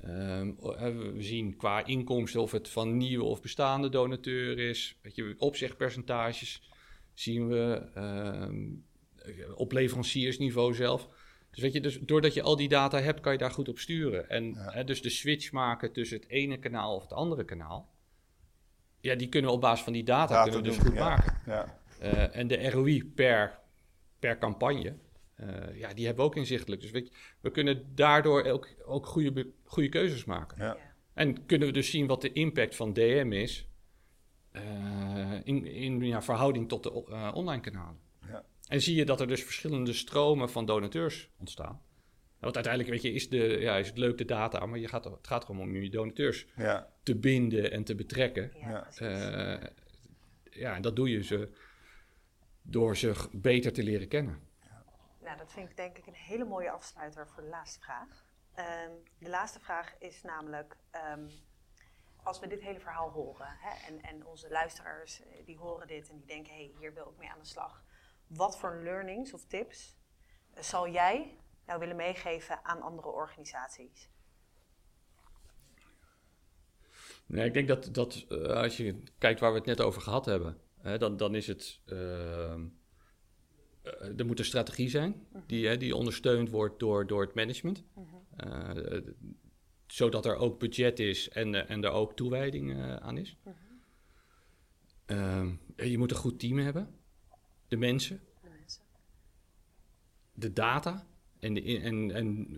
Ehm, 0.00 0.52
hè, 0.60 0.92
we 1.12 1.22
zien 1.22 1.56
qua 1.56 1.84
inkomsten 1.86 2.40
of 2.40 2.50
het 2.52 2.68
van 2.68 2.96
nieuwe 2.96 3.24
of 3.24 3.42
bestaande 3.42 3.88
donateur 3.88 4.58
is. 4.58 4.98
Weet 5.02 5.14
je, 5.14 5.34
opzegpercentages 5.38 6.70
zien 7.14 7.48
we 7.48 7.90
ehm, 7.94 8.64
op 9.54 9.72
leveranciersniveau 9.72 10.74
zelf. 10.74 11.08
Dus 11.50 11.62
weet 11.62 11.72
je, 11.72 11.80
dus 11.80 11.98
doordat 12.00 12.34
je 12.34 12.42
al 12.42 12.56
die 12.56 12.68
data 12.68 13.00
hebt, 13.00 13.20
kan 13.20 13.32
je 13.32 13.38
daar 13.38 13.50
goed 13.50 13.68
op 13.68 13.78
sturen. 13.78 14.28
En 14.28 14.44
Ja. 14.44 14.70
hè, 14.72 14.84
dus 14.84 15.02
de 15.02 15.10
switch 15.10 15.52
maken 15.52 15.92
tussen 15.92 16.16
het 16.20 16.28
ene 16.28 16.58
kanaal 16.58 16.94
of 16.94 17.02
het 17.02 17.12
andere 17.12 17.44
kanaal. 17.44 17.92
Ja, 19.00 19.14
die 19.14 19.28
kunnen 19.28 19.50
we 19.50 19.56
op 19.56 19.62
basis 19.62 19.84
van 19.84 19.92
die 19.92 20.04
data, 20.04 20.34
Data 20.34 20.42
kunnen 20.42 20.62
we 20.62 20.68
dus 20.68 20.76
doen, 20.76 20.86
goed 20.86 20.96
ja. 20.96 21.08
maken. 21.08 21.40
ja, 21.46 21.78
Eh, 21.98 22.36
en 22.36 22.46
de 22.46 22.70
ROI 22.70 23.04
per, 23.14 23.58
per 24.18 24.38
campagne, 24.38 24.96
eh, 25.34 25.78
ja, 25.78 25.94
die 25.94 26.06
hebben 26.06 26.24
we 26.24 26.30
ook 26.30 26.36
inzichtelijk. 26.36 26.80
Dus 26.80 26.90
weet 26.90 27.08
je, 27.08 27.14
we 27.40 27.50
kunnen 27.50 27.94
daardoor 27.94 28.44
ook, 28.44 28.68
ook 28.84 29.06
goede, 29.06 29.52
goede 29.64 29.88
keuzes 29.88 30.24
maken. 30.24 30.64
ja. 30.64 30.76
En 31.14 31.46
kunnen 31.46 31.68
we 31.68 31.74
dus 31.74 31.90
zien 31.90 32.06
wat 32.06 32.20
de 32.20 32.32
impact 32.32 32.76
van 32.76 32.92
DM 32.92 33.30
is 33.32 33.68
eh, 34.50 35.40
in, 35.44 35.66
in 35.66 36.00
ja, 36.00 36.22
verhouding 36.22 36.68
tot 36.68 36.82
de 36.82 37.04
eh, 37.08 37.30
online 37.34 37.60
kanalen. 37.60 37.98
Ja. 38.28 38.44
En 38.68 38.80
zie 38.80 38.94
je 38.94 39.04
dat 39.04 39.20
er 39.20 39.26
dus 39.26 39.44
verschillende 39.44 39.92
stromen 39.92 40.50
van 40.50 40.66
donateurs 40.66 41.30
ontstaan. 41.38 41.80
Want 42.38 42.54
uiteindelijk 42.54 42.92
weet 42.92 43.02
je, 43.02 43.12
is, 43.12 43.28
de, 43.28 43.56
ja, 43.60 43.76
is 43.76 43.86
het 43.86 43.98
leuk 43.98 44.18
de 44.18 44.24
data, 44.24 44.66
maar 44.66 44.78
je 44.78 44.88
gaat, 44.88 45.04
het 45.04 45.26
gaat 45.26 45.44
erom 45.44 45.60
om 45.60 45.76
je 45.76 45.90
donateurs 45.90 46.46
ja. 46.56 46.92
te 47.02 47.16
binden 47.16 47.70
en 47.70 47.84
te 47.84 47.94
betrekken. 47.94 48.52
Ja, 48.60 48.88
Ja. 48.98 49.68
Eh, 50.50 50.74
en 50.74 50.82
dat 50.82 50.96
doe 50.96 51.10
je 51.10 51.22
ze 51.22 51.48
door 52.62 52.96
ze 52.96 53.12
beter 53.32 53.72
te 53.72 53.82
leren 53.82 54.08
kennen. 54.08 54.38
Nou, 55.24 55.36
dat 55.36 55.52
vind 55.52 55.70
ik 55.70 55.76
denk 55.76 55.98
ik 55.98 56.06
een 56.06 56.14
hele 56.14 56.44
mooie 56.44 56.70
afsluiter 56.70 57.28
voor 57.28 57.42
de 57.42 57.48
laatste 57.48 57.80
vraag. 57.80 58.24
Ehm, 58.54 58.90
de 59.18 59.28
laatste 59.28 59.60
vraag 59.60 59.98
is 59.98 60.22
namelijk, 60.22 60.76
ehm, 60.90 61.28
als 62.22 62.40
we 62.40 62.46
dit 62.46 62.60
hele 62.60 62.80
verhaal 62.80 63.10
horen 63.10 63.56
hè, 63.58 63.86
en, 63.86 64.02
en 64.02 64.26
onze 64.26 64.48
luisteraars 64.50 65.20
eh, 65.20 65.46
die 65.46 65.58
horen 65.58 65.86
dit 65.86 66.08
en 66.08 66.16
die 66.16 66.26
denken, 66.26 66.52
hé, 66.52 66.64
hey, 66.64 66.74
hier 66.78 66.94
wil 66.94 67.10
ik 67.10 67.18
mee 67.18 67.30
aan 67.30 67.38
de 67.38 67.46
slag. 67.46 67.84
Wat 68.26 68.58
voor 68.58 68.76
learnings 68.82 69.32
of 69.32 69.44
tips 69.44 69.96
eh, 70.54 70.62
zal 70.62 70.88
jij 70.88 71.38
nou 71.66 71.80
willen 71.80 71.96
meegeven 71.96 72.64
aan 72.64 72.82
andere 72.82 73.08
organisaties? 73.08 74.10
Nee, 77.26 77.46
ik 77.46 77.54
denk 77.54 77.68
dat, 77.68 77.94
dat 77.94 78.24
eh, 78.28 78.38
als 78.38 78.76
je 78.76 79.02
kijkt 79.18 79.40
waar 79.40 79.50
we 79.52 79.58
het 79.58 79.66
net 79.66 79.80
over 79.80 80.00
gehad 80.02 80.24
hebben, 80.24 80.60
hè, 80.80 80.98
dan, 80.98 81.16
dan 81.16 81.34
is 81.34 81.46
het. 81.46 81.80
ehm, 81.84 82.64
eh, 82.64 82.83
er 84.16 84.26
moet 84.26 84.38
een 84.38 84.44
strategie 84.44 84.88
zijn 84.88 85.26
die, 85.46 85.76
die 85.76 85.96
ondersteund 85.96 86.50
wordt 86.50 86.78
door, 86.78 87.06
door 87.06 87.22
het 87.22 87.34
management. 87.34 87.84
Eh, 88.36 88.70
zodat 89.86 90.26
er 90.26 90.36
ook 90.36 90.58
budget 90.58 90.98
is 90.98 91.28
en, 91.28 91.54
eh, 91.54 91.70
en 91.70 91.84
er 91.84 91.90
ook 91.90 92.16
toewijding 92.16 92.72
eh, 92.72 92.96
aan 92.96 93.18
is. 93.18 93.36
Ehm, 95.06 95.54
je 95.76 95.98
moet 95.98 96.10
een 96.10 96.16
goed 96.16 96.38
team 96.38 96.58
hebben. 96.58 96.88
De 97.68 97.76
mensen, 97.76 98.20
De 100.32 100.52
data 100.52 101.06
en, 101.38 101.54
de, 101.54 101.80
en, 101.80 102.10
en 102.10 102.48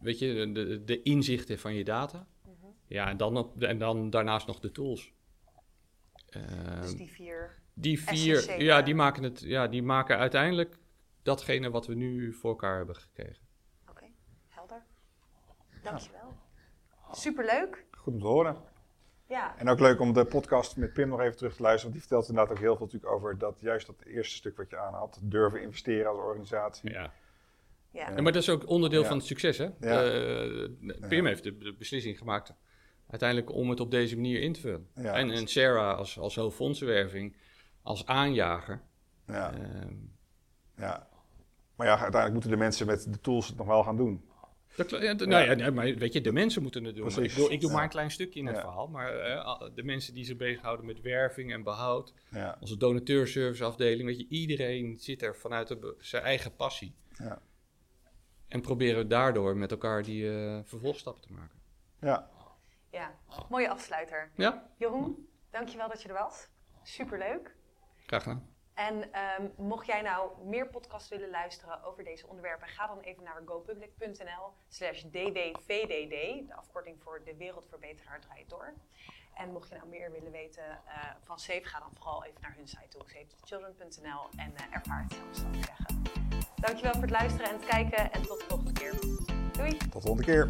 weet 0.00 0.18
je, 0.18 0.50
de, 0.52 0.84
de 0.84 1.02
inzichten 1.02 1.58
van 1.58 1.74
je 1.74 1.84
data. 1.84 2.28
Ja, 2.86 3.08
en 3.08 3.16
dan, 3.16 3.36
op, 3.36 3.62
en 3.62 3.78
dan 3.78 4.10
daarnaast 4.10 4.46
nog 4.46 4.60
de 4.60 4.72
tools. 4.72 5.12
Ehm, 6.26 6.80
Dus 6.80 6.96
die 6.96 7.10
vier. 7.10 7.59
Die 7.80 8.00
vier, 8.02 8.36
essentiële- 8.36 8.64
ja, 8.64 8.82
die 8.82 8.94
maken, 8.94 9.22
het, 9.22 9.40
ja, 9.40 9.66
die 9.68 9.82
maken 9.82 10.16
uiteindelijk 10.18 10.76
datgene 11.22 11.70
wat 11.70 11.86
we 11.86 11.94
nu 11.94 12.32
voor 12.32 12.50
elkaar 12.50 12.76
hebben 12.76 12.96
gekregen. 12.96 13.42
Oké, 13.90 14.04
helder. 14.48 14.82
Dankjewel. 15.82 16.34
Superleuk. 17.12 17.84
Goed 17.90 18.12
om 18.12 18.20
te 18.20 18.26
horen. 18.26 18.56
Ja. 19.28 19.54
En 19.58 19.68
ook 19.68 19.80
leuk 19.80 20.00
om 20.00 20.12
de 20.12 20.24
podcast 20.24 20.76
met 20.76 20.92
Pim 20.92 21.08
nog 21.08 21.20
even 21.20 21.36
terug 21.36 21.54
te 21.56 21.62
luisteren. 21.62 21.90
Want 21.90 21.92
die 21.92 22.00
vertelt 22.08 22.28
inderdaad 22.28 22.52
ook 22.56 22.62
heel 22.62 22.76
veel 22.76 22.86
natuurlijk 22.86 23.12
over 23.12 23.38
dat, 23.38 23.58
juist 23.60 23.86
dat 23.86 24.02
eerste 24.04 24.34
stuk 24.36 24.56
wat 24.56 24.70
je 24.70 24.78
aanhaalt. 24.78 25.18
Durven 25.22 25.62
investeren 25.62 26.10
als 26.10 26.18
organisatie. 26.18 26.90
Ja. 26.90 27.12
ja. 27.90 28.10
Ja, 28.10 28.22
maar 28.22 28.32
dat 28.32 28.42
is 28.42 28.48
ook 28.48 28.68
onderdeel 28.68 29.02
Ja. 29.02 29.08
van 29.08 29.16
het 29.16 29.26
succes, 29.26 29.58
hè? 29.58 29.68
Ja. 29.80 30.02
Eh, 30.04 31.08
Pim 31.08 31.26
heeft 31.26 31.42
de, 31.42 31.58
de 31.58 31.74
beslissing 31.74 32.18
gemaakt 32.18 32.54
uiteindelijk 33.10 33.52
om 33.52 33.70
het 33.70 33.80
op 33.80 33.90
deze 33.90 34.16
manier 34.16 34.40
in 34.40 34.52
te 34.52 34.60
vullen. 34.60 34.88
Ja. 34.94 35.14
En, 35.14 35.30
en 35.30 35.46
Sarah 35.48 35.98
als, 35.98 36.18
als 36.18 36.34
hoofdfondsenwerving, 36.36 37.36
als 37.82 38.06
aanjager. 38.06 38.82
Ja, 39.26 39.52
ehm, 39.52 39.94
ja. 40.76 41.08
Maar 41.76 41.86
ja, 41.86 41.92
uiteindelijk 41.92 42.32
moeten 42.32 42.50
de 42.50 42.56
mensen 42.56 42.86
met 42.86 43.12
de 43.12 43.20
tools 43.20 43.46
het 43.48 43.56
nog 43.56 43.66
wel 43.66 43.82
gaan 43.84 43.96
doen. 43.96 44.28
dat, 44.76 44.86
kl- 44.86 44.96
ja, 44.96 45.14
d- 45.16 45.26
Nou 45.26 45.44
ja, 45.44 45.54
nee, 45.54 45.70
maar 45.70 45.84
weet 45.94 46.12
je, 46.12 46.20
de 46.20 46.32
mensen 46.32 46.62
moeten 46.62 46.84
het 46.84 46.94
doen. 46.94 47.04
Precies. 47.12 47.32
Ik 47.32 47.38
doe, 47.38 47.50
ik 47.50 47.60
doe 47.60 47.68
Ja. 47.70 47.74
maar 47.76 47.84
een 47.84 47.90
klein 47.90 48.10
stukje 48.10 48.40
in 48.40 48.46
het 48.46 48.54
Ja. 48.56 48.60
verhaal. 48.62 48.86
Maar 48.88 49.14
eh, 49.18 49.60
de 49.74 49.82
mensen 49.82 50.14
die 50.14 50.24
zich 50.24 50.36
bezighouden 50.36 50.86
met 50.86 51.00
werving 51.00 51.52
en 51.52 51.62
behoud, 51.62 52.14
Ja, 52.30 52.56
onze 52.60 52.76
donateurserviceafdeling, 52.76 54.04
weet 54.08 54.18
je, 54.18 54.26
iedereen 54.28 54.98
zit 54.98 55.22
er 55.22 55.36
vanuit 55.36 55.68
de 55.68 55.94
zijn 55.98 56.22
eigen 56.22 56.54
passie. 56.56 56.94
ja. 57.12 57.42
En 58.48 58.60
proberen 58.60 59.08
daardoor 59.08 59.56
met 59.56 59.70
elkaar 59.70 60.02
die 60.02 60.30
eh, 60.32 60.58
vervolgstappen 60.64 61.22
te 61.22 61.32
maken. 61.32 61.58
ja. 62.00 62.30
ja, 62.90 63.14
mooie 63.48 63.68
afsluiter. 63.68 64.30
Ja, 64.36 64.70
Jeroen, 64.78 65.28
dankjewel 65.50 65.88
dat 65.88 66.02
je 66.02 66.08
er 66.08 66.14
was. 66.14 66.48
Superleuk. 66.82 67.56
Graag 68.10 68.22
gedaan. 68.22 68.58
En 68.74 69.12
ehm, 69.12 69.48
mocht 69.56 69.86
jij 69.86 70.02
nou 70.02 70.30
meer 70.44 70.68
podcasts 70.68 71.08
willen 71.08 71.30
luisteren 71.30 71.84
over 71.84 72.04
deze 72.04 72.26
onderwerpen, 72.26 72.68
ga 72.68 72.86
dan 72.86 72.98
even 73.00 73.22
naar 73.22 73.42
gopublic.nl 73.44 74.52
slash 74.68 75.02
dwvdd, 75.02 76.48
de 76.48 76.54
afkorting 76.54 76.96
voor 77.02 77.20
De 77.24 77.36
Wereldverbeteraar 77.36 78.20
Draait 78.20 78.48
Door. 78.48 78.72
En 79.34 79.52
mocht 79.52 79.68
je 79.68 79.74
nou 79.74 79.88
meer 79.88 80.10
willen 80.12 80.32
weten 80.32 80.64
eh, 80.64 81.10
van 81.24 81.38
SAFE, 81.38 81.64
ga 81.64 81.78
dan 81.78 81.90
vooral 81.94 82.24
even 82.24 82.40
naar 82.40 82.54
hun 82.56 82.68
site 82.68 82.88
toe, 82.88 83.02
safetychildren.nl 83.06 84.28
en 84.36 84.56
eh, 84.56 84.64
ervaar 84.70 85.02
het 85.02 85.12
zelf, 85.12 85.36
zou 85.36 85.56
ik 85.56 85.64
zeggen. 85.64 86.02
Dankjewel 86.54 86.92
voor 86.92 87.02
het 87.02 87.10
luisteren 87.10 87.46
en 87.46 87.56
het 87.56 87.64
kijken 87.64 88.12
en 88.12 88.22
tot 88.22 88.38
de 88.40 88.44
volgende 88.48 88.72
keer. 88.72 88.92
Doei! 89.52 89.76
Tot 89.76 89.92
de 89.92 90.00
volgende 90.00 90.24
keer. 90.24 90.46